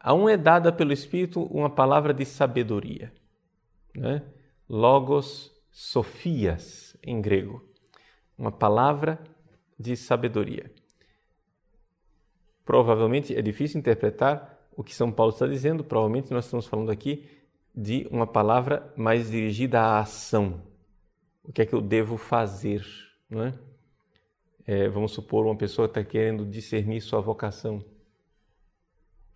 A 0.00 0.14
um 0.14 0.28
é 0.28 0.36
dada 0.36 0.72
pelo 0.72 0.92
Espírito 0.92 1.42
uma 1.44 1.70
palavra 1.70 2.12
de 2.14 2.24
sabedoria, 2.24 3.12
né? 3.94 4.22
logos 4.68 5.52
sofias 5.70 6.96
em 7.02 7.20
grego, 7.20 7.62
uma 8.36 8.50
palavra 8.50 9.22
de 9.78 9.94
sabedoria 9.96 10.72
provavelmente 12.70 13.36
é 13.36 13.42
difícil 13.42 13.80
interpretar 13.80 14.56
o 14.76 14.84
que 14.84 14.94
São 14.94 15.10
Paulo 15.10 15.32
está 15.32 15.44
dizendo, 15.44 15.82
provavelmente 15.82 16.30
nós 16.30 16.44
estamos 16.44 16.66
falando 16.66 16.88
aqui 16.92 17.28
de 17.74 18.06
uma 18.12 18.28
palavra 18.28 18.92
mais 18.96 19.28
dirigida 19.28 19.80
à 19.80 19.98
ação. 19.98 20.62
O 21.42 21.52
que 21.52 21.62
é 21.62 21.66
que 21.66 21.74
eu 21.74 21.80
devo 21.80 22.16
fazer, 22.16 22.86
não 23.28 23.42
é? 23.42 23.54
é 24.64 24.88
vamos 24.88 25.10
supor 25.10 25.46
uma 25.46 25.56
pessoa 25.56 25.86
está 25.86 26.04
querendo 26.04 26.46
discernir 26.46 27.00
sua 27.00 27.20
vocação. 27.20 27.84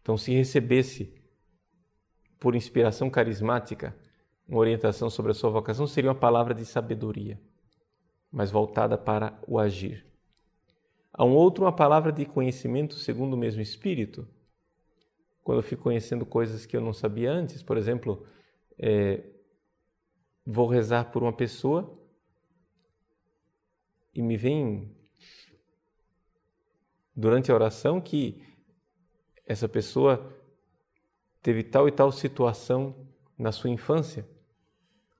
Então, 0.05 0.19
se 0.19 0.35
recebesse 0.35 1.15
por 2.39 2.55
inspiração 2.55 3.09
carismática 3.09 3.97
uma 4.47 4.61
orientação 4.61 5.09
sobre 5.09 5.33
a 5.33 5.35
sua 5.35 5.49
vocação, 5.49 5.87
seria 5.87 6.11
uma 6.11 6.15
palavra 6.15 6.53
de 6.53 6.67
sabedoria, 6.67 7.41
mas 8.31 8.51
voltada 8.51 8.99
para 8.99 9.41
o 9.49 9.59
agir. 9.59 10.05
A 11.11 11.25
um 11.25 11.35
outro, 11.35 11.65
uma 11.65 11.73
palavra 11.73 12.13
de 12.13 12.27
conhecimento 12.27 12.97
segundo 12.97 13.33
o 13.33 13.39
mesmo 13.39 13.63
Espírito. 13.63 14.29
Quando 15.43 15.61
eu 15.61 15.63
fico 15.63 15.85
conhecendo 15.85 16.27
coisas 16.27 16.67
que 16.67 16.77
eu 16.77 16.83
não 16.83 16.93
sabia 16.93 17.33
antes, 17.33 17.63
por 17.63 17.79
exemplo, 17.79 18.27
é, 18.79 19.25
vou 20.45 20.67
rezar 20.67 21.11
por 21.13 21.23
uma 21.23 21.33
pessoa 21.33 21.99
e 24.15 24.21
me 24.21 24.37
vem 24.37 24.95
durante 27.17 27.51
a 27.51 27.55
oração 27.55 28.03
que 28.03 28.54
essa 29.47 29.69
pessoa 29.69 30.33
teve 31.43 31.63
tal 31.63 31.87
e 31.87 31.93
tal 31.93 32.11
situação 32.11 32.95
na 33.39 33.53
sua 33.53 33.71
infância. 33.71 34.27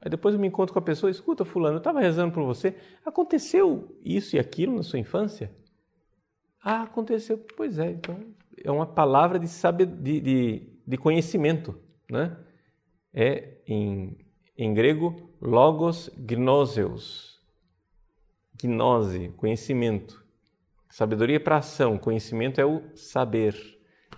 Aí 0.01 0.11
depois 0.11 0.35
eu 0.35 0.41
me 0.41 0.49
encontro 0.49 0.73
com 0.73 0.79
a 0.79 0.83
pessoa, 0.83 1.11
escuta 1.11 1.45
fulano, 1.45 1.77
eu 1.77 1.79
estava 1.79 2.01
rezando 2.01 2.33
por 2.33 2.45
você, 2.45 2.77
aconteceu 3.05 3.97
isso 4.05 4.37
e 4.37 4.39
aquilo 4.39 4.77
na 4.77 4.83
sua 4.83 4.99
infância? 4.99 5.51
Ah, 6.63 6.83
aconteceu. 6.83 7.39
Pois 7.57 7.79
é, 7.79 7.91
então 7.91 8.19
é 8.63 8.71
uma 8.71 8.87
palavra 8.87 9.39
de, 9.39 9.49
saber, 9.49 9.87
de, 9.87 10.21
de, 10.21 10.69
de 10.87 10.97
conhecimento. 10.97 11.79
Né? 12.11 12.37
É 13.13 13.59
em, 13.67 14.17
em 14.57 14.73
grego 14.73 15.31
logos 15.41 16.11
gnoseus. 16.17 17.41
Gnose, 18.63 19.31
conhecimento. 19.37 20.25
Sabedoria 20.89 21.41
para 21.41 21.57
ação, 21.57 21.99
conhecimento 21.99 22.61
é 22.61 22.65
o 22.65 22.83
saber 22.95 23.55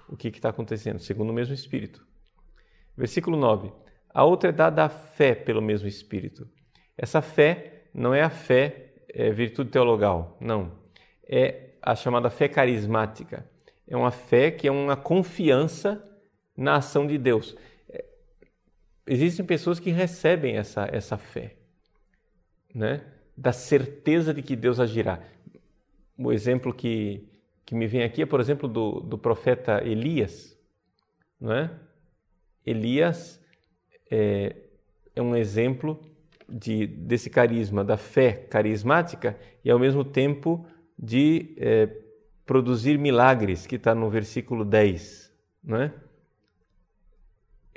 o 0.09 0.17
que 0.17 0.29
está 0.29 0.49
acontecendo, 0.49 0.99
segundo 0.99 1.31
o 1.31 1.33
mesmo 1.33 1.55
Espírito. 1.55 2.07
Versículo 2.97 3.37
9. 3.37 3.73
A 4.13 4.25
outra 4.25 4.51
é 4.51 4.53
dada 4.53 4.85
a 4.85 4.89
fé 4.89 5.35
pelo 5.35 5.61
mesmo 5.61 5.89
Espírito. 5.89 6.49
Essa 6.97 7.21
fé 7.21 7.89
não 7.93 8.15
é 8.15 8.23
a 8.23 8.31
fé 8.31 8.95
é, 9.09 9.31
virtude 9.31 9.71
teologal, 9.71 10.37
não. 10.41 10.73
É 11.29 11.75
a 11.83 11.95
chamada 11.95 12.31
fé 12.31 12.49
carismática. 12.49 13.49
É 13.87 13.97
uma 13.97 14.11
fé 14.11 14.51
que 14.51 14.67
é 14.67 14.71
uma 14.71 14.97
confiança 14.97 16.03
na 16.57 16.77
ação 16.77 17.07
de 17.07 17.19
Deus. 17.19 17.57
É, 17.89 18.05
existem 19.07 19.45
pessoas 19.45 19.79
que 19.79 19.91
recebem 19.91 20.57
essa, 20.57 20.89
essa 20.91 21.17
fé, 21.17 21.57
né? 22.75 23.05
da 23.37 23.53
certeza 23.53 24.33
de 24.33 24.43
que 24.43 24.57
Deus 24.57 24.81
agirá. 24.81 25.23
O 26.17 26.33
exemplo 26.33 26.73
que, 26.73 27.29
que 27.67 27.75
me 27.75 27.89
vem 27.89 28.05
aqui 28.05 28.23
é, 28.23 28.27
por 28.27 28.41
exemplo, 28.41 28.69
do, 28.69 29.01
do 29.01 29.19
profeta 29.19 29.83
Elias. 29.85 30.57
Não 31.39 31.53
é? 31.53 31.71
Elias 32.65 33.45
é, 34.09 34.57
é 35.15 35.21
um 35.21 35.35
exemplo 35.35 36.01
de, 36.49 36.87
desse 36.87 37.29
carisma, 37.29 37.85
da 37.85 37.97
fé 37.97 38.33
carismática 38.33 39.37
e, 39.65 39.71
ao 39.71 39.81
mesmo 39.81 40.05
tempo, 40.05 40.65
de 40.97 41.57
é, 41.59 41.87
produzir 42.47 42.97
milagres, 42.99 43.67
que 43.67 43.75
está 43.75 43.95
no 43.97 44.09
versículo 44.09 44.65
10, 44.65 45.33
não 45.63 45.83
é? 45.83 45.93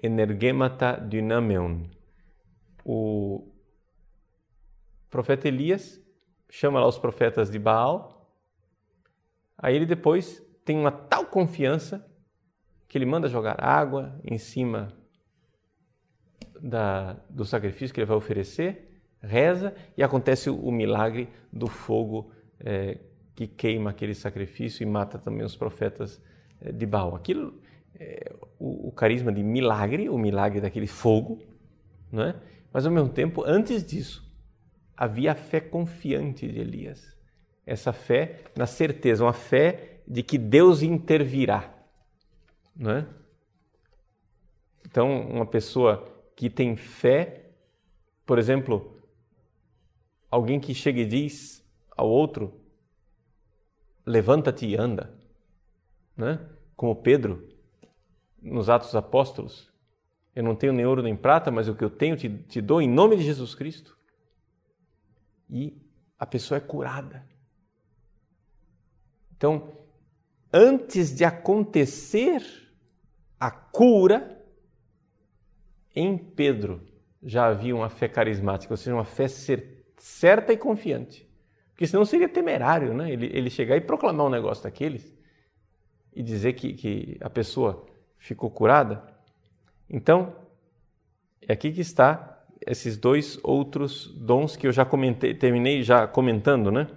Energemata 0.02 0.94
dynameon. 0.94 1.82
O 2.86 3.52
profeta 5.10 5.48
Elias 5.48 6.00
chama 6.48 6.80
lá 6.80 6.88
os 6.88 7.00
profetas 7.00 7.50
de 7.50 7.58
Baal, 7.58 8.19
aí 9.60 9.76
ele 9.76 9.86
depois 9.86 10.44
tem 10.66 10.78
uma 10.78 10.92
tal 10.92 11.26
confiança 11.26 12.06
que 12.88 12.98
ele 12.98 13.06
manda 13.06 13.28
jogar 13.28 13.64
água 13.64 14.20
em 14.24 14.38
cima 14.38 14.92
da, 16.62 17.14
do 17.30 17.46
sacrifício 17.46 17.94
que 17.94 18.00
ele 18.00 18.08
vai 18.08 18.18
oferecer, 18.18 19.02
reza 19.22 19.76
e 19.98 20.04
acontece 20.04 20.50
o, 20.50 20.72
milagre 20.72 21.30
do 21.52 21.68
fogo 21.68 22.32
é, 22.60 22.98
que 23.36 23.48
queima 23.48 23.92
aquele 23.92 24.14
sacrifício 24.14 24.84
e 24.84 24.86
mata 24.86 25.18
também 25.18 25.46
os 25.46 25.56
profetas 25.56 26.22
eh, 26.62 26.72
de 26.72 26.86
Baal. 26.86 27.16
Aquilo, 27.16 27.62
é, 27.96 28.34
o, 28.58 28.90
o, 28.90 28.92
carisma 28.92 29.32
de 29.32 29.44
milagre, 29.44 30.10
o 30.10 30.18
milagre 30.18 30.60
daquele 30.60 30.88
fogo, 30.88 31.42
não 32.12 32.24
é? 32.24 32.36
mas 32.72 32.86
ao 32.86 32.92
mesmo 32.92 33.10
tempo, 33.10 33.44
antes 33.46 33.84
disso, 33.84 34.30
havia 34.96 35.32
a 35.32 35.36
fé 35.36 35.60
confiante 35.60 36.48
de 36.48 36.60
Elias. 36.60 37.18
Essa 37.66 37.94
fé 37.94 38.44
na 38.56 38.66
certeza, 38.66 39.24
uma 39.24 39.34
fé 39.34 40.02
de 40.08 40.24
que 40.24 40.38
Deus 40.38 40.82
intervirá. 40.82 41.74
Não 42.76 42.92
é? 42.92 43.08
Então, 44.86 45.22
uma 45.30 45.46
pessoa 45.46 46.08
que 46.36 46.50
tem 46.50 46.76
fé, 46.76 47.52
por 48.26 48.40
exemplo, 48.40 49.00
alguém 50.32 50.60
que 50.60 50.74
chega 50.74 51.02
e 51.02 51.06
diz 51.06 51.64
ao 51.96 52.10
outro: 52.10 52.60
levanta-te 54.06 54.66
e 54.66 54.76
anda. 54.76 55.14
né? 56.18 56.40
como 56.80 56.96
Pedro 56.96 57.46
nos 58.42 58.70
Atos 58.70 58.96
Apóstolos. 58.96 59.70
Eu 60.34 60.42
não 60.44 60.56
tenho 60.56 60.72
nem 60.72 60.86
ouro 60.86 61.04
nem 61.04 61.14
prata, 61.14 61.52
mas 61.52 61.68
o 61.68 61.76
que 61.76 61.84
eu 61.84 61.90
tenho 61.90 62.16
te, 62.16 62.30
te 62.30 62.62
dou 62.62 62.82
em 62.82 62.88
nome 62.88 63.18
de 63.18 63.24
Jesus 63.24 63.54
Cristo. 63.54 63.98
E 65.50 65.78
a 66.18 66.26
pessoa 66.26 66.58
é 66.58 66.62
curada. 66.62 67.28
Então, 69.40 69.72
antes 70.52 71.16
de 71.16 71.24
acontecer 71.24 72.44
a 73.40 73.50
cura, 73.50 74.38
em 75.96 76.18
Pedro 76.18 76.86
já 77.24 77.48
havia 77.48 77.74
uma 77.74 77.90
fé 77.90 78.10
carismática, 78.10 78.74
ou 78.74 78.78
seja, 78.78 78.94
uma 78.94 79.06
fé 79.06 79.30
certa 79.98 80.52
e 80.52 80.58
confiante. 80.58 81.26
Porque 81.72 81.88
senão 81.88 82.04
seria 82.04 82.28
temerário, 82.28 82.94
né? 82.94 83.14
Ele, 83.14 83.28
ele 83.28 83.50
chegar 83.50 83.78
e 83.78 83.82
proclamar 83.82 84.26
um 84.26 84.30
negócio 84.30 84.66
daqueles 84.66 85.18
e 86.14 86.22
dizer 86.22 86.52
que, 86.52 86.74
que 86.74 87.18
a 87.22 87.30
pessoa 87.30 87.86
ficou 88.18 88.52
curada. 88.52 89.02
Então, 89.90 90.36
é 91.42 91.54
aqui 91.54 91.72
que 91.72 91.80
está 91.80 92.44
esses 92.68 92.98
dois 92.98 93.40
outros 93.42 94.14
dons 94.16 94.58
que 94.58 94.68
eu 94.68 94.74
já 94.74 94.84
comentei, 94.84 95.34
terminei 95.34 95.82
já 95.82 96.06
comentando, 96.06 96.70
né? 96.70 96.88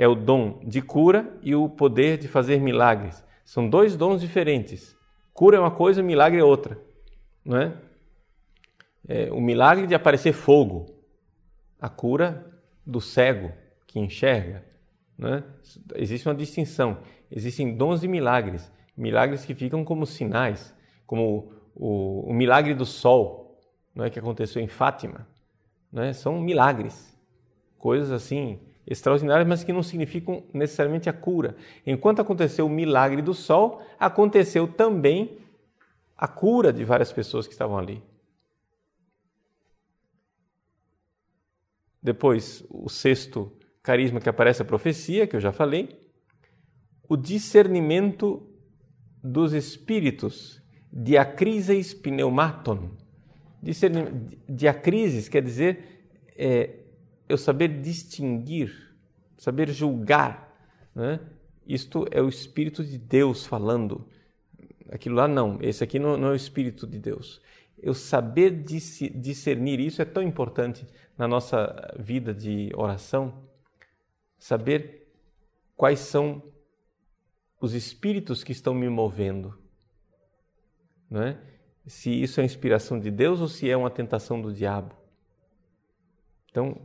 É 0.00 0.08
o 0.08 0.14
dom 0.14 0.58
de 0.64 0.80
cura 0.80 1.38
e 1.42 1.54
o 1.54 1.68
poder 1.68 2.16
de 2.16 2.26
fazer 2.26 2.58
milagres. 2.58 3.22
São 3.44 3.68
dois 3.68 3.98
dons 3.98 4.22
diferentes. 4.22 4.96
Cura 5.34 5.58
é 5.58 5.60
uma 5.60 5.70
coisa, 5.70 6.02
milagre 6.02 6.40
é 6.40 6.42
outra, 6.42 6.80
não 7.44 7.58
é? 7.58 7.76
é 9.06 9.30
o 9.30 9.42
milagre 9.42 9.86
de 9.86 9.94
aparecer 9.94 10.32
fogo, 10.32 10.86
a 11.78 11.90
cura 11.90 12.50
do 12.86 12.98
cego 12.98 13.52
que 13.86 14.00
enxerga, 14.00 14.64
né? 15.18 15.44
Existe 15.94 16.26
uma 16.26 16.34
distinção. 16.34 17.02
Existem 17.30 17.76
dons 17.76 18.02
e 18.02 18.08
milagres, 18.08 18.72
milagres 18.96 19.44
que 19.44 19.54
ficam 19.54 19.84
como 19.84 20.06
sinais, 20.06 20.74
como 21.06 21.52
o, 21.74 22.30
o, 22.30 22.32
milagre 22.32 22.72
do 22.72 22.86
sol, 22.86 23.60
não 23.94 24.06
é 24.06 24.08
que 24.08 24.18
aconteceu 24.18 24.62
em 24.62 24.66
Fátima, 24.66 25.28
né? 25.92 26.14
São 26.14 26.40
milagres, 26.40 27.14
coisas 27.76 28.10
assim 28.10 28.58
extraordinárias, 28.90 29.46
mas 29.46 29.62
que 29.62 29.72
não 29.72 29.84
significam 29.84 30.42
necessariamente 30.52 31.08
a 31.08 31.12
cura. 31.12 31.56
Enquanto 31.86 32.20
aconteceu 32.20 32.66
o 32.66 32.68
milagre 32.68 33.22
do 33.22 33.32
sol, 33.32 33.80
aconteceu 33.98 34.66
também 34.66 35.38
a 36.16 36.26
cura 36.26 36.72
de 36.72 36.84
várias 36.84 37.12
pessoas 37.12 37.46
que 37.46 37.52
estavam 37.52 37.78
ali. 37.78 38.02
Depois, 42.02 42.64
o 42.68 42.88
sexto 42.88 43.52
carisma 43.82 44.20
que 44.20 44.28
aparece 44.28 44.60
a 44.60 44.64
profecia, 44.64 45.26
que 45.26 45.36
eu 45.36 45.40
já 45.40 45.52
falei, 45.52 46.10
o 47.08 47.16
discernimento 47.16 48.46
dos 49.22 49.52
espíritos, 49.52 50.60
diacrises 50.92 51.94
pneumaton. 51.94 52.90
Diacrises 54.48 55.28
quer 55.28 55.42
dizer 55.42 56.02
é, 56.36 56.79
eu 57.30 57.38
saber 57.38 57.80
distinguir, 57.80 58.94
saber 59.38 59.70
julgar. 59.70 60.52
Né? 60.94 61.20
Isto 61.66 62.06
é 62.10 62.20
o 62.20 62.28
Espírito 62.28 62.84
de 62.84 62.98
Deus 62.98 63.46
falando. 63.46 64.08
Aquilo 64.90 65.14
lá 65.14 65.28
não, 65.28 65.58
esse 65.60 65.84
aqui 65.84 65.98
não, 65.98 66.16
não 66.16 66.28
é 66.28 66.32
o 66.32 66.36
Espírito 66.36 66.86
de 66.86 66.98
Deus. 66.98 67.40
Eu 67.78 67.94
saber 67.94 68.50
discernir 68.50 69.78
isso 69.80 70.02
é 70.02 70.04
tão 70.04 70.22
importante 70.22 70.86
na 71.16 71.28
nossa 71.28 71.94
vida 71.98 72.34
de 72.34 72.70
oração 72.74 73.48
saber 74.38 75.06
quais 75.76 76.00
são 76.00 76.42
os 77.60 77.74
espíritos 77.74 78.42
que 78.42 78.52
estão 78.52 78.74
me 78.74 78.88
movendo. 78.88 79.56
Não 81.08 81.22
é? 81.22 81.40
Se 81.86 82.10
isso 82.10 82.40
é 82.40 82.44
inspiração 82.44 82.98
de 82.98 83.10
Deus 83.10 83.40
ou 83.40 83.48
se 83.48 83.70
é 83.70 83.76
uma 83.76 83.90
tentação 83.90 84.40
do 84.40 84.52
diabo. 84.52 84.94
Então, 86.50 86.80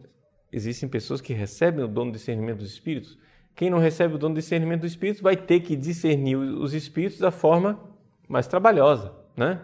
existem 0.51 0.87
pessoas 0.87 1.21
que 1.21 1.33
recebem 1.33 1.83
o 1.83 1.87
dom 1.87 2.07
do 2.07 2.13
discernimento 2.13 2.59
dos 2.59 2.71
espíritos. 2.71 3.17
Quem 3.55 3.69
não 3.69 3.79
recebe 3.79 4.15
o 4.15 4.17
dom 4.17 4.29
do 4.29 4.35
discernimento 4.35 4.81
dos 4.81 4.91
espíritos 4.91 5.21
vai 5.21 5.35
ter 5.35 5.61
que 5.61 5.75
discernir 5.75 6.35
os 6.35 6.73
espíritos 6.73 7.19
da 7.19 7.31
forma 7.31 7.79
mais 8.27 8.47
trabalhosa, 8.47 9.13
né? 9.35 9.61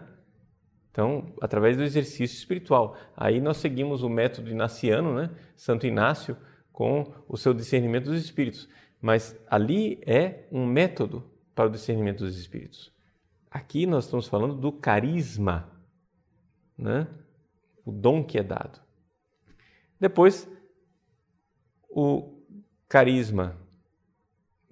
Então, 0.90 1.32
através 1.40 1.76
do 1.76 1.82
exercício 1.82 2.36
espiritual. 2.36 2.96
Aí 3.16 3.40
nós 3.40 3.56
seguimos 3.56 4.02
o 4.02 4.08
método 4.08 4.50
inaciano, 4.50 5.14
né? 5.14 5.30
Santo 5.56 5.86
Inácio, 5.86 6.36
com 6.72 7.12
o 7.28 7.36
seu 7.36 7.54
discernimento 7.54 8.04
dos 8.06 8.22
espíritos. 8.22 8.68
Mas 9.00 9.38
ali 9.48 10.00
é 10.06 10.46
um 10.50 10.66
método 10.66 11.24
para 11.54 11.66
o 11.66 11.70
discernimento 11.70 12.24
dos 12.24 12.38
espíritos. 12.38 12.92
Aqui 13.50 13.86
nós 13.86 14.04
estamos 14.04 14.26
falando 14.26 14.54
do 14.54 14.72
carisma, 14.72 15.70
né? 16.76 17.06
o 17.84 17.92
dom 17.92 18.24
que 18.24 18.38
é 18.38 18.42
dado. 18.42 18.80
Depois, 20.00 20.48
o 21.94 22.42
carisma 22.88 23.56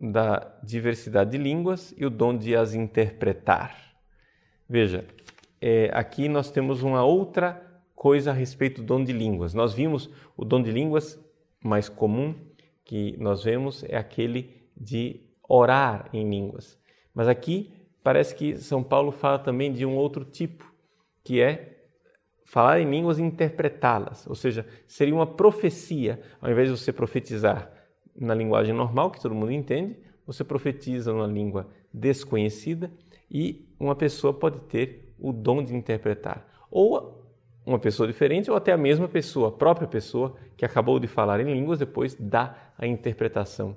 da 0.01 0.59
diversidade 0.63 1.33
de 1.33 1.39
línguas 1.39 1.95
e 1.97 2.07
o 2.07 2.11
dom 2.11 2.37
de 2.37 2.57
as 2.57 2.75
interpretar. 2.75 3.77
Veja, 4.69 5.05
é, 5.61 5.91
aqui 5.93 6.29
nós 6.29 6.51
temos 6.51 6.83
uma 6.83 7.05
outra 7.05 7.63
coisa 7.95 8.31
a 8.31 8.35
respeito 8.35 8.81
do 8.81 8.87
dom 8.87 9.05
de 9.05 9.13
línguas. 9.13 9.53
Nós 9.53 9.75
vimos 9.75 10.09
o 10.37 10.45
dom 10.45 10.63
de 10.63 10.71
línguas 10.71 11.21
mais 11.63 11.89
comum 11.89 12.35
que 12.85 13.15
nós 13.19 13.45
vemos 13.45 13.85
é 13.85 13.97
aquele 13.97 14.67
de 14.75 15.21
orar 15.47 16.09
em 16.13 16.29
línguas. 16.29 16.79
Mas 17.15 17.29
aqui 17.29 17.71
parece 18.03 18.35
que 18.35 18.57
São 18.57 18.83
Paulo 18.83 19.13
fala 19.13 19.39
também 19.39 19.71
de 19.71 19.85
um 19.85 19.97
outro 19.97 20.25
tipo, 20.25 20.73
que 21.23 21.41
é 21.41 21.80
falar 22.51 22.81
em 22.81 22.91
línguas 22.91 23.21
e 23.21 23.23
interpretá-las. 23.23 24.27
Ou 24.27 24.35
seja, 24.35 24.67
seria 24.85 25.15
uma 25.15 25.27
profecia, 25.27 26.21
ao 26.41 26.51
invés 26.51 26.69
de 26.69 26.77
você 26.77 26.93
profetizar 26.93 27.71
na 28.15 28.35
linguagem 28.35 28.75
normal, 28.75 29.13
que 29.13 29.21
todo 29.21 29.37
mundo 29.37 29.53
entende, 29.53 29.97
você 30.27 30.43
profetiza 30.43 31.13
numa 31.13 31.29
língua 31.29 31.69
desconhecida 31.95 32.91
e 33.31 33.69
uma 33.79 33.95
pessoa 33.95 34.35
pode 34.35 34.59
ter 34.63 35.15
o 35.17 35.33
dom 35.33 35.63
de 35.63 35.77
interpretar. 35.77 36.45
Ou 36.73 37.25
uma 37.65 37.79
pessoa 37.79 38.09
diferente 38.09 38.51
ou 38.51 38.57
até 38.57 38.73
a 38.73 38.77
mesma 38.77 39.07
pessoa, 39.07 39.51
a 39.51 39.53
própria 39.53 39.87
pessoa 39.87 40.35
que 40.57 40.65
acabou 40.65 40.99
de 40.99 41.07
falar 41.07 41.39
em 41.39 41.53
línguas, 41.53 41.79
depois 41.79 42.17
dá 42.19 42.73
a 42.77 42.85
interpretação 42.85 43.77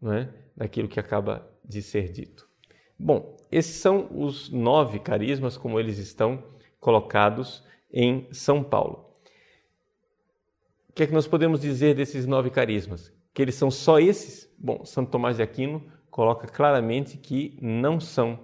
não 0.00 0.12
é? 0.12 0.28
daquilo 0.56 0.86
que 0.86 1.00
acaba 1.00 1.44
de 1.64 1.82
ser 1.82 2.12
dito. 2.12 2.48
Bom, 2.96 3.36
esses 3.50 3.74
são 3.80 4.08
os 4.14 4.48
nove 4.48 5.00
carismas 5.00 5.56
como 5.56 5.80
eles 5.80 5.98
estão 5.98 6.44
colocados 6.78 7.68
em 7.92 8.28
São 8.32 8.62
Paulo. 8.62 9.06
O 10.88 10.92
que 10.92 11.04
é 11.04 11.06
que 11.06 11.12
nós 11.12 11.26
podemos 11.26 11.60
dizer 11.60 11.94
desses 11.94 12.26
nove 12.26 12.50
carismas? 12.50 13.12
Que 13.32 13.42
eles 13.42 13.54
são 13.54 13.70
só 13.70 13.98
esses? 13.98 14.52
Bom, 14.58 14.84
Santo 14.84 15.10
Tomás 15.10 15.36
de 15.36 15.42
Aquino 15.42 15.90
coloca 16.10 16.46
claramente 16.46 17.16
que 17.16 17.56
não 17.62 18.00
são 18.00 18.38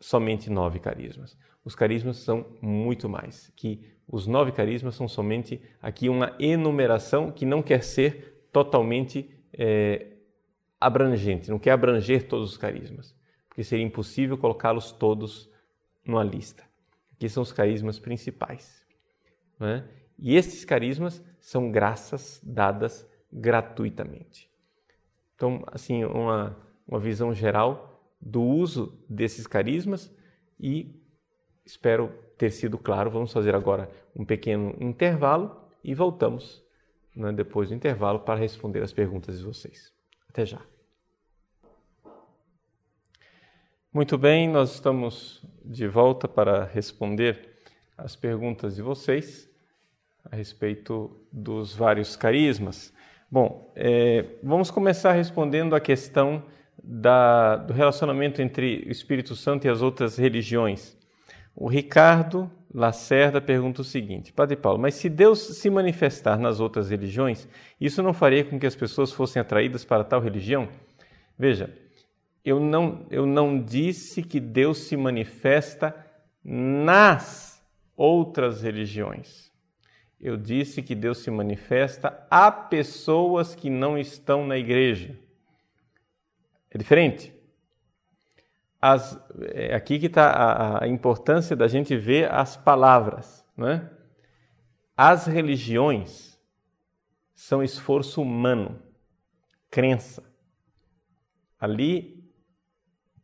somente 0.00 0.50
nove 0.50 0.78
carismas 0.78 1.36
os 1.68 1.74
carismas 1.74 2.16
são 2.16 2.46
muito 2.62 3.10
mais, 3.10 3.52
que 3.54 3.82
os 4.08 4.26
nove 4.26 4.52
carismas 4.52 4.94
são 4.94 5.06
somente 5.06 5.60
aqui 5.82 6.08
uma 6.08 6.34
enumeração 6.40 7.30
que 7.30 7.44
não 7.44 7.62
quer 7.62 7.84
ser 7.84 8.48
totalmente 8.50 9.30
é, 9.52 10.14
abrangente, 10.80 11.50
não 11.50 11.58
quer 11.58 11.72
abranger 11.72 12.26
todos 12.26 12.52
os 12.52 12.56
carismas, 12.56 13.14
porque 13.50 13.62
seria 13.62 13.84
impossível 13.84 14.38
colocá-los 14.38 14.92
todos 14.92 15.50
numa 16.02 16.24
lista. 16.24 16.64
Aqui 17.18 17.28
são 17.28 17.42
os 17.42 17.52
carismas 17.52 17.98
principais. 17.98 18.82
Né? 19.60 19.86
E 20.18 20.36
estes 20.36 20.64
carismas 20.64 21.22
são 21.38 21.70
graças 21.70 22.40
dadas 22.42 23.06
gratuitamente. 23.30 24.50
Então, 25.34 25.62
assim, 25.66 26.04
uma, 26.04 26.56
uma 26.86 26.98
visão 26.98 27.34
geral 27.34 28.02
do 28.20 28.42
uso 28.42 28.98
desses 29.08 29.46
carismas 29.46 30.10
e 30.58 30.98
Espero 31.68 32.10
ter 32.38 32.50
sido 32.50 32.78
claro. 32.78 33.10
Vamos 33.10 33.30
fazer 33.30 33.54
agora 33.54 33.90
um 34.16 34.24
pequeno 34.24 34.74
intervalo 34.80 35.54
e 35.84 35.94
voltamos 35.94 36.64
né, 37.14 37.30
depois 37.30 37.68
do 37.68 37.74
intervalo 37.74 38.20
para 38.20 38.40
responder 38.40 38.82
as 38.82 38.90
perguntas 38.90 39.38
de 39.38 39.44
vocês. 39.44 39.92
Até 40.30 40.46
já. 40.46 40.62
Muito 43.98 44.16
bem, 44.16 44.48
nós 44.48 44.74
estamos 44.74 45.42
de 45.64 45.88
volta 45.88 46.28
para 46.28 46.64
responder 46.66 47.56
as 47.96 48.14
perguntas 48.14 48.76
de 48.76 48.80
vocês 48.80 49.50
a 50.30 50.36
respeito 50.36 51.10
dos 51.32 51.74
vários 51.74 52.14
carismas. 52.14 52.94
Bom, 53.28 53.72
é, 53.74 54.24
vamos 54.40 54.70
começar 54.70 55.14
respondendo 55.14 55.74
a 55.74 55.80
questão 55.80 56.44
da, 56.80 57.56
do 57.56 57.72
relacionamento 57.72 58.40
entre 58.40 58.84
o 58.86 58.92
Espírito 58.92 59.34
Santo 59.34 59.66
e 59.66 59.68
as 59.68 59.82
outras 59.82 60.16
religiões. 60.16 60.96
O 61.52 61.66
Ricardo 61.66 62.48
Lacerda 62.72 63.40
pergunta 63.40 63.80
o 63.80 63.84
seguinte: 63.84 64.32
Padre 64.32 64.54
Paulo, 64.54 64.78
mas 64.78 64.94
se 64.94 65.08
Deus 65.08 65.40
se 65.40 65.68
manifestar 65.68 66.38
nas 66.38 66.60
outras 66.60 66.88
religiões, 66.88 67.48
isso 67.80 68.00
não 68.00 68.12
faria 68.12 68.44
com 68.44 68.60
que 68.60 68.66
as 68.66 68.76
pessoas 68.76 69.10
fossem 69.10 69.42
atraídas 69.42 69.84
para 69.84 70.04
tal 70.04 70.20
religião? 70.20 70.68
Veja, 71.36 71.87
eu 72.48 72.58
não, 72.58 73.06
eu 73.10 73.26
não 73.26 73.62
disse 73.62 74.22
que 74.22 74.40
Deus 74.40 74.78
se 74.78 74.96
manifesta 74.96 75.94
nas 76.42 77.62
outras 77.94 78.62
religiões. 78.62 79.52
Eu 80.18 80.34
disse 80.36 80.82
que 80.82 80.94
Deus 80.94 81.18
se 81.18 81.30
manifesta 81.30 82.26
a 82.30 82.50
pessoas 82.50 83.54
que 83.54 83.68
não 83.68 83.98
estão 83.98 84.46
na 84.46 84.56
igreja. 84.56 85.14
É 86.70 86.78
diferente. 86.78 87.34
As, 88.80 89.20
é 89.52 89.74
aqui 89.74 89.98
que 89.98 90.06
está 90.06 90.30
a, 90.30 90.84
a, 90.84 90.88
importância 90.88 91.54
da 91.54 91.68
gente 91.68 91.96
ver 91.96 92.32
as 92.32 92.56
palavras. 92.56 93.44
Né? 93.54 93.90
As 94.96 95.26
religiões 95.26 96.40
são 97.34 97.62
esforço 97.62 98.22
humano, 98.22 98.82
crença. 99.70 100.24
Ali 101.60 102.17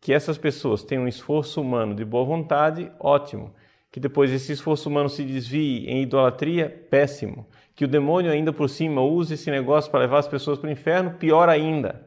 que 0.04 0.12
essas 0.12 0.36
pessoas 0.36 0.82
tenham 0.82 1.04
um 1.04 1.08
esforço 1.08 1.62
humano 1.62 1.94
de 1.94 2.04
boa 2.04 2.26
vontade, 2.26 2.92
ótimo. 3.00 3.54
Que 3.90 3.98
depois 3.98 4.30
esse 4.30 4.52
esforço 4.52 4.90
humano 4.90 5.08
se 5.08 5.24
desvie 5.24 5.86
em 5.86 6.02
idolatria, 6.02 6.68
péssimo. 6.90 7.46
Que 7.74 7.86
o 7.86 7.88
demônio 7.88 8.30
ainda 8.30 8.52
por 8.52 8.68
cima 8.68 9.00
use 9.00 9.32
esse 9.32 9.50
negócio 9.50 9.90
para 9.90 10.00
levar 10.00 10.18
as 10.18 10.28
pessoas 10.28 10.58
para 10.58 10.68
o 10.68 10.70
inferno, 10.70 11.14
pior 11.14 11.48
ainda. 11.48 12.06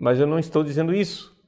Mas 0.00 0.18
eu 0.18 0.26
não 0.26 0.38
estou 0.38 0.64
dizendo 0.64 0.94
isso. 0.94 1.38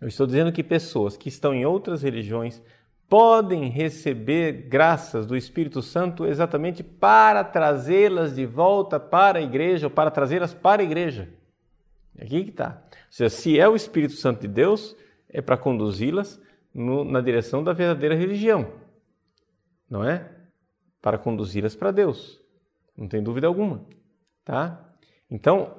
Eu 0.00 0.08
estou 0.08 0.26
dizendo 0.26 0.50
que 0.50 0.64
pessoas 0.64 1.16
que 1.16 1.28
estão 1.28 1.54
em 1.54 1.64
outras 1.64 2.02
religiões 2.02 2.60
podem 3.08 3.68
receber 3.68 4.66
graças 4.68 5.24
do 5.24 5.36
Espírito 5.36 5.82
Santo 5.82 6.26
exatamente 6.26 6.82
para 6.82 7.44
trazê-las 7.44 8.34
de 8.34 8.44
volta 8.44 8.98
para 8.98 9.38
a 9.38 9.42
igreja 9.42 9.86
ou 9.86 9.90
para 9.90 10.10
trazê-las 10.10 10.52
para 10.52 10.82
a 10.82 10.84
igreja. 10.84 11.28
Aqui 12.20 12.44
que 12.44 12.50
está. 12.50 12.82
Ou 12.90 13.12
seja, 13.12 13.30
se 13.30 13.58
é 13.58 13.68
o 13.68 13.76
Espírito 13.76 14.14
Santo 14.14 14.40
de 14.40 14.48
Deus, 14.48 14.96
é 15.28 15.40
para 15.40 15.56
conduzi-las 15.56 16.40
na 16.74 17.20
direção 17.20 17.62
da 17.62 17.72
verdadeira 17.72 18.14
religião, 18.14 18.72
não 19.90 20.04
é? 20.04 20.30
Para 21.00 21.18
conduzi-las 21.18 21.74
para 21.74 21.90
Deus, 21.90 22.40
não 22.96 23.08
tem 23.08 23.22
dúvida 23.22 23.46
alguma, 23.46 23.84
tá? 24.44 24.94
Então, 25.30 25.76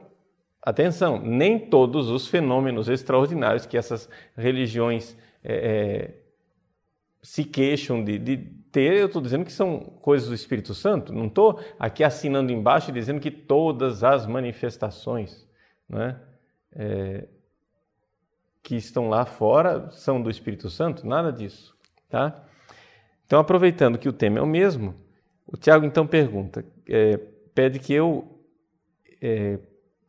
atenção, 0.61 1.19
nem 1.19 1.59
todos 1.59 2.09
os 2.09 2.27
fenômenos 2.27 2.89
extraordinários 2.89 3.65
que 3.65 3.77
essas 3.77 4.09
religiões 4.35 5.15
é, 5.43 5.53
é, 5.53 6.23
se 7.21 7.43
queixam 7.43 8.03
de, 8.03 8.17
de 8.17 8.37
ter, 8.71 8.97
eu 8.97 9.07
estou 9.07 9.21
dizendo 9.21 9.45
que 9.45 9.51
são 9.51 9.79
coisas 9.79 10.27
do 10.27 10.35
Espírito 10.35 10.73
Santo, 10.73 11.13
não 11.13 11.27
estou 11.27 11.59
aqui 11.79 12.03
assinando 12.03 12.51
embaixo 12.51 12.91
dizendo 12.91 13.19
que 13.19 13.31
todas 13.31 14.03
as 14.03 14.25
manifestações, 14.25 15.47
não 15.87 16.01
é? 16.01 16.28
É, 16.73 17.27
que 18.61 18.75
estão 18.75 19.09
lá 19.09 19.25
fora 19.25 19.89
são 19.91 20.21
do 20.21 20.29
Espírito 20.29 20.69
Santo? 20.69 21.07
Nada 21.07 21.31
disso, 21.31 21.75
tá? 22.09 22.43
Então, 23.25 23.39
aproveitando 23.39 23.97
que 23.97 24.09
o 24.09 24.13
tema 24.13 24.39
é 24.39 24.41
o 24.41 24.47
mesmo, 24.47 24.95
o 25.45 25.57
Tiago 25.57 25.85
então 25.85 26.05
pergunta, 26.05 26.65
é, 26.87 27.17
pede 27.53 27.79
que 27.79 27.93
eu 27.93 28.39
é, 29.21 29.59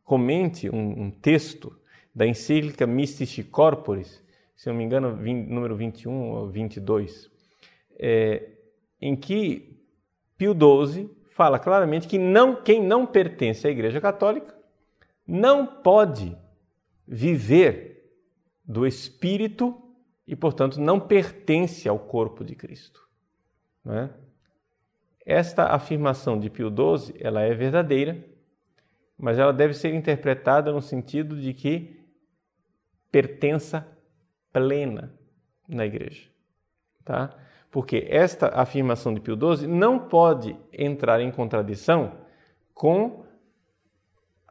comente 0.05 0.69
um, 0.71 1.05
um, 1.05 1.11
texto 1.11 1.79
da 2.15 2.27
encíclica 2.27 2.87
Mystici 2.87 3.43
Corporis, 3.43 4.23
se 4.57 4.69
não 4.69 4.77
me 4.77 4.85
engano, 4.85 5.17
20, 5.17 5.49
número 5.49 5.77
21 5.77 6.31
ou 6.31 6.49
22, 6.49 7.31
é, 7.99 8.49
em 9.01 9.17
que 9.17 9.79
Pio 10.37 10.55
XII 10.55 11.11
fala 11.31 11.59
claramente 11.59 12.09
que 12.09 12.19
não, 12.19 12.57
quem 12.57 12.83
não 12.83 13.07
pertence 13.07 13.67
à 13.67 13.71
Igreja 13.71 14.01
Católica 14.01 14.55
não 15.27 15.67
pode 15.67 16.37
viver 17.13 18.09
do 18.65 18.87
Espírito 18.87 19.83
e, 20.25 20.37
portanto, 20.37 20.81
não 20.81 21.01
pertence 21.01 21.89
ao 21.89 21.99
corpo 21.99 22.45
de 22.45 22.55
Cristo. 22.55 23.05
É? 23.85 24.09
Esta 25.27 25.75
afirmação 25.75 26.39
de 26.39 26.49
Pio 26.49 26.69
XII 26.69 27.17
ela 27.19 27.41
é 27.41 27.53
verdadeira, 27.53 28.25
mas 29.19 29.41
ela 29.41 29.53
deve 29.53 29.75
ser 29.75 29.93
interpretada 29.93 30.73
no 30.73 30.81
sentido 30.81 31.37
de 31.37 31.53
que 31.53 32.01
pertença 33.11 33.87
plena 34.53 35.13
na 35.67 35.85
igreja. 35.85 36.31
Tá? 37.05 37.37
Porque 37.73 38.07
esta 38.09 38.49
afirmação 38.49 39.13
de 39.13 39.21
Pio 39.21 39.37
XII 39.37 39.67
não 39.67 39.99
pode 39.99 40.57
entrar 40.73 41.21
em 41.21 41.33
contradição 41.33 42.21
com 42.73 43.25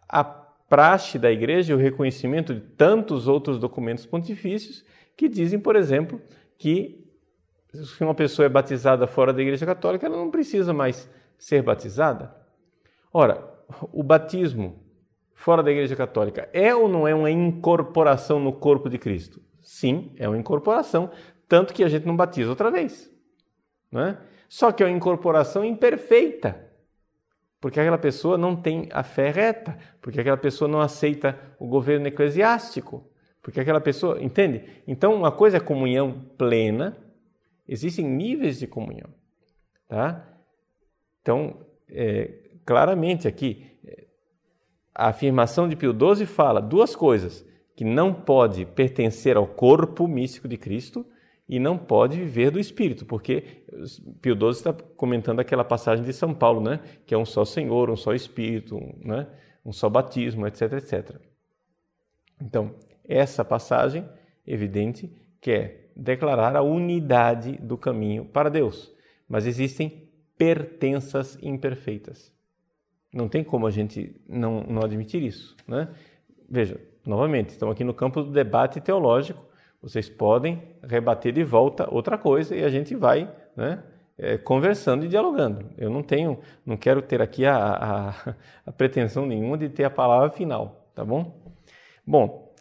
a 0.09 0.38
praxe 0.69 1.17
da 1.17 1.31
igreja 1.31 1.73
e 1.73 1.75
o 1.75 1.79
reconhecimento 1.79 2.53
de 2.53 2.61
tantos 2.61 3.27
outros 3.27 3.57
documentos 3.57 4.05
pontifícios 4.05 4.85
que 5.17 5.27
dizem, 5.27 5.59
por 5.59 5.75
exemplo, 5.75 6.21
que 6.57 7.03
se 7.73 8.03
uma 8.03 8.15
pessoa 8.15 8.45
é 8.45 8.49
batizada 8.49 9.07
fora 9.07 9.33
da 9.33 9.41
igreja 9.41 9.65
católica, 9.65 10.05
ela 10.05 10.17
não 10.17 10.31
precisa 10.31 10.71
mais 10.73 11.09
ser 11.37 11.61
batizada. 11.61 12.33
Ora, 13.11 13.43
o 13.91 14.03
batismo 14.03 14.79
fora 15.33 15.63
da 15.63 15.71
igreja 15.71 15.95
católica 15.95 16.47
é 16.53 16.73
ou 16.73 16.87
não 16.87 17.07
é 17.07 17.13
uma 17.13 17.31
incorporação 17.31 18.39
no 18.39 18.53
corpo 18.53 18.89
de 18.89 18.97
Cristo? 18.97 19.41
Sim, 19.61 20.11
é 20.17 20.27
uma 20.27 20.37
incorporação, 20.37 21.11
tanto 21.47 21.73
que 21.73 21.83
a 21.83 21.89
gente 21.89 22.05
não 22.05 22.15
batiza 22.15 22.49
outra 22.49 22.69
vez. 22.69 23.11
Não 23.91 24.01
é? 24.01 24.17
Só 24.47 24.71
que 24.71 24.83
é 24.83 24.85
uma 24.85 24.95
incorporação 24.95 25.63
imperfeita 25.63 26.68
porque 27.59 27.79
aquela 27.79 27.97
pessoa 27.97 28.37
não 28.37 28.55
tem 28.55 28.87
a 28.91 29.03
fé 29.03 29.29
reta, 29.29 29.77
porque 30.01 30.19
aquela 30.19 30.37
pessoa 30.37 30.69
não 30.69 30.81
aceita 30.81 31.37
o 31.59 31.67
governo 31.67 32.07
eclesiástico, 32.07 33.03
porque 33.41 33.59
aquela 33.59 33.81
pessoa, 33.81 34.21
entende? 34.21 34.63
Então, 34.87 35.13
uma 35.13 35.31
coisa 35.31 35.57
é 35.57 35.59
comunhão 35.59 36.25
plena, 36.37 36.97
existem 37.67 38.05
níveis 38.05 38.59
de 38.59 38.67
comunhão, 38.67 39.09
tá? 39.87 40.25
Então, 41.21 41.65
é, 41.89 42.33
claramente 42.65 43.27
aqui, 43.27 43.69
a 44.99 45.07
afirmação 45.07 45.69
de 45.69 45.77
Pio 45.77 45.93
XII 45.93 46.25
fala 46.25 46.61
duas 46.61 46.93
coisas, 46.93 47.45
que 47.73 47.85
não 47.85 48.13
pode 48.13 48.65
pertencer 48.65 49.37
ao 49.37 49.47
corpo 49.47 50.05
místico 50.07 50.45
de 50.45 50.57
Cristo 50.57 51.05
e 51.49 51.59
não 51.59 51.79
pode 51.79 52.15
viver 52.15 52.51
do 52.51 52.59
Espírito, 52.59 53.07
porque 53.07 53.63
Pio 54.21 54.35
XII 54.35 54.49
está 54.51 54.71
comentando 54.71 55.39
aquela 55.39 55.63
passagem 55.63 56.05
de 56.05 56.13
São 56.13 56.31
Paulo, 56.31 56.61
né? 56.61 56.79
que 57.07 57.15
é 57.15 57.17
um 57.17 57.25
só 57.25 57.43
Senhor, 57.43 57.89
um 57.89 57.95
só 57.95 58.13
Espírito, 58.13 58.77
um, 58.77 58.93
né? 59.03 59.27
um 59.65 59.73
só 59.73 59.89
batismo, 59.89 60.45
etc, 60.45 60.73
etc. 60.73 61.15
Então, 62.39 62.75
essa 63.03 63.43
passagem, 63.43 64.07
evidente, 64.45 65.11
quer 65.41 65.91
declarar 65.95 66.55
a 66.55 66.61
unidade 66.61 67.53
do 67.53 67.75
caminho 67.75 68.25
para 68.25 68.47
Deus, 68.47 68.93
mas 69.27 69.47
existem 69.47 70.07
pertenças 70.37 71.35
imperfeitas. 71.41 72.31
Não 73.11 73.27
tem 73.27 73.43
como 73.43 73.65
a 73.65 73.71
gente 73.71 74.15
não, 74.29 74.61
não 74.61 74.83
admitir 74.83 75.23
isso. 75.23 75.57
Né? 75.67 75.89
Veja, 76.47 76.79
novamente, 77.03 77.49
estamos 77.49 77.73
aqui 77.73 77.83
no 77.83 77.93
campo 77.93 78.21
do 78.21 78.31
debate 78.31 78.79
teológico, 78.79 79.48
vocês 79.81 80.09
podem 80.09 80.61
rebater 80.83 81.31
de 81.31 81.43
volta 81.43 81.87
outra 81.93 82.17
coisa 82.17 82.55
e 82.55 82.63
a 82.63 82.69
gente 82.69 82.95
vai 82.95 83.33
né, 83.55 83.81
é, 84.17 84.37
conversando 84.37 85.05
e 85.05 85.07
dialogando. 85.07 85.65
Eu 85.77 85.89
não 85.89 86.03
tenho, 86.03 86.39
não 86.65 86.75
quero 86.75 87.01
ter 87.01 87.21
aqui 87.21 87.45
a, 87.45 87.57
a, 87.57 88.35
a, 88.65 88.71
pretensão 88.71 89.25
nenhuma 89.25 89.57
de 89.57 89.69
ter 89.69 89.85
a 89.85 89.89
palavra 89.89 90.29
final, 90.29 90.91
tá 90.93 91.05
bom? 91.05 91.41
Bom, 92.05 92.53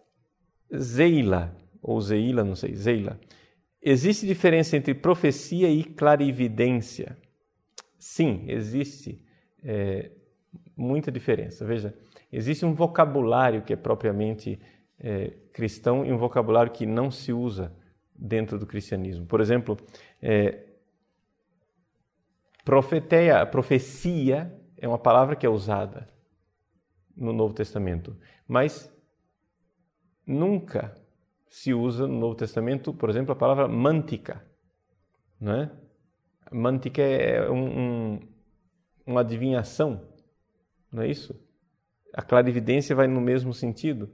Zeila, 0.76 1.54
ou 1.82 2.00
Zeila, 2.00 2.44
não 2.44 2.54
sei, 2.54 2.74
Zeila. 2.74 3.18
Existe 3.82 4.26
diferença 4.26 4.76
entre 4.76 4.94
profecia 4.94 5.68
e 5.68 5.82
clarividência? 5.82 7.16
Sim, 7.98 8.44
existe 8.46 9.24
é, 9.64 10.10
muita 10.76 11.10
diferença. 11.10 11.64
Veja, 11.64 11.94
existe 12.32 12.64
um 12.64 12.74
vocabulário 12.74 13.62
que 13.62 13.72
é 13.72 13.76
propriamente 13.76 14.58
é, 15.00 15.30
cristão 15.52 16.04
e 16.04 16.12
um 16.12 16.18
vocabulário 16.18 16.72
que 16.72 16.86
não 16.86 17.10
se 17.10 17.32
usa 17.32 17.74
dentro 18.14 18.58
do 18.58 18.66
cristianismo. 18.66 19.26
Por 19.26 19.40
exemplo, 19.40 19.76
é, 20.20 20.64
profeteia, 22.64 23.46
profecia 23.46 24.52
é 24.76 24.88
uma 24.88 24.98
palavra 24.98 25.36
que 25.36 25.46
é 25.46 25.48
usada 25.48 26.08
no 27.16 27.32
Novo 27.32 27.54
Testamento, 27.54 28.16
mas 28.46 28.92
nunca 30.26 30.94
se 31.48 31.72
usa 31.72 32.06
no 32.06 32.18
Novo 32.18 32.34
Testamento, 32.34 32.92
por 32.92 33.08
exemplo, 33.08 33.32
a 33.32 33.36
palavra 33.36 33.66
mântica, 33.66 34.44
não 35.40 35.52
é? 35.52 35.70
Mântica 36.52 37.02
é 37.02 37.50
um, 37.50 37.78
um, 38.14 38.20
uma 39.06 39.20
adivinhação, 39.20 40.08
não 40.90 41.02
é 41.02 41.08
isso? 41.08 41.38
A 42.14 42.22
clarividência 42.22 42.94
vai 42.94 43.06
no 43.06 43.20
mesmo 43.20 43.52
sentido 43.52 44.10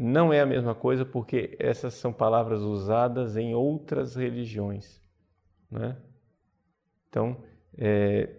não 0.00 0.32
é 0.32 0.40
a 0.40 0.46
mesma 0.46 0.76
coisa 0.76 1.04
porque 1.04 1.56
essas 1.58 1.94
são 1.94 2.12
palavras 2.12 2.62
usadas 2.62 3.36
em 3.36 3.52
outras 3.52 4.14
religiões. 4.14 5.02
Né? 5.68 5.96
Então, 7.08 7.42
é, 7.76 8.32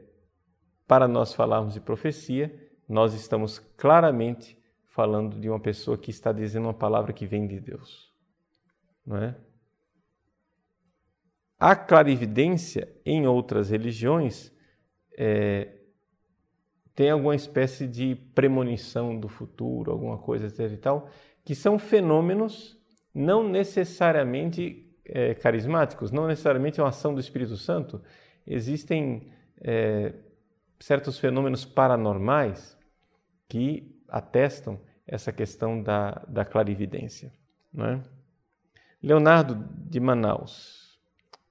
para 0.87 1.05
nós 1.05 1.33
falarmos 1.33 1.73
de 1.73 1.81
profecia, 1.81 2.71
nós 2.87 3.13
estamos 3.13 3.59
claramente 3.75 4.57
falando 4.85 5.37
de 5.37 5.49
uma 5.49 5.59
pessoa 5.59 5.97
que 5.97 6.09
está 6.11 6.31
dizendo 6.31 6.63
uma 6.63 6.73
palavra 6.73 7.11
que 7.11 7.25
vem 7.25 7.45
de 7.45 7.59
Deus. 7.59 8.09
Não 9.05 9.17
é? 9.17 9.35
A 11.59 11.75
clarividência 11.75 12.89
em 13.05 13.27
outras 13.27 13.69
religiões 13.69 14.49
é, 15.17 15.75
tem 16.95 17.09
alguma 17.09 17.35
espécie 17.35 17.85
de 17.87 18.15
premonição 18.33 19.19
do 19.19 19.27
futuro, 19.27 19.91
alguma 19.91 20.17
coisa 20.17 20.47
e 20.47 20.77
tal, 20.77 21.09
que 21.43 21.55
são 21.55 21.79
fenômenos 21.79 22.77
não 23.13 23.47
necessariamente 23.47 24.85
é, 25.05 25.33
carismáticos, 25.33 26.11
não 26.11 26.27
necessariamente 26.27 26.79
uma 26.79 26.89
ação 26.89 27.13
do 27.13 27.19
Espírito 27.19 27.57
Santo. 27.57 28.01
Existem 28.45 29.31
é, 29.61 30.13
certos 30.79 31.17
fenômenos 31.17 31.65
paranormais 31.65 32.77
que 33.47 33.95
atestam 34.07 34.79
essa 35.05 35.31
questão 35.31 35.81
da, 35.81 36.23
da 36.27 36.45
clarividência. 36.45 37.31
Não 37.73 37.85
é? 37.85 38.01
Leonardo 39.01 39.67
de 39.75 39.99
Manaus. 39.99 40.99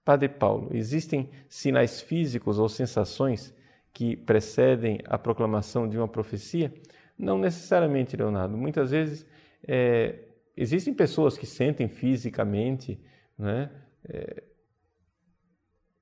Padre 0.04 0.28
Paulo, 0.28 0.70
existem 0.72 1.28
sinais 1.48 2.00
físicos 2.00 2.58
ou 2.58 2.68
sensações 2.68 3.54
que 3.92 4.16
precedem 4.16 5.00
a 5.06 5.18
proclamação 5.18 5.88
de 5.88 5.98
uma 5.98 6.08
profecia? 6.08 6.72
Não 7.18 7.36
necessariamente, 7.36 8.16
Leonardo. 8.16 8.56
Muitas 8.56 8.90
vezes 8.90 9.26
é, 9.66 10.24
existem 10.56 10.92
pessoas 10.92 11.36
que 11.36 11.46
sentem 11.46 11.88
fisicamente 11.88 13.00
né, 13.38 13.70
é, 14.08 14.42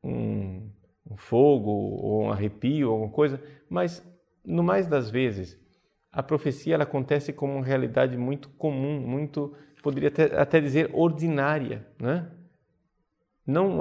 um, 0.03 0.71
um 1.11 1.17
fogo 1.17 1.71
ou 1.71 2.25
um 2.25 2.31
arrepio, 2.33 2.91
alguma 2.91 3.11
coisa, 3.11 3.41
mas 3.69 4.03
no 4.45 4.63
mais 4.63 4.87
das 4.87 5.11
vezes 5.11 5.59
a 6.17 6.23
profecia 6.23 6.75
ela 6.75 6.85
acontece 6.85 7.33
como 7.33 7.55
uma 7.55 7.65
realidade 7.65 8.17
muito 8.17 8.49
comum, 8.51 8.99
muito, 9.01 9.55
poderia 9.83 10.09
até, 10.09 10.35
até 10.35 10.61
dizer, 10.61 10.91
ordinária, 10.95 11.87
né? 12.01 12.31
Não 13.47 13.79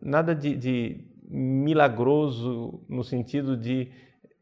nada 0.00 0.34
de, 0.34 0.56
de 0.56 1.04
milagroso 1.28 2.82
no 2.88 3.04
sentido 3.04 3.54
de 3.54 3.92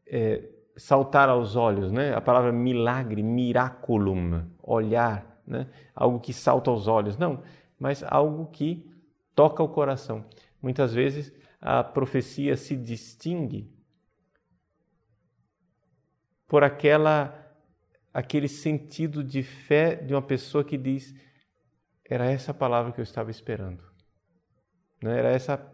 é, 0.07 0.41
saltar 0.77 1.27
aos 1.27 1.55
olhos, 1.55 1.91
né? 1.91 2.13
A 2.13 2.21
palavra 2.21 2.51
milagre, 2.51 3.23
miraculum, 3.23 4.45
olhar, 4.61 5.41
né? 5.45 5.67
Algo 5.93 6.19
que 6.19 6.31
salta 6.31 6.69
aos 6.69 6.87
olhos, 6.87 7.17
não, 7.17 7.41
mas 7.79 8.03
algo 8.03 8.47
que 8.47 8.89
toca 9.35 9.63
o 9.63 9.69
coração. 9.69 10.23
Muitas 10.61 10.93
vezes 10.93 11.33
a 11.59 11.83
profecia 11.83 12.55
se 12.55 12.75
distingue 12.75 13.71
por 16.47 16.63
aquela 16.63 17.43
aquele 18.13 18.47
sentido 18.47 19.23
de 19.23 19.43
fé 19.43 19.95
de 19.95 20.13
uma 20.13 20.21
pessoa 20.21 20.63
que 20.63 20.77
diz 20.77 21.13
era 22.03 22.25
essa 22.25 22.53
palavra 22.53 22.91
que 22.91 22.99
eu 22.99 23.03
estava 23.03 23.29
esperando. 23.29 23.83
Né? 25.01 25.19
Era 25.19 25.29
essa 25.29 25.71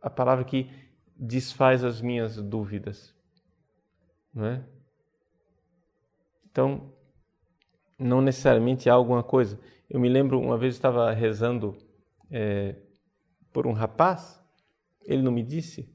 a 0.00 0.08
palavra 0.08 0.44
que 0.44 0.70
desfaz 1.16 1.82
as 1.82 2.00
minhas 2.00 2.36
dúvidas. 2.36 3.15
Né? 4.36 4.62
Então, 6.50 6.92
não 7.98 8.20
necessariamente 8.20 8.90
há 8.90 8.92
alguma 8.92 9.22
coisa. 9.22 9.58
Eu 9.88 9.98
me 9.98 10.10
lembro, 10.10 10.38
uma 10.38 10.58
vez 10.58 10.74
eu 10.74 10.78
estava 10.78 11.10
rezando 11.10 11.74
é, 12.30 12.76
por 13.50 13.66
um 13.66 13.72
rapaz, 13.72 14.38
ele 15.06 15.22
não 15.22 15.32
me 15.32 15.42
disse 15.42 15.90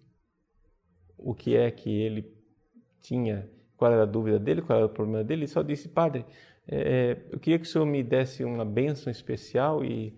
o 1.18 1.36
que 1.36 1.56
é 1.56 1.70
que 1.70 1.90
ele 1.90 2.36
tinha 3.00 3.48
qual 3.78 3.92
era 3.92 4.04
a 4.04 4.08
dúvida 4.08 4.40
dele, 4.40 4.62
qual 4.62 4.78
era 4.78 4.86
o 4.88 4.90
problema 4.90 5.24
dele, 5.24 5.42
ele 5.42 5.48
só 5.48 5.62
disse, 5.62 5.90
padre, 5.90 6.26
é, 6.68 6.78
é, 6.78 7.28
eu 7.32 7.40
queria 7.40 7.60
que 7.60 7.66
o 7.66 7.70
senhor 7.70 7.86
me 7.86 8.04
desse 8.04 8.44
uma 8.44 8.66
bênção 8.66 9.12
especial 9.12 9.84
e 9.84 10.18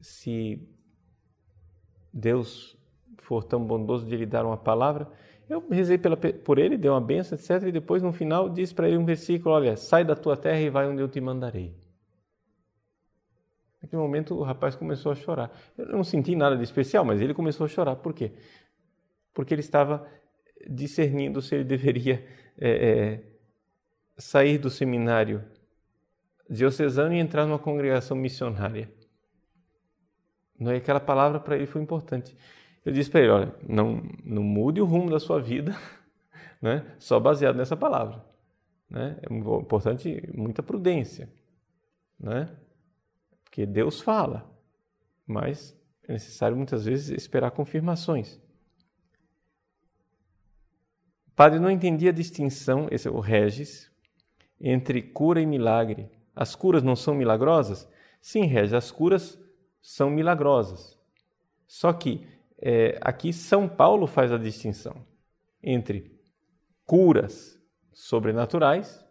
se 0.00 0.68
Deus 2.12 2.76
for 3.18 3.42
tão 3.42 3.64
bondoso 3.64 4.06
de 4.06 4.16
lhe 4.16 4.26
dar 4.26 4.44
uma 4.44 4.56
palavra, 4.56 5.10
eu 5.48 5.64
rezei 5.70 5.96
pela, 5.96 6.16
por 6.16 6.58
ele, 6.58 6.76
dei 6.76 6.90
uma 6.90 7.00
benção, 7.00 7.38
etc. 7.38 7.68
E 7.68 7.72
depois, 7.72 8.02
no 8.02 8.12
final, 8.12 8.48
disse 8.48 8.74
para 8.74 8.88
ele 8.88 8.96
um 8.96 9.04
versículo: 9.04 9.54
Olha, 9.54 9.76
sai 9.76 10.04
da 10.04 10.16
tua 10.16 10.36
terra 10.36 10.60
e 10.60 10.68
vai 10.68 10.86
onde 10.88 11.00
eu 11.00 11.08
te 11.08 11.20
mandarei. 11.20 11.74
Naquele 13.80 14.02
momento, 14.02 14.34
o 14.34 14.42
rapaz 14.42 14.74
começou 14.74 15.12
a 15.12 15.14
chorar. 15.14 15.50
Eu 15.78 15.86
não 15.86 16.02
senti 16.02 16.34
nada 16.34 16.56
de 16.56 16.64
especial, 16.64 17.04
mas 17.04 17.20
ele 17.20 17.32
começou 17.32 17.64
a 17.64 17.68
chorar. 17.68 17.96
Por 17.96 18.12
quê? 18.12 18.32
Porque 19.32 19.54
ele 19.54 19.60
estava 19.60 20.04
discernindo 20.68 21.40
se 21.40 21.54
ele 21.54 21.64
deveria 21.64 22.26
é, 22.58 22.70
é, 22.70 23.22
sair 24.16 24.58
do 24.58 24.68
seminário 24.68 25.44
diocesano 26.48 27.14
e 27.14 27.18
entrar 27.18 27.46
numa 27.46 27.58
congregação 27.58 28.16
missionária. 28.16 28.90
Não 30.58 30.72
é 30.72 30.76
aquela 30.76 31.00
palavra 31.00 31.38
para 31.38 31.56
ele 31.56 31.66
foi 31.66 31.82
importante. 31.82 32.36
Eu 32.86 32.92
disse 32.92 33.10
para 33.10 33.20
ele, 33.20 33.30
olha, 33.30 33.54
não, 33.68 34.02
não 34.24 34.42
mude 34.42 34.80
o 34.80 34.86
rumo 34.86 35.10
da 35.10 35.20
sua 35.20 35.40
vida, 35.40 35.76
né? 36.62 36.94
Só 36.98 37.20
baseado 37.20 37.56
nessa 37.56 37.76
palavra, 37.76 38.24
né? 38.88 39.18
É 39.28 39.34
importante 39.34 40.22
muita 40.34 40.62
prudência, 40.62 41.28
né? 42.18 42.48
Porque 43.44 43.66
Deus 43.66 44.00
fala, 44.00 44.50
mas 45.26 45.78
é 46.08 46.12
necessário 46.12 46.56
muitas 46.56 46.86
vezes 46.86 47.10
esperar 47.10 47.50
confirmações 47.50 48.40
padre 51.36 51.60
não 51.60 51.70
entendia 51.70 52.08
a 52.08 52.14
distinção, 52.14 52.88
esse 52.90 53.06
é 53.06 53.10
o 53.10 53.20
Regis, 53.20 53.92
entre 54.58 55.02
cura 55.02 55.38
e 55.38 55.44
milagre. 55.44 56.10
As 56.34 56.54
curas 56.54 56.82
não 56.82 56.96
são 56.96 57.14
milagrosas? 57.14 57.86
Sim, 58.22 58.44
Regis, 58.46 58.72
as 58.72 58.90
curas 58.90 59.38
são 59.82 60.08
milagrosas. 60.08 60.98
Só 61.66 61.92
que 61.92 62.26
é, 62.58 62.98
aqui 63.00 63.32
São 63.32 63.68
Paulo 63.68 64.06
faz 64.06 64.32
a 64.32 64.38
distinção 64.38 65.04
entre 65.62 66.16
curas 66.84 67.60
sobrenaturais 67.92 69.04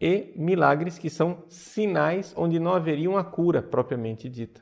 e 0.00 0.32
milagres 0.36 0.98
que 0.98 1.08
são 1.08 1.44
sinais 1.48 2.34
onde 2.36 2.58
não 2.58 2.72
haveria 2.72 3.08
uma 3.08 3.24
cura 3.24 3.62
propriamente 3.62 4.28
dita. 4.28 4.60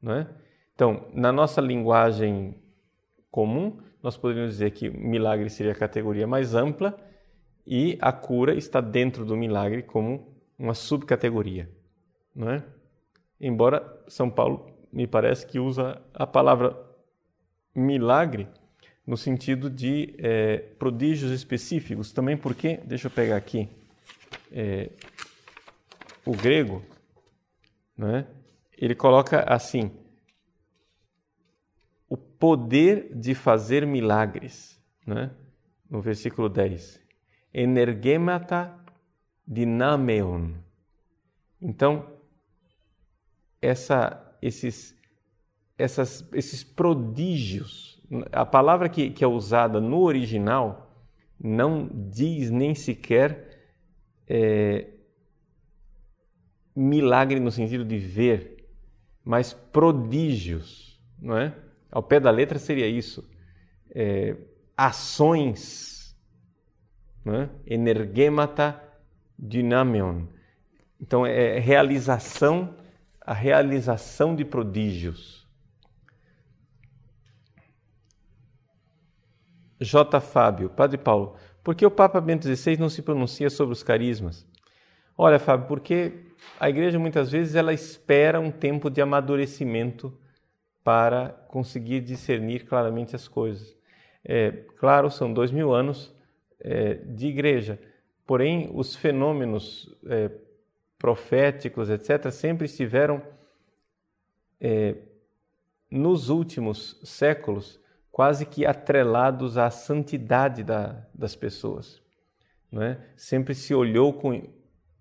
Não 0.00 0.14
é? 0.14 0.28
Então, 0.74 1.08
na 1.14 1.32
nossa 1.32 1.60
linguagem 1.60 2.60
comum, 3.30 3.78
nós 4.02 4.16
poderíamos 4.16 4.54
dizer 4.54 4.72
que 4.72 4.90
milagre 4.90 5.48
seria 5.48 5.72
a 5.72 5.76
categoria 5.76 6.26
mais 6.26 6.54
ampla 6.54 6.98
e 7.64 7.96
a 8.00 8.12
cura 8.12 8.54
está 8.54 8.80
dentro 8.80 9.24
do 9.24 9.36
milagre 9.36 9.82
como 9.82 10.36
uma 10.58 10.74
subcategoria, 10.74 11.70
não 12.34 12.50
é? 12.50 12.64
Embora 13.40 14.02
São 14.08 14.28
Paulo 14.28 14.66
me 14.92 15.06
parece 15.06 15.46
que 15.46 15.58
usa 15.58 16.02
a 16.12 16.26
palavra 16.26 16.76
milagre 17.74 18.48
no 19.06 19.16
sentido 19.16 19.68
de 19.68 20.14
é, 20.18 20.58
prodígios 20.78 21.32
específicos, 21.32 22.12
também 22.12 22.36
porque, 22.36 22.78
deixa 22.84 23.08
eu 23.08 23.10
pegar 23.10 23.36
aqui 23.36 23.68
é, 24.50 24.90
o 26.24 26.36
grego, 26.36 26.84
né? 27.96 28.26
ele 28.76 28.94
coloca 28.94 29.42
assim: 29.42 29.90
o 32.08 32.16
poder 32.16 33.14
de 33.14 33.34
fazer 33.34 33.86
milagres, 33.86 34.80
né? 35.06 35.30
no 35.88 36.00
versículo 36.00 36.48
10. 36.48 37.00
Energemata 37.52 38.74
dinameon. 39.46 40.52
Então, 41.60 42.18
essa, 43.60 44.36
esses, 44.40 44.96
essas, 45.82 46.26
esses 46.32 46.62
prodígios, 46.62 48.00
a 48.30 48.46
palavra 48.46 48.88
que, 48.88 49.10
que 49.10 49.24
é 49.24 49.26
usada 49.26 49.80
no 49.80 50.00
original 50.00 50.94
não 51.42 51.88
diz 51.92 52.50
nem 52.50 52.74
sequer 52.74 53.72
é, 54.28 54.86
milagre 56.74 57.40
no 57.40 57.50
sentido 57.50 57.84
de 57.84 57.98
ver, 57.98 58.68
mas 59.24 59.52
prodígios, 59.52 61.00
não 61.20 61.36
é? 61.36 61.54
Ao 61.90 62.02
pé 62.02 62.20
da 62.20 62.30
letra 62.30 62.58
seria 62.58 62.86
isso. 62.86 63.28
É, 63.90 64.36
ações, 64.76 66.16
né? 67.24 67.50
energemata 67.66 68.80
dynamion. 69.38 70.26
Então, 71.00 71.26
é 71.26 71.58
realização, 71.58 72.76
a 73.20 73.34
realização 73.34 74.36
de 74.36 74.44
prodígios. 74.44 75.41
J. 79.82 80.20
Fábio, 80.20 80.70
Padre 80.70 80.98
Paulo, 80.98 81.34
por 81.62 81.74
que 81.74 81.84
o 81.84 81.90
Papa 81.90 82.20
Bento 82.20 82.46
XVI 82.46 82.76
não 82.76 82.88
se 82.88 83.02
pronuncia 83.02 83.50
sobre 83.50 83.72
os 83.72 83.82
carismas? 83.82 84.46
Olha, 85.16 85.38
Fábio, 85.38 85.66
porque 85.66 86.12
a 86.58 86.68
igreja 86.68 86.98
muitas 86.98 87.30
vezes 87.30 87.54
ela 87.54 87.72
espera 87.72 88.40
um 88.40 88.50
tempo 88.50 88.90
de 88.90 89.00
amadurecimento 89.00 90.16
para 90.82 91.28
conseguir 91.48 92.00
discernir 92.00 92.64
claramente 92.64 93.14
as 93.14 93.28
coisas. 93.28 93.76
É, 94.24 94.50
claro, 94.78 95.10
são 95.10 95.32
dois 95.32 95.50
mil 95.50 95.72
anos 95.72 96.14
é, 96.60 96.94
de 96.94 97.26
igreja, 97.28 97.78
porém 98.26 98.70
os 98.74 98.96
fenômenos 98.96 99.94
é, 100.06 100.30
proféticos, 100.98 101.90
etc., 101.90 102.30
sempre 102.30 102.66
estiveram 102.66 103.22
é, 104.60 104.96
nos 105.90 106.28
últimos 106.28 107.00
séculos 107.02 107.81
quase 108.12 108.44
que 108.44 108.66
atrelados 108.66 109.56
à 109.56 109.70
santidade 109.70 110.62
da, 110.62 111.04
das 111.14 111.34
pessoas. 111.34 112.00
Não 112.70 112.82
é? 112.82 113.00
Sempre 113.16 113.54
se 113.54 113.74
olhou 113.74 114.12
com, 114.12 114.48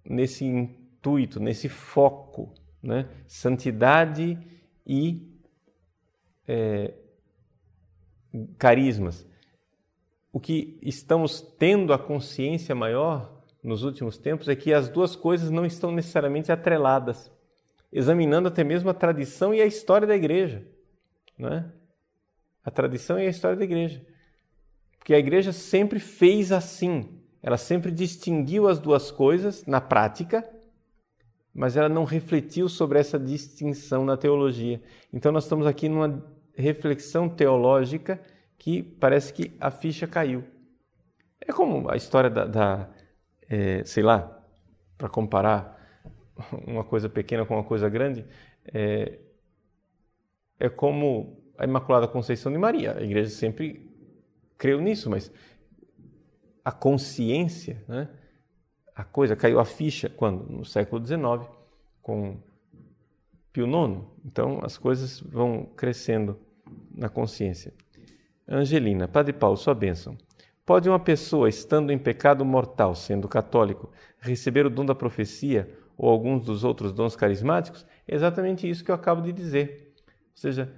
nesse 0.03 0.45
intuito, 0.45 1.39
nesse 1.39 1.67
foco, 1.67 2.53
né? 2.81 3.09
santidade 3.27 4.39
e 4.87 5.29
é, 6.47 6.93
carismas. 8.57 9.27
O 10.31 10.39
que 10.39 10.79
estamos 10.81 11.41
tendo 11.41 11.93
a 11.93 11.99
consciência 11.99 12.73
maior 12.73 13.43
nos 13.61 13.83
últimos 13.83 14.17
tempos 14.17 14.47
é 14.47 14.55
que 14.55 14.73
as 14.73 14.87
duas 14.87 15.17
coisas 15.17 15.49
não 15.51 15.65
estão 15.65 15.91
necessariamente 15.91 16.49
atreladas, 16.49 17.29
examinando 17.91 18.47
até 18.47 18.63
mesmo 18.63 18.89
a 18.89 18.93
tradição 18.93 19.53
e 19.53 19.61
a 19.61 19.65
história 19.65 20.07
da 20.07 20.15
igreja. 20.15 20.65
Né? 21.37 21.69
A 22.63 22.71
tradição 22.71 23.19
e 23.19 23.25
a 23.25 23.29
história 23.29 23.57
da 23.57 23.63
igreja. 23.63 24.05
Porque 24.97 25.13
a 25.13 25.19
igreja 25.19 25.51
sempre 25.51 25.99
fez 25.99 26.51
assim. 26.51 27.19
Ela 27.41 27.57
sempre 27.57 27.91
distinguiu 27.91 28.67
as 28.67 28.79
duas 28.79 29.09
coisas 29.09 29.65
na 29.65 29.81
prática, 29.81 30.47
mas 31.53 31.75
ela 31.75 31.89
não 31.89 32.03
refletiu 32.03 32.69
sobre 32.69 32.99
essa 32.99 33.19
distinção 33.19 34.05
na 34.05 34.15
teologia. 34.15 34.81
Então 35.11 35.31
nós 35.31 35.43
estamos 35.43 35.65
aqui 35.65 35.89
numa 35.89 36.23
reflexão 36.55 37.27
teológica 37.27 38.21
que 38.59 38.83
parece 38.83 39.33
que 39.33 39.51
a 39.59 39.71
ficha 39.71 40.05
caiu. 40.05 40.43
É 41.39 41.51
como 41.51 41.89
a 41.89 41.95
história 41.95 42.29
da, 42.29 42.45
da 42.45 42.89
é, 43.49 43.83
sei 43.83 44.03
lá, 44.03 44.39
para 44.97 45.09
comparar 45.09 45.77
uma 46.67 46.83
coisa 46.83 47.09
pequena 47.09 47.45
com 47.45 47.55
uma 47.55 47.63
coisa 47.63 47.89
grande, 47.89 48.25
é, 48.71 49.19
é 50.59 50.69
como 50.69 51.40
a 51.61 51.65
Imaculada 51.65 52.07
Conceição 52.07 52.51
de 52.51 52.57
Maria. 52.57 52.97
A 52.97 53.03
igreja 53.03 53.29
sempre 53.29 53.87
creu 54.57 54.81
nisso, 54.81 55.11
mas 55.11 55.31
a 56.65 56.71
consciência, 56.71 57.83
né? 57.87 58.09
a 58.95 59.03
coisa 59.03 59.35
caiu 59.35 59.59
a 59.59 59.65
ficha 59.65 60.09
quando? 60.09 60.51
No 60.51 60.65
século 60.65 61.05
XIX, 61.05 61.47
com 62.01 62.39
Pio 63.53 63.67
IX. 63.67 64.01
Então 64.25 64.59
as 64.63 64.75
coisas 64.75 65.19
vão 65.21 65.65
crescendo 65.77 66.39
na 66.95 67.09
consciência. 67.09 67.71
Angelina, 68.47 69.07
Padre 69.07 69.31
Paulo, 69.31 69.55
sua 69.55 69.75
bênção. 69.75 70.17
Pode 70.65 70.89
uma 70.89 70.99
pessoa, 70.99 71.47
estando 71.47 71.91
em 71.91 71.97
pecado 71.99 72.43
mortal, 72.43 72.95
sendo 72.95 73.27
católico, 73.27 73.91
receber 74.19 74.65
o 74.65 74.69
dom 74.69 74.85
da 74.85 74.95
profecia 74.95 75.71
ou 75.95 76.09
alguns 76.09 76.43
dos 76.43 76.63
outros 76.63 76.91
dons 76.91 77.15
carismáticos? 77.15 77.85
Exatamente 78.07 78.67
isso 78.67 78.83
que 78.83 78.89
eu 78.89 78.95
acabo 78.95 79.21
de 79.21 79.31
dizer. 79.31 79.93
Ou 80.07 80.37
seja, 80.37 80.73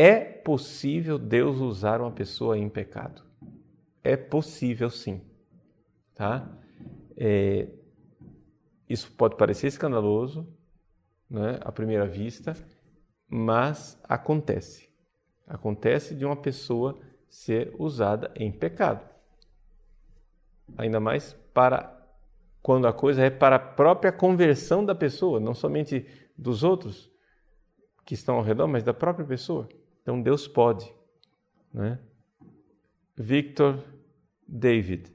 é 0.00 0.20
possível 0.20 1.18
Deus 1.18 1.58
usar 1.58 2.00
uma 2.00 2.12
pessoa 2.12 2.56
em 2.56 2.68
pecado. 2.68 3.20
É 4.00 4.16
possível 4.16 4.88
sim. 4.90 5.20
Tá? 6.14 6.48
É, 7.16 7.68
isso 8.88 9.10
pode 9.10 9.36
parecer 9.36 9.66
escandaloso 9.66 10.46
né, 11.28 11.58
à 11.62 11.72
primeira 11.72 12.06
vista, 12.06 12.56
mas 13.28 13.98
acontece. 14.04 14.88
Acontece 15.44 16.14
de 16.14 16.24
uma 16.24 16.36
pessoa 16.36 17.00
ser 17.28 17.74
usada 17.76 18.30
em 18.36 18.52
pecado. 18.52 19.04
Ainda 20.76 21.00
mais 21.00 21.32
para 21.52 21.92
quando 22.62 22.86
a 22.86 22.92
coisa 22.92 23.22
é 23.22 23.30
para 23.30 23.56
a 23.56 23.58
própria 23.58 24.12
conversão 24.12 24.84
da 24.84 24.94
pessoa, 24.94 25.40
não 25.40 25.54
somente 25.54 26.06
dos 26.36 26.62
outros 26.62 27.10
que 28.04 28.14
estão 28.14 28.36
ao 28.36 28.44
redor, 28.44 28.68
mas 28.68 28.84
da 28.84 28.94
própria 28.94 29.26
pessoa. 29.26 29.68
Então 30.08 30.22
Deus 30.22 30.48
pode. 30.48 30.90
Né? 31.70 31.98
Victor 33.14 33.84
David. 34.48 35.12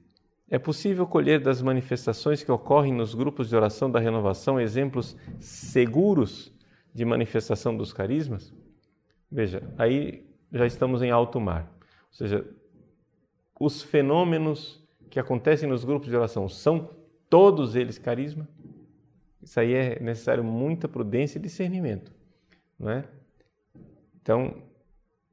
É 0.48 0.60
possível 0.60 1.08
colher 1.08 1.40
das 1.40 1.64
manifestações 1.64 2.44
que 2.44 2.52
ocorrem 2.52 2.94
nos 2.94 3.16
grupos 3.16 3.50
de 3.50 3.56
oração 3.56 3.90
da 3.90 4.00
renovação 4.00 4.62
exemplos 4.62 5.18
seguros 5.40 6.54
de 6.94 7.04
manifestação 7.04 7.76
dos 7.76 7.92
carismas? 7.92 8.54
Veja, 9.32 9.64
aí 9.80 10.30
já 10.52 10.68
estamos 10.68 11.02
em 11.02 11.10
alto 11.10 11.42
mar. 11.42 11.76
Ou 12.10 12.14
seja, 12.14 12.48
os 13.60 13.82
fenômenos 13.82 14.80
que 15.10 15.20
acontecem 15.20 15.68
nos 15.68 15.84
grupos 15.84 16.08
de 16.08 16.16
oração 16.16 16.48
são 16.48 16.88
todos 17.28 17.76
eles 17.76 17.98
carisma? 17.98 18.48
Isso 19.42 19.60
aí 19.60 19.74
é 19.74 20.00
necessário 20.00 20.44
muita 20.44 20.88
prudência 20.88 21.40
e 21.40 21.42
discernimento, 21.42 22.14
não 22.78 22.92
é? 22.92 23.06
Então, 24.22 24.72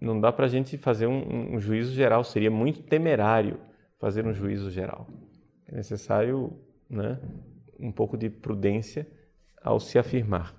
não 0.00 0.18
dá 0.18 0.32
para 0.32 0.46
a 0.46 0.48
gente 0.48 0.78
fazer 0.78 1.06
um, 1.06 1.56
um, 1.56 1.60
juízo 1.60 1.92
geral, 1.92 2.24
seria 2.24 2.50
muito 2.50 2.82
temerário 2.82 3.60
fazer 3.98 4.26
um 4.26 4.32
juízo 4.32 4.70
geral. 4.70 5.06
É 5.66 5.74
necessário 5.76 6.58
né, 6.88 7.20
um 7.78 7.92
pouco 7.92 8.16
de 8.16 8.30
prudência 8.30 9.06
ao 9.62 9.78
se 9.78 9.98
afirmar. 9.98 10.58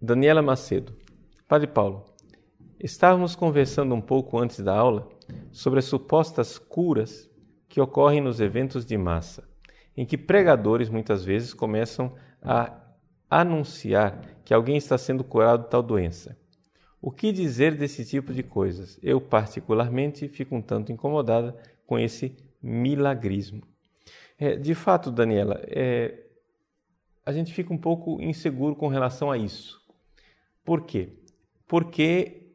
Daniela 0.00 0.42
Macedo. 0.42 0.96
Padre 1.46 1.68
Paulo, 1.68 2.04
estávamos 2.80 3.34
conversando 3.34 3.94
um 3.94 4.00
pouco 4.00 4.38
antes 4.38 4.60
da 4.60 4.76
aula 4.76 5.08
sobre 5.50 5.78
as 5.78 5.84
supostas 5.84 6.58
curas 6.58 7.30
que 7.68 7.80
ocorrem 7.80 8.20
nos 8.20 8.40
eventos 8.40 8.84
de 8.84 8.96
massa, 8.96 9.48
em 9.96 10.04
que 10.04 10.16
pregadores 10.16 10.88
muitas 10.88 11.24
vezes 11.24 11.54
começam 11.54 12.14
a 12.42 12.87
anunciar 13.30 14.20
que 14.44 14.54
alguém 14.54 14.76
está 14.76 14.96
sendo 14.96 15.22
curado 15.22 15.64
de 15.64 15.70
tal 15.70 15.82
doença. 15.82 16.36
O 17.00 17.10
que 17.10 17.30
dizer 17.32 17.76
desse 17.76 18.04
tipo 18.04 18.32
de 18.32 18.42
coisas? 18.42 18.98
Eu, 19.02 19.20
particularmente, 19.20 20.28
fico 20.28 20.56
um 20.56 20.62
tanto 20.62 20.90
incomodada 20.90 21.56
com 21.86 21.98
esse 21.98 22.36
milagrismo. 22.62 23.62
É, 24.38 24.56
de 24.56 24.74
fato, 24.74 25.10
Daniela, 25.10 25.60
é, 25.66 26.24
a 27.24 27.32
gente 27.32 27.52
fica 27.52 27.72
um 27.72 27.78
pouco 27.78 28.20
inseguro 28.20 28.74
com 28.74 28.88
relação 28.88 29.30
a 29.30 29.38
isso. 29.38 29.80
Por 30.64 30.84
quê? 30.84 31.12
Porque 31.66 32.54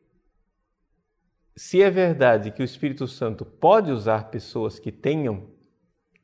se 1.55 1.81
é 1.81 1.89
verdade 1.89 2.51
que 2.51 2.61
o 2.61 2.65
Espírito 2.65 3.07
Santo 3.07 3.45
pode 3.45 3.91
usar 3.91 4.29
pessoas 4.29 4.79
que 4.79 4.91
tenham 4.91 5.47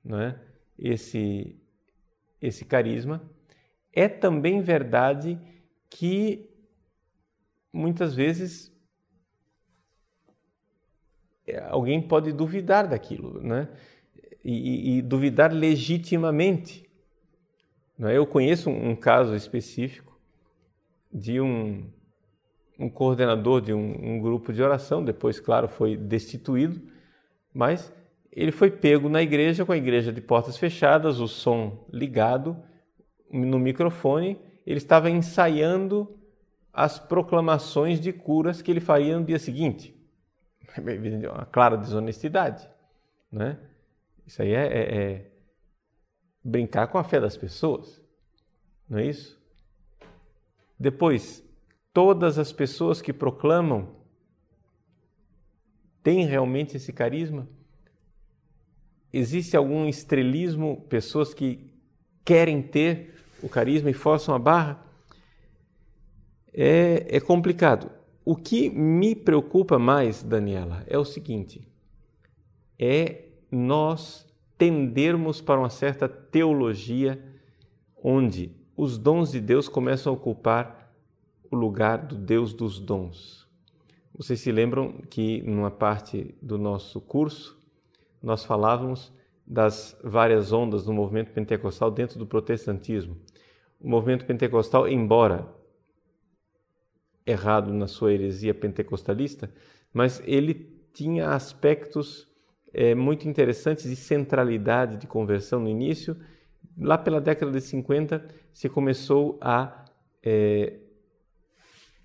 né, 0.04 0.39
esse, 0.78 1.56
esse 2.41 2.66
carisma, 2.66 3.22
é 3.94 4.08
também 4.08 4.62
verdade 4.62 5.40
que 5.90 6.50
muitas 7.74 8.14
vezes 8.14 8.72
alguém 11.70 12.02
pode 12.02 12.32
duvidar 12.32 12.88
daquilo, 12.88 13.42
né? 13.42 13.68
E, 14.44 14.98
e, 14.98 15.02
duvidar 15.02 15.52
legitimamente. 15.52 16.90
Né? 17.98 18.16
Eu 18.16 18.26
conheço 18.26 18.70
um 18.70 18.96
caso 18.96 19.36
específico 19.36 20.18
de 21.12 21.42
um, 21.42 21.90
um 22.80 22.90
coordenador 22.90 23.62
de 23.62 23.74
um, 23.74 24.14
um 24.16 24.22
grupo 24.22 24.54
de 24.54 24.64
oração, 24.64 25.04
depois, 25.04 25.40
claro, 25.40 25.68
foi 25.68 25.98
destituído, 25.98 26.82
mas 27.54 27.94
ele 28.32 28.52
foi 28.52 28.72
pego 28.72 29.10
na 29.10 29.22
igreja 29.22 29.66
com 29.66 29.74
a 29.74 29.78
igreja 29.78 30.14
de 30.14 30.22
portas 30.22 30.56
fechadas, 30.58 31.20
o 31.20 31.28
som 31.28 31.86
ligado 31.92 32.56
no 33.32 33.60
microfone, 33.60 34.40
ele 34.66 34.78
estava 34.78 35.10
ensaiando 35.10 36.18
as 36.72 37.00
proclamações 37.00 38.00
de 38.00 38.14
curas 38.14 38.62
que 38.62 38.72
ele 38.72 38.80
faria 38.80 39.20
no 39.20 39.26
dia 39.26 39.40
seguinte. 39.40 39.96
Uma 41.34 41.46
clara 41.46 41.78
desonestidade, 41.78 42.70
né? 43.32 43.60
Isso 44.26 44.42
aí 44.42 44.54
é, 44.54 44.66
é, 44.66 45.02
é 45.02 45.32
brincar 46.44 46.88
com 46.88 46.98
a 46.98 47.04
fé 47.04 47.20
das 47.20 47.36
pessoas, 47.36 48.02
não 48.88 49.00
é 49.00 49.06
isso? 49.06 49.40
Depois, 50.80 51.44
todas 51.94 52.38
as 52.38 52.54
pessoas 52.54 53.02
que 53.02 53.12
proclamam 53.12 53.96
têm 56.02 56.26
realmente 56.26 56.78
esse 56.78 56.94
carisma? 56.94 57.48
Existe 59.12 59.58
algum 59.58 59.88
estrelismo, 59.88 60.86
pessoas 60.88 61.34
que 61.34 61.74
querem 62.24 62.62
ter 62.62 63.19
o 63.42 63.50
carisma 63.50 63.90
e 63.90 63.94
forçam 63.94 64.34
a 64.34 64.40
barra? 64.40 64.84
É, 66.54 67.06
é 67.10 67.20
complicado. 67.20 67.92
O 68.26 68.36
que 68.36 68.70
me 68.70 69.16
preocupa 69.16 69.80
mais, 69.80 70.22
Daniela, 70.22 70.84
é 70.88 70.98
o 70.98 71.06
seguinte: 71.06 71.68
é 72.78 73.26
nós 73.52 74.28
tendermos 74.58 75.42
para 75.42 75.60
uma 75.60 75.70
certa 75.70 76.08
teologia 76.08 77.24
onde 78.04 78.52
os 78.76 78.98
dons 78.98 79.32
de 79.32 79.42
Deus 79.42 79.68
começam 79.68 80.12
a 80.12 80.16
ocupar 80.16 80.94
o 81.50 81.56
lugar 81.56 82.06
do 82.06 82.16
Deus 82.16 82.54
dos 82.54 82.80
dons. 82.80 83.48
Vocês 84.16 84.40
se 84.40 84.52
lembram 84.52 85.02
que 85.10 85.42
numa 85.44 85.72
parte 85.72 86.36
do 86.42 86.58
nosso 86.58 87.00
curso 87.00 87.58
nós 88.22 88.44
falávamos 88.44 89.14
das 89.48 89.98
várias 90.04 90.52
ondas 90.52 90.84
do 90.84 90.94
movimento 90.94 91.32
pentecostal 91.32 91.90
dentro 91.90 92.20
do 92.20 92.26
protestantismo. 92.28 93.18
O 93.80 93.90
movimento 93.90 94.26
pentecostal, 94.26 94.88
embora 94.88 95.48
errado 97.26 97.74
na 97.74 97.88
sua 97.88 98.14
heresia 98.14 98.54
pentecostalista, 98.54 99.52
mas 99.94 100.22
ele 100.26 100.80
tinha 100.94 101.30
aspectos 101.30 102.28
é, 102.74 102.94
muito 102.94 103.28
interessantes 103.28 103.90
de 103.90 103.96
centralidade 103.96 104.98
de 104.98 105.08
conversão 105.08 105.60
no 105.60 105.70
início. 105.70 106.18
Lá 106.78 106.98
pela 106.98 107.22
década 107.22 107.52
de 107.52 107.62
50 107.62 108.28
se 108.54 108.70
começou 108.70 109.38
a 109.42 109.86
é, 110.24 110.80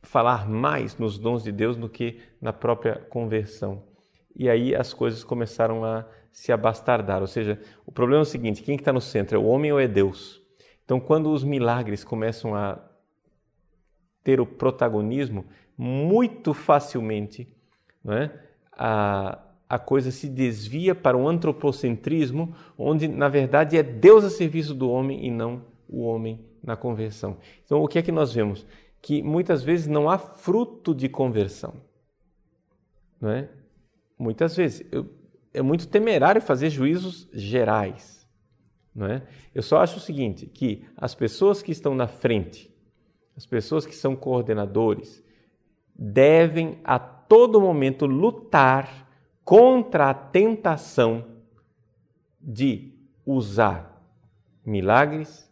falar 0.02 0.48
mais 0.48 0.96
nos 0.98 1.18
dons 1.18 1.42
de 1.42 1.52
Deus 1.52 1.76
do 1.76 1.88
que 1.88 2.20
na 2.40 2.52
própria 2.52 2.96
conversão. 2.96 3.82
E 4.36 4.48
aí 4.48 4.74
as 4.74 4.92
coisas 4.92 5.22
começaram 5.22 5.84
a 5.84 6.06
se 6.32 6.52
abastardar. 6.52 7.20
Ou 7.20 7.26
seja, 7.26 7.60
o 7.86 7.92
problema 7.92 8.20
é 8.20 8.22
o 8.22 8.26
seguinte: 8.26 8.62
quem 8.62 8.76
está 8.76 8.92
no 8.92 9.00
centro 9.00 9.36
é 9.36 9.40
o 9.40 9.44
homem 9.44 9.72
ou 9.72 9.80
é 9.80 9.86
Deus? 9.86 10.43
Então, 10.84 11.00
quando 11.00 11.32
os 11.32 11.42
milagres 11.42 12.04
começam 12.04 12.54
a 12.54 12.78
ter 14.22 14.40
o 14.40 14.46
protagonismo, 14.46 15.44
muito 15.76 16.54
facilmente 16.54 17.48
é? 18.06 18.30
a, 18.72 19.38
a 19.68 19.78
coisa 19.78 20.10
se 20.10 20.28
desvia 20.28 20.94
para 20.94 21.16
um 21.16 21.26
antropocentrismo, 21.26 22.54
onde 22.76 23.08
na 23.08 23.28
verdade 23.28 23.76
é 23.76 23.82
Deus 23.82 24.24
a 24.24 24.30
serviço 24.30 24.74
do 24.74 24.90
homem 24.90 25.26
e 25.26 25.30
não 25.30 25.62
o 25.88 26.02
homem 26.02 26.44
na 26.62 26.76
conversão. 26.76 27.38
Então, 27.64 27.82
o 27.82 27.88
que 27.88 27.98
é 27.98 28.02
que 28.02 28.12
nós 28.12 28.32
vemos? 28.32 28.66
Que 29.00 29.22
muitas 29.22 29.62
vezes 29.62 29.86
não 29.86 30.08
há 30.08 30.18
fruto 30.18 30.94
de 30.94 31.08
conversão. 31.08 31.74
Não 33.20 33.30
é? 33.30 33.48
Muitas 34.18 34.56
vezes. 34.56 34.86
Eu, 34.90 35.08
é 35.52 35.62
muito 35.62 35.86
temerário 35.86 36.42
fazer 36.42 36.70
juízos 36.70 37.28
gerais. 37.32 38.23
Não 38.94 39.06
é? 39.06 39.26
Eu 39.54 39.62
só 39.62 39.78
acho 39.78 39.96
o 39.96 40.00
seguinte, 40.00 40.46
que 40.46 40.84
as 40.96 41.14
pessoas 41.14 41.62
que 41.62 41.72
estão 41.72 41.94
na 41.94 42.06
frente, 42.06 42.72
as 43.36 43.44
pessoas 43.44 43.84
que 43.84 43.94
são 43.94 44.14
coordenadores, 44.14 45.24
devem 45.94 46.78
a 46.84 46.98
todo 46.98 47.60
momento 47.60 48.06
lutar 48.06 49.08
contra 49.44 50.10
a 50.10 50.14
tentação 50.14 51.24
de 52.40 52.92
usar 53.26 54.02
milagres, 54.64 55.50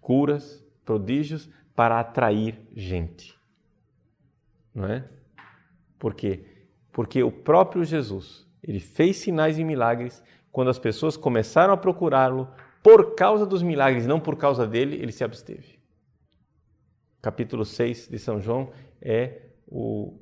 curas, 0.00 0.64
prodígios 0.84 1.48
para 1.74 2.00
atrair 2.00 2.58
gente. 2.74 3.38
Não 4.74 4.86
é? 4.86 5.08
Por 5.98 6.14
quê? 6.14 6.44
Porque 6.92 7.22
o 7.22 7.30
próprio 7.30 7.84
Jesus, 7.84 8.46
ele 8.62 8.80
fez 8.80 9.18
sinais 9.18 9.58
e 9.58 9.64
milagres 9.64 10.22
quando 10.50 10.68
as 10.68 10.78
pessoas 10.78 11.16
começaram 11.16 11.72
a 11.72 11.76
procurá-lo 11.76 12.48
por 12.82 13.14
causa 13.14 13.44
dos 13.44 13.62
milagres, 13.62 14.06
não 14.06 14.20
por 14.20 14.36
causa 14.36 14.66
dele, 14.66 14.96
ele 14.96 15.12
se 15.12 15.24
absteve. 15.24 15.78
Capítulo 17.20 17.64
6 17.64 18.08
de 18.08 18.18
São 18.18 18.40
João 18.40 18.70
é 19.00 19.42
o, 19.66 20.18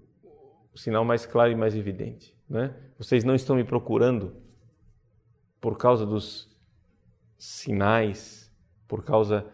o 0.72 0.78
sinal 0.78 1.04
mais 1.04 1.26
claro 1.26 1.52
e 1.52 1.54
mais 1.54 1.76
evidente. 1.76 2.34
Né? 2.48 2.74
Vocês 2.98 3.24
não 3.24 3.34
estão 3.34 3.56
me 3.56 3.64
procurando 3.64 4.34
por 5.60 5.76
causa 5.76 6.06
dos 6.06 6.48
sinais, 7.38 8.50
por 8.88 9.04
causa 9.04 9.46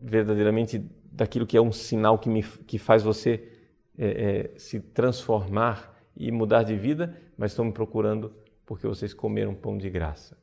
verdadeiramente 0.00 0.78
daquilo 1.10 1.46
que 1.46 1.56
é 1.56 1.60
um 1.60 1.72
sinal 1.72 2.18
que, 2.18 2.28
me, 2.28 2.42
que 2.42 2.78
faz 2.78 3.02
você 3.02 3.50
é, 3.96 4.52
é, 4.54 4.58
se 4.58 4.80
transformar 4.80 5.96
e 6.16 6.30
mudar 6.30 6.62
de 6.62 6.76
vida, 6.76 7.16
mas 7.36 7.52
estão 7.52 7.64
me 7.64 7.72
procurando 7.72 8.32
porque 8.68 8.86
vocês 8.86 9.14
comeram 9.14 9.54
pão 9.54 9.78
de 9.78 9.88
graça. 9.88 10.36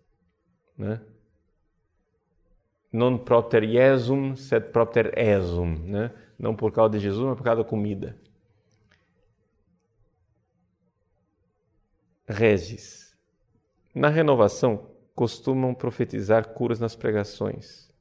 Né? 0.75 0.99
Non 2.91 3.19
propter 3.19 3.69
Jesum, 3.69 4.35
sed 4.35 4.71
propter 4.71 5.15
esum. 5.15 5.75
Né? 5.85 6.11
Não 6.37 6.55
por 6.55 6.71
causa 6.71 6.93
de 6.93 6.99
Jesus, 6.99 7.23
mas 7.23 7.37
por 7.37 7.43
causa 7.43 7.61
da 7.61 7.69
comida. 7.69 8.17
Regis. 12.27 13.15
Na 13.93 14.09
renovação, 14.09 14.89
costumam 15.13 15.75
profetizar 15.75 16.47
curas 16.47 16.79
nas 16.79 16.95
pregações. 16.95 17.91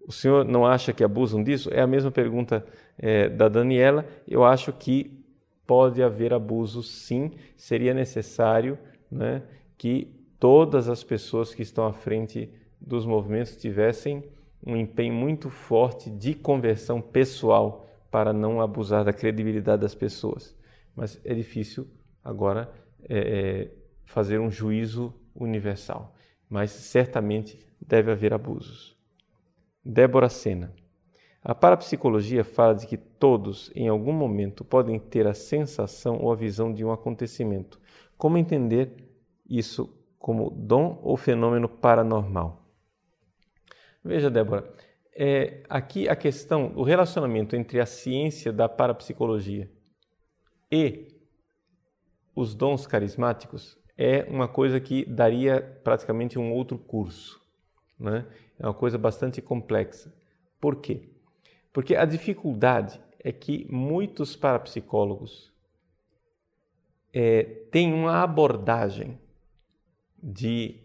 O 0.00 0.12
senhor 0.12 0.46
não 0.46 0.64
acha 0.64 0.94
que 0.94 1.04
abusam 1.04 1.44
disso? 1.44 1.68
É 1.70 1.82
a 1.82 1.86
mesma 1.86 2.10
pergunta 2.10 2.66
é, 2.96 3.28
da 3.28 3.50
Daniela. 3.50 4.06
Eu 4.26 4.44
acho 4.44 4.72
que 4.72 5.22
pode 5.66 6.02
haver 6.02 6.32
abuso, 6.32 6.82
sim. 6.82 7.32
Seria 7.54 7.92
necessário 7.92 8.78
né, 9.10 9.42
que 9.76 10.14
todas 10.38 10.88
as 10.88 11.02
pessoas 11.02 11.54
que 11.54 11.62
estão 11.62 11.86
à 11.86 11.92
frente 11.92 12.50
dos 12.80 13.04
movimentos 13.04 13.56
tivessem 13.56 14.24
um 14.66 14.76
empenho 14.76 15.14
muito 15.14 15.50
forte 15.50 16.10
de 16.10 16.34
conversão 16.34 17.00
pessoal 17.00 17.86
para 18.10 18.32
não 18.32 18.60
abusar 18.60 19.04
da 19.04 19.12
credibilidade 19.12 19.82
das 19.82 19.94
pessoas. 19.94 20.56
Mas 20.94 21.20
é 21.24 21.34
difícil 21.34 21.86
agora 22.22 22.70
é, 23.08 23.18
é, 23.18 23.70
fazer 24.04 24.38
um 24.38 24.50
juízo 24.50 25.14
universal, 25.34 26.14
mas 26.48 26.70
certamente 26.70 27.58
deve 27.80 28.10
haver 28.10 28.34
abusos. 28.34 28.96
Débora 29.84 30.28
Sena. 30.28 30.74
A 31.42 31.54
parapsicologia 31.54 32.44
fala 32.44 32.74
de 32.74 32.86
que 32.86 32.98
todos, 32.98 33.72
em 33.74 33.88
algum 33.88 34.12
momento, 34.12 34.62
podem 34.62 34.98
ter 34.98 35.26
a 35.26 35.32
sensação 35.32 36.18
ou 36.20 36.30
a 36.30 36.36
visão 36.36 36.70
de 36.70 36.84
um 36.84 36.92
acontecimento. 36.92 37.80
Como 38.20 38.36
entender 38.36 38.92
isso 39.48 39.98
como 40.18 40.50
dom 40.50 41.00
ou 41.02 41.16
fenômeno 41.16 41.66
paranormal? 41.66 42.70
Veja, 44.04 44.30
Débora, 44.30 44.70
é, 45.16 45.62
aqui 45.70 46.06
a 46.06 46.14
questão, 46.14 46.74
o 46.76 46.82
relacionamento 46.82 47.56
entre 47.56 47.80
a 47.80 47.86
ciência 47.86 48.52
da 48.52 48.68
parapsicologia 48.68 49.70
e 50.70 51.08
os 52.36 52.54
dons 52.54 52.86
carismáticos 52.86 53.78
é 53.96 54.26
uma 54.28 54.46
coisa 54.46 54.78
que 54.78 55.06
daria 55.06 55.80
praticamente 55.82 56.38
um 56.38 56.52
outro 56.52 56.76
curso. 56.76 57.40
Né? 57.98 58.26
É 58.58 58.66
uma 58.66 58.74
coisa 58.74 58.98
bastante 58.98 59.40
complexa. 59.40 60.14
Por 60.60 60.76
quê? 60.76 61.08
Porque 61.72 61.96
a 61.96 62.04
dificuldade 62.04 63.00
é 63.18 63.32
que 63.32 63.66
muitos 63.70 64.36
parapsicólogos 64.36 65.49
é, 67.12 67.42
têm 67.70 67.92
uma 67.92 68.22
abordagem 68.22 69.18
de 70.22 70.80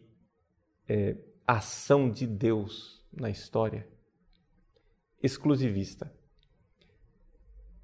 é, 0.87 1.17
ação 1.45 2.09
de 2.09 2.25
Deus 2.25 3.05
na 3.11 3.29
história 3.29 3.87
exclusivista. 5.21 6.11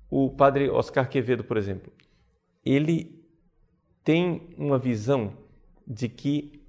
O 0.09 0.29
padre 0.29 0.69
Oscar 0.69 1.09
Quevedo, 1.09 1.43
por 1.43 1.57
exemplo, 1.57 1.91
ele 2.63 3.25
tem 4.03 4.53
uma 4.57 4.77
visão 4.77 5.37
de 5.87 6.09
que 6.09 6.61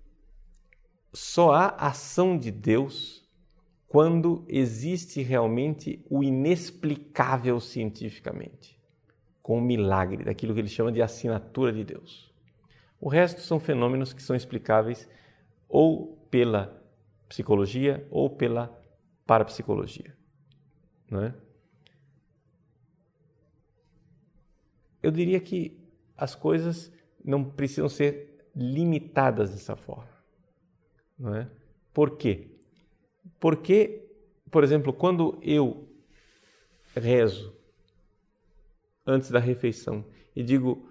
só 1.12 1.52
há 1.52 1.66
ação 1.68 2.38
de 2.38 2.50
Deus 2.50 3.22
quando 3.86 4.44
existe 4.48 5.20
realmente 5.20 6.02
o 6.08 6.22
inexplicável 6.22 7.60
cientificamente, 7.60 8.80
com 9.42 9.58
o 9.58 9.60
milagre, 9.60 10.24
daquilo 10.24 10.54
que 10.54 10.60
ele 10.60 10.68
chama 10.68 10.92
de 10.92 11.02
assinatura 11.02 11.72
de 11.72 11.84
Deus. 11.84 12.32
O 13.00 13.08
resto 13.08 13.40
são 13.40 13.58
fenômenos 13.58 14.12
que 14.12 14.22
são 14.22 14.36
explicáveis 14.36 15.08
ou 15.68 16.16
pela 16.30 16.80
psicologia 17.28 18.06
ou 18.10 18.30
pela 18.30 18.80
parapsicologia. 19.26 20.16
Não 21.10 21.24
é? 21.24 21.34
Eu 25.02 25.10
diria 25.10 25.40
que 25.40 25.76
as 26.16 26.34
coisas 26.34 26.92
não 27.24 27.42
precisam 27.44 27.88
ser 27.88 28.48
limitadas 28.54 29.50
dessa 29.50 29.74
forma. 29.74 30.12
Não 31.18 31.34
é? 31.34 31.50
Por 31.92 32.16
quê? 32.16 32.50
Porque, 33.40 34.08
por 34.50 34.62
exemplo, 34.62 34.92
quando 34.92 35.38
eu 35.42 35.88
rezo 36.94 37.56
antes 39.06 39.30
da 39.30 39.38
refeição 39.38 40.04
e 40.34 40.42
digo 40.42 40.88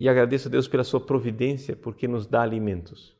e 0.00 0.08
agradeço 0.08 0.48
a 0.48 0.50
Deus 0.50 0.68
pela 0.68 0.84
sua 0.84 1.00
providência 1.00 1.74
porque 1.74 2.06
nos 2.06 2.26
dá 2.26 2.42
alimentos. 2.42 3.16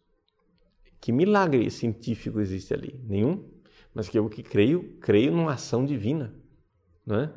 Que 1.01 1.11
milagre 1.11 1.71
científico 1.71 2.41
existe 2.41 2.73
ali? 2.73 3.01
Nenhum. 3.05 3.49
Mas 3.95 4.09
que 4.09 4.19
eu 4.19 4.29
que 4.29 4.43
creio, 4.43 4.97
creio 5.01 5.33
numa 5.33 5.55
ação 5.55 5.85
divina, 5.85 6.35
não 7.05 7.21
é? 7.21 7.33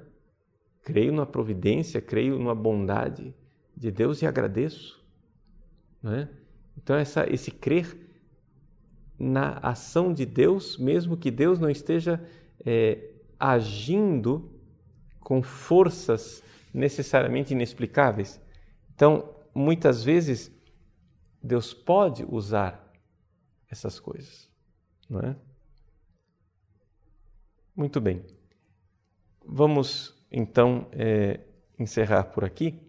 Creio 0.84 1.12
numa 1.12 1.26
providência, 1.26 2.02
creio 2.02 2.38
numa 2.38 2.54
bondade 2.54 3.34
de 3.76 3.92
Deus 3.92 4.22
e 4.22 4.28
agradeço. 4.28 5.04
Né? 6.04 6.30
Então, 6.78 6.96
essa, 6.96 7.32
esse 7.32 7.52
crer 7.52 7.98
na 9.18 9.58
ação 9.60 10.14
de 10.14 10.26
Deus, 10.26 10.78
mesmo 10.78 11.18
que 11.18 11.30
Deus 11.30 11.60
não 11.60 11.70
esteja 11.70 12.24
é, 12.66 13.12
agindo 13.40 14.52
com 15.20 15.42
forças 15.42 16.44
necessariamente 16.74 17.54
inexplicáveis. 17.54 18.42
Então, 18.94 19.36
muitas 19.54 20.04
vezes, 20.04 20.52
Deus 21.42 21.74
pode 21.74 22.26
usar 22.30 22.92
essas 23.70 24.00
coisas, 24.00 24.50
não 25.10 25.20
é? 25.22 25.36
Muito 27.76 28.00
bem. 28.02 28.24
Vamos 29.46 30.16
então 30.32 30.88
é, 30.92 31.40
encerrar 31.80 32.26
por 32.26 32.44
aqui. 32.44 32.80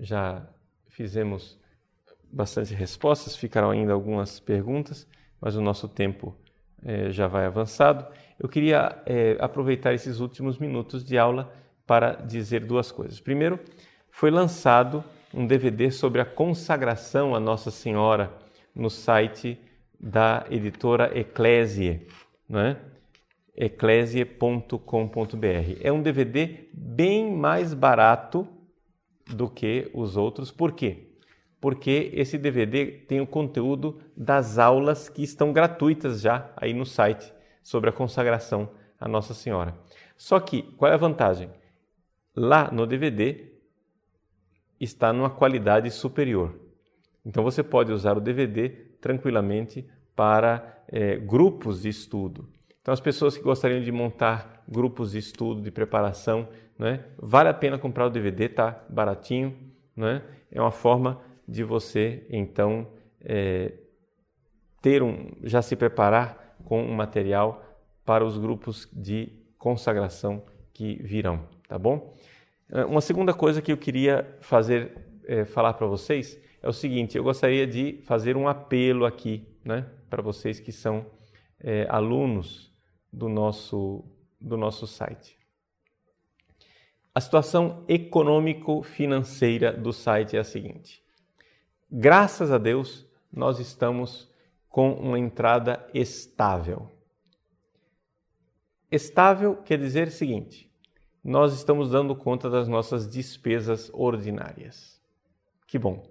Já 0.00 0.46
fizemos 0.88 1.58
bastante 2.32 2.74
respostas, 2.74 3.36
ficaram 3.36 3.70
ainda 3.70 3.92
algumas 3.92 4.40
perguntas, 4.40 5.06
mas 5.40 5.54
o 5.54 5.60
nosso 5.60 5.88
tempo 5.88 6.36
é, 6.82 7.10
já 7.10 7.28
vai 7.28 7.46
avançado. 7.46 8.06
Eu 8.38 8.48
queria 8.48 9.02
é, 9.06 9.36
aproveitar 9.38 9.94
esses 9.94 10.18
últimos 10.20 10.58
minutos 10.58 11.04
de 11.04 11.16
aula 11.16 11.52
para 11.86 12.12
dizer 12.12 12.64
duas 12.64 12.90
coisas. 12.90 13.20
Primeiro, 13.20 13.58
foi 14.10 14.30
lançado 14.30 15.04
um 15.32 15.46
DVD 15.46 15.90
sobre 15.90 16.20
a 16.20 16.24
consagração 16.24 17.34
a 17.34 17.40
Nossa 17.40 17.70
Senhora 17.70 18.32
no 18.74 18.90
site 18.90 19.58
da 19.98 20.44
editora 20.50 21.18
Eclésie, 21.18 22.06
é? 22.50 22.76
eclésie.com.br. 23.56 25.78
É 25.80 25.90
um 25.90 26.02
DVD 26.02 26.68
bem 26.72 27.34
mais 27.34 27.72
barato 27.72 28.46
do 29.26 29.48
que 29.48 29.90
os 29.94 30.16
outros. 30.16 30.50
Por 30.50 30.72
quê? 30.72 31.08
Porque 31.60 32.10
esse 32.14 32.36
DVD 32.36 32.86
tem 32.86 33.20
o 33.20 33.26
conteúdo 33.26 33.98
das 34.16 34.58
aulas 34.58 35.08
que 35.08 35.22
estão 35.22 35.52
gratuitas 35.52 36.20
já 36.20 36.50
aí 36.56 36.74
no 36.74 36.84
site 36.84 37.32
sobre 37.62 37.90
a 37.90 37.92
consagração 37.92 38.68
a 39.00 39.08
Nossa 39.08 39.34
Senhora. 39.34 39.74
Só 40.16 40.38
que 40.38 40.62
qual 40.62 40.90
é 40.90 40.94
a 40.94 40.98
vantagem? 40.98 41.50
Lá 42.36 42.70
no 42.70 42.86
DVD 42.86 43.52
está 44.78 45.10
numa 45.12 45.30
qualidade 45.30 45.90
superior. 45.90 46.54
Então 47.24 47.42
você 47.42 47.62
pode 47.62 47.90
usar 47.90 48.16
o 48.16 48.20
DVD 48.20 48.68
tranquilamente 49.00 49.88
para 50.14 50.84
é, 50.88 51.16
grupos 51.16 51.82
de 51.82 51.88
estudo. 51.88 52.48
Então 52.82 52.92
as 52.92 53.00
pessoas 53.00 53.36
que 53.36 53.42
gostariam 53.42 53.80
de 53.80 53.90
montar 53.90 54.62
grupos 54.68 55.12
de 55.12 55.18
estudo, 55.18 55.62
de 55.62 55.70
preparação, 55.70 56.48
né, 56.78 57.04
vale 57.18 57.48
a 57.48 57.54
pena 57.54 57.78
comprar 57.78 58.06
o 58.06 58.10
DVD, 58.10 58.48
tá 58.48 58.84
baratinho, 58.88 59.56
né? 59.96 60.22
É 60.52 60.60
uma 60.60 60.70
forma 60.70 61.20
de 61.48 61.64
você 61.64 62.26
então 62.30 62.86
é, 63.20 63.72
ter 64.80 65.02
um, 65.02 65.32
já 65.42 65.62
se 65.62 65.74
preparar 65.74 66.56
com 66.64 66.82
um 66.82 66.94
material 66.94 67.64
para 68.04 68.24
os 68.24 68.38
grupos 68.38 68.88
de 68.92 69.32
consagração 69.58 70.44
que 70.72 71.02
virão, 71.02 71.48
tá 71.68 71.78
bom? 71.78 72.14
É, 72.70 72.84
uma 72.84 73.00
segunda 73.00 73.32
coisa 73.32 73.62
que 73.62 73.72
eu 73.72 73.76
queria 73.76 74.36
fazer, 74.40 74.92
é, 75.24 75.44
falar 75.44 75.74
para 75.74 75.86
vocês 75.86 76.38
é 76.62 76.68
o 76.68 76.72
seguinte: 76.72 77.16
eu 77.16 77.24
gostaria 77.24 77.66
de 77.66 78.00
fazer 78.04 78.36
um 78.36 78.48
apelo 78.48 79.04
aqui, 79.04 79.46
né, 79.64 79.86
para 80.10 80.22
vocês 80.22 80.58
que 80.58 80.72
são 80.72 81.06
é, 81.60 81.86
alunos 81.88 82.72
do 83.12 83.28
nosso 83.28 84.04
do 84.40 84.56
nosso 84.56 84.86
site. 84.86 85.38
A 87.14 87.20
situação 87.20 87.84
econômico-financeira 87.88 89.72
do 89.72 89.92
site 89.92 90.36
é 90.36 90.40
a 90.40 90.44
seguinte: 90.44 91.02
graças 91.90 92.52
a 92.52 92.58
Deus, 92.58 93.06
nós 93.32 93.58
estamos 93.58 94.30
com 94.68 94.92
uma 94.92 95.18
entrada 95.18 95.88
estável. 95.94 96.90
Estável 98.90 99.56
quer 99.56 99.78
dizer 99.78 100.08
o 100.08 100.10
seguinte: 100.12 100.65
nós 101.26 101.52
estamos 101.54 101.90
dando 101.90 102.14
conta 102.14 102.48
das 102.48 102.68
nossas 102.68 103.08
despesas 103.08 103.90
ordinárias. 103.92 105.02
Que 105.66 105.76
bom. 105.76 106.08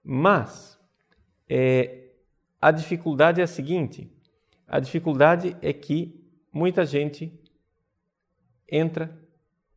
Mas 0.00 0.78
é, 1.48 2.10
a 2.60 2.70
dificuldade 2.70 3.40
é 3.40 3.44
a 3.44 3.48
seguinte: 3.48 4.08
a 4.64 4.78
dificuldade 4.78 5.56
é 5.60 5.72
que 5.72 6.24
muita 6.52 6.86
gente 6.86 7.36
entra, 8.70 9.18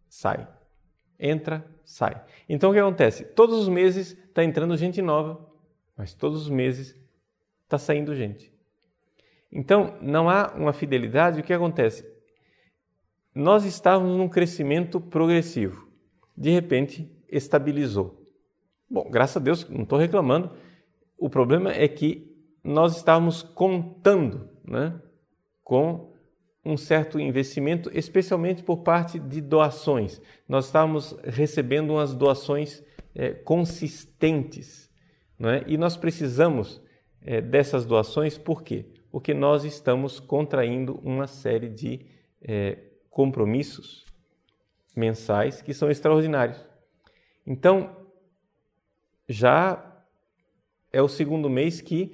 sai, 0.08 0.48
entra, 1.20 1.66
sai. 1.84 2.24
Então 2.48 2.70
o 2.70 2.74
que 2.74 2.80
acontece? 2.80 3.26
Todos 3.26 3.58
os 3.58 3.68
meses 3.68 4.12
está 4.12 4.44
entrando 4.44 4.78
gente 4.78 5.02
nova, 5.02 5.44
mas 5.98 6.14
todos 6.14 6.44
os 6.44 6.50
meses 6.50 6.96
está 7.64 7.80
saindo 7.80 8.16
gente. 8.16 8.54
Então 9.52 9.98
não 10.00 10.30
há 10.30 10.54
uma 10.56 10.72
fidelidade. 10.72 11.40
O 11.40 11.44
que 11.44 11.52
acontece? 11.52 12.14
Nós 13.34 13.66
estávamos 13.66 14.18
num 14.18 14.30
crescimento 14.30 15.00
progressivo. 15.02 15.88
De 16.36 16.50
repente, 16.50 17.12
estabilizou. 17.30 18.22
Bom, 18.90 19.10
graças 19.10 19.38
a 19.38 19.40
Deus, 19.40 19.68
não 19.70 19.84
estou 19.84 19.98
reclamando. 19.98 20.52
O 21.18 21.30
problema 21.30 21.72
é 21.72 21.88
que 21.88 22.32
nós 22.64 22.96
estávamos 22.96 23.42
contando 23.42 24.50
né, 24.64 25.00
com 25.64 26.14
um 26.64 26.78
certo 26.78 27.20
investimento, 27.20 27.90
especialmente 27.94 28.64
por 28.64 28.78
parte 28.78 29.20
de 29.20 29.42
doações. 29.42 30.22
Nós 30.48 30.66
estávamos 30.66 31.18
recebendo 31.24 31.92
umas 31.92 32.14
doações 32.14 32.84
é, 33.14 33.32
consistentes. 33.32 34.90
Né? 35.38 35.64
E 35.68 35.78
nós 35.78 35.98
precisamos 35.98 36.82
é, 37.22 37.42
dessas 37.42 37.86
doações, 37.86 38.38
por 38.38 38.64
quê? 38.64 38.86
Porque 39.12 39.34
nós 39.34 39.66
estamos 39.66 40.20
contraindo 40.20 41.00
uma 41.04 41.28
série 41.28 41.70
de 41.70 42.06
é, 42.42 42.78
compromissos 43.14 44.06
mensais 44.96 45.62
que 45.62 45.74
são 45.74 45.90
extraordinários. 45.90 46.60
Então, 47.46 47.96
já 49.30 50.04
é 50.92 51.02
o 51.02 51.08
segundo 51.08 51.50
mês 51.50 51.80
que 51.80 52.14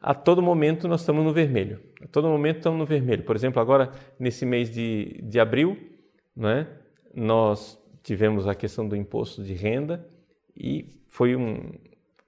a 0.00 0.14
todo 0.14 0.42
momento 0.42 0.86
nós 0.86 1.00
estamos 1.00 1.24
no 1.24 1.32
vermelho. 1.32 1.82
A 2.02 2.06
todo 2.06 2.28
momento 2.28 2.58
estamos 2.58 2.78
no 2.78 2.84
vermelho. 2.84 3.24
Por 3.24 3.34
exemplo, 3.34 3.60
agora 3.60 3.90
nesse 4.18 4.44
mês 4.44 4.70
de, 4.70 5.20
de 5.22 5.40
abril, 5.40 5.78
é? 6.38 6.66
nós 7.14 7.78
tivemos 8.02 8.46
a 8.46 8.54
questão 8.54 8.86
do 8.86 8.94
imposto 8.94 9.42
de 9.42 9.54
renda 9.54 10.06
e 10.54 10.90
foi 11.08 11.34
um, 11.34 11.72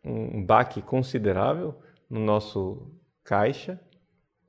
um 0.02 0.42
baque 0.44 0.80
considerável 0.80 1.78
no 2.08 2.20
nosso 2.20 2.90
caixa, 3.22 3.78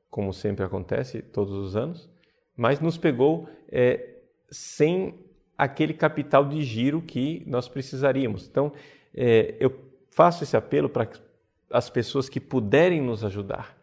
como 0.09 0.31
sempre 0.31 0.63
acontece 0.63 1.21
todos 1.21 1.53
os 1.53 1.75
anos 1.75 2.09
mas 2.57 2.79
nos 2.79 2.97
pegou 2.97 3.47
é, 3.69 4.15
sem 4.49 5.13
aquele 5.55 5.93
capital 5.93 6.43
de 6.43 6.61
giro 6.63 7.01
que 7.01 7.43
nós 7.45 7.67
precisaríamos. 7.67 8.47
Então, 8.47 8.73
é, 9.15 9.55
eu 9.59 9.73
faço 10.09 10.43
esse 10.43 10.57
apelo 10.57 10.89
para 10.89 11.07
as 11.69 11.89
pessoas 11.89 12.27
que 12.27 12.39
puderem 12.39 13.01
nos 13.01 13.23
ajudar 13.23 13.77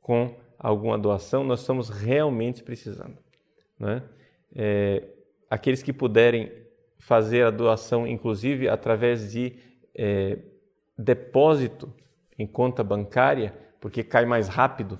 com 0.00 0.34
alguma 0.58 0.98
doação, 0.98 1.44
nós 1.44 1.60
estamos 1.60 1.90
realmente 1.90 2.62
precisando. 2.62 3.18
Né? 3.78 4.02
É, 4.54 5.02
aqueles 5.50 5.82
que 5.82 5.92
puderem 5.92 6.50
fazer 6.98 7.44
a 7.44 7.50
doação, 7.50 8.06
inclusive 8.06 8.68
através 8.68 9.32
de 9.32 9.56
é, 9.94 10.38
depósito 10.96 11.92
em 12.38 12.46
conta 12.46 12.82
bancária, 12.82 13.54
porque 13.80 14.02
cai 14.02 14.24
mais 14.24 14.48
rápido 14.48 14.98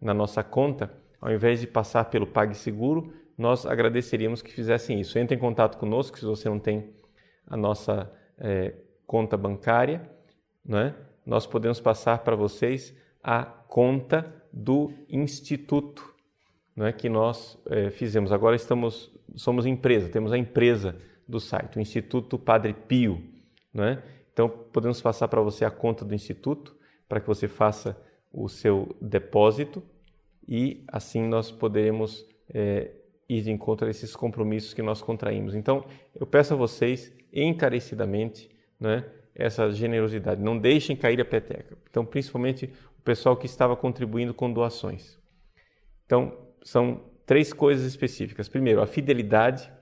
na 0.00 0.12
nossa 0.12 0.42
conta, 0.42 0.92
ao 1.20 1.32
invés 1.32 1.60
de 1.60 1.66
passar 1.66 2.06
pelo 2.06 2.26
PagSeguro, 2.26 3.12
nós 3.36 3.66
agradeceríamos 3.66 4.42
que 4.42 4.52
fizessem 4.52 5.00
isso. 5.00 5.18
Entre 5.18 5.36
em 5.36 5.38
contato 5.38 5.78
conosco 5.78 6.18
se 6.18 6.24
você 6.24 6.48
não 6.48 6.58
tem 6.58 6.94
a 7.46 7.56
nossa 7.56 8.10
é, 8.38 8.74
conta 9.06 9.36
bancária, 9.36 10.10
né? 10.64 10.94
nós 11.26 11.46
podemos 11.46 11.80
passar 11.80 12.18
para 12.18 12.36
vocês 12.36 12.94
a 13.22 13.44
conta 13.44 14.34
do 14.52 14.92
Instituto 15.08 16.14
né? 16.74 16.92
que 16.92 17.08
nós 17.08 17.58
é, 17.66 17.90
fizemos. 17.90 18.32
Agora 18.32 18.56
estamos, 18.56 19.12
somos 19.34 19.66
empresa, 19.66 20.08
temos 20.08 20.32
a 20.32 20.38
empresa 20.38 20.96
do 21.28 21.40
site, 21.40 21.76
o 21.76 21.80
Instituto 21.80 22.38
Padre 22.38 22.72
Pio. 22.72 23.22
Né? 23.72 24.02
Então, 24.32 24.48
podemos 24.48 25.00
passar 25.00 25.28
para 25.28 25.40
você 25.40 25.64
a 25.64 25.70
conta 25.70 26.04
do 26.04 26.14
Instituto 26.14 26.76
para 27.08 27.20
que 27.20 27.26
você 27.26 27.48
faça 27.48 28.00
o 28.32 28.48
seu 28.48 28.96
depósito 29.00 29.82
e 30.50 30.82
assim 30.88 31.22
nós 31.22 31.52
poderemos 31.52 32.26
é, 32.52 32.90
ir 33.28 33.42
de 33.42 33.52
encontro 33.52 33.86
a 33.86 33.90
esses 33.90 34.16
compromissos 34.16 34.74
que 34.74 34.82
nós 34.82 35.00
contraímos. 35.00 35.54
Então, 35.54 35.86
eu 36.12 36.26
peço 36.26 36.52
a 36.52 36.56
vocês 36.56 37.12
encarecidamente 37.32 38.50
né, 38.78 39.04
essa 39.32 39.70
generosidade. 39.70 40.42
Não 40.42 40.58
deixem 40.58 40.96
cair 40.96 41.20
a 41.20 41.24
peteca. 41.24 41.78
Então, 41.88 42.04
principalmente 42.04 42.68
o 42.98 43.02
pessoal 43.02 43.36
que 43.36 43.46
estava 43.46 43.76
contribuindo 43.76 44.34
com 44.34 44.52
doações. 44.52 45.16
Então, 46.04 46.36
são 46.64 47.04
três 47.24 47.52
coisas 47.52 47.86
específicas. 47.86 48.48
Primeiro, 48.48 48.82
a 48.82 48.86
fidelidade 48.86 49.72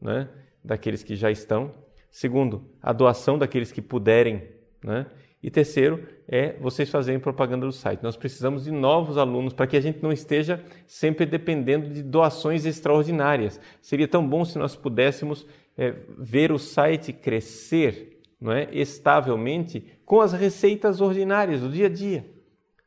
né, 0.00 0.30
daqueles 0.64 1.02
que 1.02 1.14
já 1.14 1.30
estão. 1.30 1.74
Segundo, 2.10 2.70
a 2.80 2.94
doação 2.94 3.36
daqueles 3.36 3.70
que 3.70 3.82
puderem. 3.82 4.48
Né? 4.82 5.06
E 5.44 5.50
terceiro 5.50 6.02
é 6.26 6.54
vocês 6.54 6.88
fazerem 6.88 7.20
propaganda 7.20 7.66
do 7.66 7.72
site. 7.72 8.02
Nós 8.02 8.16
precisamos 8.16 8.64
de 8.64 8.70
novos 8.70 9.18
alunos 9.18 9.52
para 9.52 9.66
que 9.66 9.76
a 9.76 9.80
gente 9.80 10.02
não 10.02 10.10
esteja 10.10 10.64
sempre 10.86 11.26
dependendo 11.26 11.90
de 11.90 12.02
doações 12.02 12.64
extraordinárias. 12.64 13.60
Seria 13.82 14.08
tão 14.08 14.26
bom 14.26 14.42
se 14.42 14.58
nós 14.58 14.74
pudéssemos 14.74 15.46
é, 15.76 15.94
ver 16.16 16.50
o 16.50 16.58
site 16.58 17.12
crescer 17.12 18.22
não 18.40 18.52
é, 18.52 18.70
estavelmente 18.72 19.84
com 20.06 20.22
as 20.22 20.32
receitas 20.32 21.02
ordinárias 21.02 21.60
do 21.60 21.68
dia 21.68 21.88
a 21.88 21.90
dia. 21.90 22.24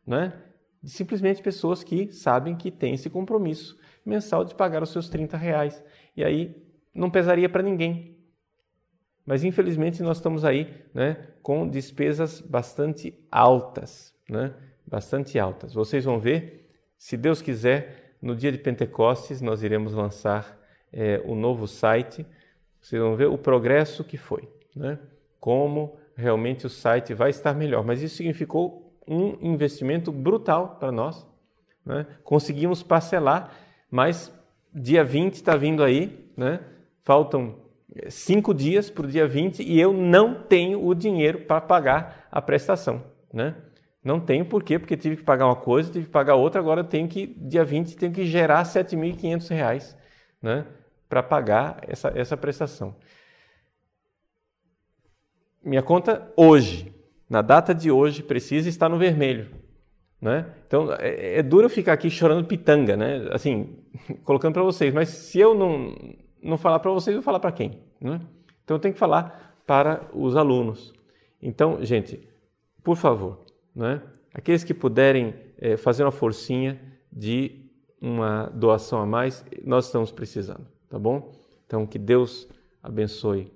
Não 0.04 0.18
é? 0.18 0.34
Simplesmente 0.84 1.44
pessoas 1.44 1.84
que 1.84 2.12
sabem 2.12 2.56
que 2.56 2.72
têm 2.72 2.96
esse 2.96 3.08
compromisso 3.08 3.78
mensal 4.04 4.44
de 4.44 4.56
pagar 4.56 4.82
os 4.82 4.90
seus 4.90 5.10
30 5.10 5.38
reais. 5.38 5.84
E 6.16 6.24
aí 6.24 6.56
não 6.92 7.12
pesaria 7.12 7.48
para 7.48 7.62
ninguém. 7.62 8.17
Mas 9.28 9.44
infelizmente 9.44 10.02
nós 10.02 10.18
estamos 10.18 10.46
aí 10.46 10.74
né, 10.94 11.18
com 11.44 11.68
despesas 11.68 12.40
bastante 12.40 13.14
altas. 13.30 14.16
Né? 14.30 14.54
Bastante 14.88 15.38
altas. 15.38 15.74
Vocês 15.74 16.06
vão 16.06 16.18
ver, 16.18 16.72
se 16.98 17.18
Deus 17.18 17.42
quiser, 17.42 18.16
no 18.22 18.34
dia 18.34 18.54
de 18.54 18.58
Pentecostes 18.58 19.42
nós 19.42 19.64
iremos 19.64 19.94
lançar 19.94 20.58
é, 20.94 21.22
o 21.26 21.36
novo 21.36 21.68
site. 21.68 22.26
Vocês 22.80 23.02
vão 23.02 23.18
ver 23.18 23.28
o 23.28 23.38
progresso 23.38 24.02
que 24.02 24.16
foi. 24.16 24.48
Né? 24.74 24.98
Como 25.42 26.00
realmente 26.16 26.66
o 26.66 26.70
site 26.70 27.14
vai 27.14 27.30
estar 27.30 27.54
melhor. 27.54 27.84
Mas 27.84 28.02
isso 28.02 28.16
significou 28.16 28.98
um 29.06 29.38
investimento 29.42 30.10
brutal 30.10 30.78
para 30.80 30.90
nós. 30.90 31.28
Né? 31.86 32.08
Conseguimos 32.24 32.82
parcelar, 32.82 33.54
mas 33.92 34.34
dia 34.74 35.04
20 35.04 35.34
está 35.34 35.58
vindo 35.58 35.84
aí, 35.84 36.30
né? 36.36 36.62
faltam 37.04 37.67
cinco 38.10 38.54
dias 38.54 38.90
para 38.90 39.06
o 39.06 39.10
dia 39.10 39.28
20 39.28 39.64
e 39.64 39.80
eu 39.80 39.94
não 39.94 40.34
tenho 40.34 40.86
o 40.86 40.94
dinheiro 40.94 41.40
para 41.42 41.62
pagar 41.62 42.28
a 42.32 42.42
prestação. 42.42 43.04
Né? 43.34 43.56
Não 44.04 44.20
tenho 44.20 44.46
por 44.46 44.64
quê? 44.64 44.80
Porque 44.80 44.96
tive 44.96 45.18
que 45.18 45.24
pagar 45.24 45.46
uma 45.46 45.56
coisa, 45.56 45.92
tive 45.92 46.06
que 46.06 46.12
pagar 46.12 46.36
outra, 46.36 46.62
agora 46.62 46.84
tenho 46.84 47.08
que, 47.08 47.28
dia 47.28 47.64
20, 47.64 47.98
tenho 47.98 48.12
que 48.12 48.26
gerar 48.26 48.60
R$ 48.60 48.70
7.500 48.70 49.96
né? 50.42 50.66
para 51.10 51.22
pagar 51.24 51.80
essa, 51.88 52.12
essa 52.16 52.38
prestação. 52.38 52.96
Minha 55.64 55.84
conta 55.84 56.32
hoje, 56.38 56.94
na 57.30 57.42
data 57.42 57.76
de 57.76 57.92
hoje, 57.92 58.24
precisa 58.24 58.70
estar 58.70 58.88
no 58.88 58.98
vermelho. 58.98 59.50
Né? 60.22 60.46
Então 60.66 60.92
é, 60.94 61.40
é 61.40 61.44
duro 61.44 61.66
eu 61.66 61.70
ficar 61.70 61.94
aqui 61.94 62.10
chorando 62.10 62.48
pitanga, 62.48 62.98
né? 62.98 63.28
assim, 63.32 63.78
colocando 64.24 64.54
para 64.54 64.64
vocês, 64.64 64.94
mas 64.94 65.10
se 65.10 65.40
eu 65.40 65.54
não, 65.54 65.94
não 66.42 66.58
falar 66.58 66.80
para 66.80 66.92
vocês, 66.92 67.16
eu 67.16 67.22
vou 67.22 67.26
falar 67.26 67.40
para 67.40 67.52
quem? 67.52 67.82
Né? 68.00 68.22
Então 68.64 68.76
eu 68.76 68.80
tenho 68.80 68.94
que 68.94 69.00
falar 69.00 69.56
para 69.66 70.08
os 70.14 70.36
alunos. 70.36 70.94
Então, 71.42 71.84
gente, 71.84 72.28
por 72.84 72.96
favor, 72.96 73.46
né? 73.76 74.02
aqueles 74.34 74.64
que 74.64 74.74
puderem 74.74 75.34
é, 75.58 75.78
fazer 75.78 76.04
uma 76.04 76.12
forcinha 76.12 76.80
de 77.12 77.66
uma 78.00 78.46
doação 78.54 79.02
a 79.02 79.06
mais, 79.06 79.44
nós 79.64 79.86
estamos 79.86 80.12
precisando, 80.12 80.68
tá 80.90 81.00
bom? 81.00 81.32
Então 81.66 81.86
que 81.86 81.98
Deus 81.98 82.48
abençoe 82.82 83.52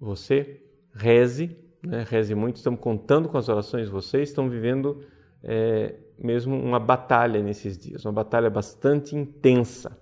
você, 0.00 0.62
reze, 0.92 1.56
né? 1.82 2.04
reze 2.08 2.34
muito, 2.34 2.56
estamos 2.56 2.80
contando 2.80 3.28
com 3.28 3.38
as 3.38 3.48
orações 3.48 3.86
de 3.86 3.92
vocês, 3.92 4.28
estão 4.28 4.48
vivendo 4.48 5.04
é, 5.42 5.94
mesmo 6.18 6.56
uma 6.56 6.80
batalha 6.80 7.42
nesses 7.42 7.78
dias, 7.78 8.04
uma 8.04 8.12
batalha 8.12 8.50
bastante 8.50 9.16
intensa, 9.16 9.96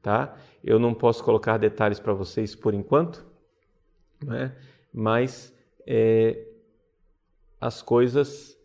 tá? 0.00 0.36
Eu 0.66 0.80
não 0.80 0.92
posso 0.92 1.22
colocar 1.22 1.58
detalhes 1.58 2.00
para 2.00 2.12
vocês 2.12 2.56
por 2.56 2.74
enquanto, 2.74 3.24
né? 4.20 4.52
mas 4.92 5.54
é, 5.86 6.44
as 7.60 7.80
coisas 7.80 8.58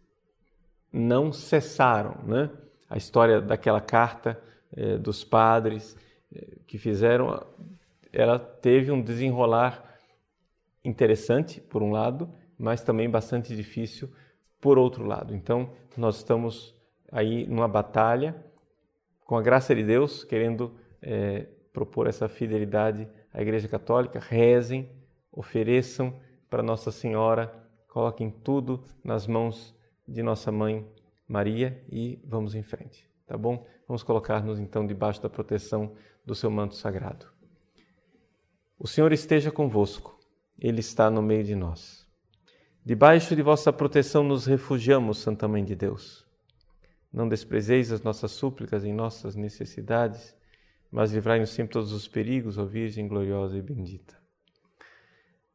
não 0.92 1.32
cessaram, 1.32 2.18
né? 2.24 2.50
A 2.90 2.98
história 2.98 3.40
daquela 3.40 3.80
carta 3.80 4.42
é, 4.76 4.98
dos 4.98 5.24
padres 5.24 5.96
é, 6.36 6.44
que 6.66 6.80
fizeram, 6.80 7.46
ela 8.12 8.40
teve 8.40 8.92
um 8.92 9.00
desenrolar 9.00 10.00
interessante 10.84 11.62
por 11.62 11.84
um 11.84 11.92
lado, 11.92 12.28
mas 12.58 12.84
também 12.84 13.08
bastante 13.12 13.56
difícil 13.56 14.12
por 14.60 14.80
outro 14.80 15.06
lado. 15.06 15.36
Então, 15.36 15.72
nós 15.96 16.18
estamos 16.18 16.76
aí 17.12 17.46
numa 17.46 17.68
batalha, 17.68 18.36
com 19.24 19.38
a 19.38 19.42
graça 19.42 19.76
de 19.76 19.84
Deus, 19.84 20.24
querendo 20.24 20.74
é, 21.00 21.46
propor 21.74 22.08
essa 22.08 22.28
fidelidade 22.28 23.08
à 23.34 23.42
Igreja 23.42 23.68
Católica. 23.68 24.20
Rezem, 24.20 24.90
ofereçam 25.32 26.20
para 26.50 26.64
Nossa 26.64 26.92
Senhora, 26.92 27.54
coloquem 27.88 28.30
tudo 28.30 28.84
nas 29.04 29.26
mãos 29.26 29.76
de 30.08 30.22
Nossa 30.22 30.52
Mãe 30.52 30.86
Maria 31.28 31.84
e 31.90 32.20
vamos 32.26 32.56
em 32.56 32.64
frente, 32.64 33.10
tá 33.26 33.38
bom? 33.38 33.66
Vamos 33.88 34.04
colocar-nos 34.04 34.60
então 34.60 34.86
debaixo 34.86 35.22
da 35.22 35.30
proteção 35.30 35.96
do 36.26 36.36
seu 36.36 36.52
manto 36.52 36.76
sagrado. 36.76 37.28
O 38.78 38.88
Senhor 38.88 39.12
esteja 39.14 39.52
convosco, 39.52 40.20
Ele 40.60 40.80
está 40.80 41.10
no 41.10 41.22
meio 41.22 41.44
de 41.44 41.56
nós. 41.56 42.06
Debaixo 42.84 43.36
de 43.36 43.42
vossa 43.42 43.72
proteção 43.72 44.24
nos 44.24 44.46
refugiamos, 44.46 45.20
Santa 45.20 45.48
Mãe 45.48 45.64
de 45.64 45.76
Deus. 45.76 46.26
Não 47.14 47.30
desprezeis 47.30 47.92
as 47.92 48.02
nossas 48.02 48.32
súplicas 48.32 48.84
em 48.84 48.94
nossas 48.94 49.36
necessidades, 49.36 50.36
mas 50.92 51.12
livrai-nos 51.14 51.52
sempre 51.52 51.74
todos 51.74 51.94
os 51.94 52.08
perigos, 52.08 52.58
ó 52.58 52.66
Virgem 52.66 53.08
gloriosa 53.08 53.58
e 53.58 53.62
bendita. 53.62 54.20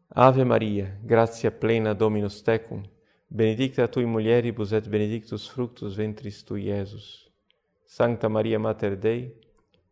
Ave 0.08 0.44
Maria, 0.44 0.98
gratia 1.02 1.50
plena 1.50 1.94
Dominus 1.94 2.40
tecum, 2.40 2.82
benedicta 3.28 3.86
tui 3.86 4.06
mulieribus 4.06 4.72
et 4.72 4.88
benedictus 4.88 5.46
fructus 5.46 5.94
ventris 5.94 6.42
tui, 6.42 6.68
Iesus. 6.68 7.30
Sancta 7.84 8.28
Maria 8.28 8.58
Mater 8.58 8.96
Dei, 8.96 9.34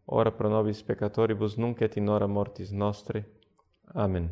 ora 0.07 0.33
pro 0.33 0.49
nobis 0.49 0.83
peccatoribus 0.83 1.57
nunc 1.57 1.81
et 1.83 1.97
in 1.97 2.09
hora 2.09 2.27
mortis 2.27 2.71
nostre. 2.71 3.25
Amen. 3.95 4.31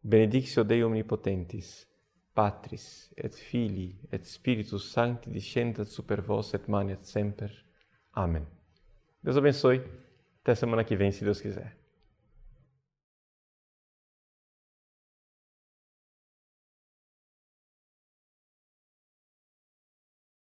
Benedictio 0.00 0.62
Dei 0.62 0.82
omnipotentis, 0.82 1.86
Patris 2.32 3.12
et 3.14 3.34
Filii 3.34 3.98
et 4.10 4.24
Spiritus 4.24 4.90
Sancti 4.90 5.30
descendat 5.30 5.88
super 5.88 6.22
vos 6.22 6.54
et 6.54 6.66
manet 6.66 7.04
semper. 7.04 7.52
Amém. 8.12 8.61
Deus 9.22 9.36
abençoe. 9.36 9.82
Até 10.42 10.54
semana 10.54 10.82
que 10.84 10.96
vem, 10.96 11.12
se 11.12 11.24
Deus 11.24 11.40
quiser. 11.40 11.81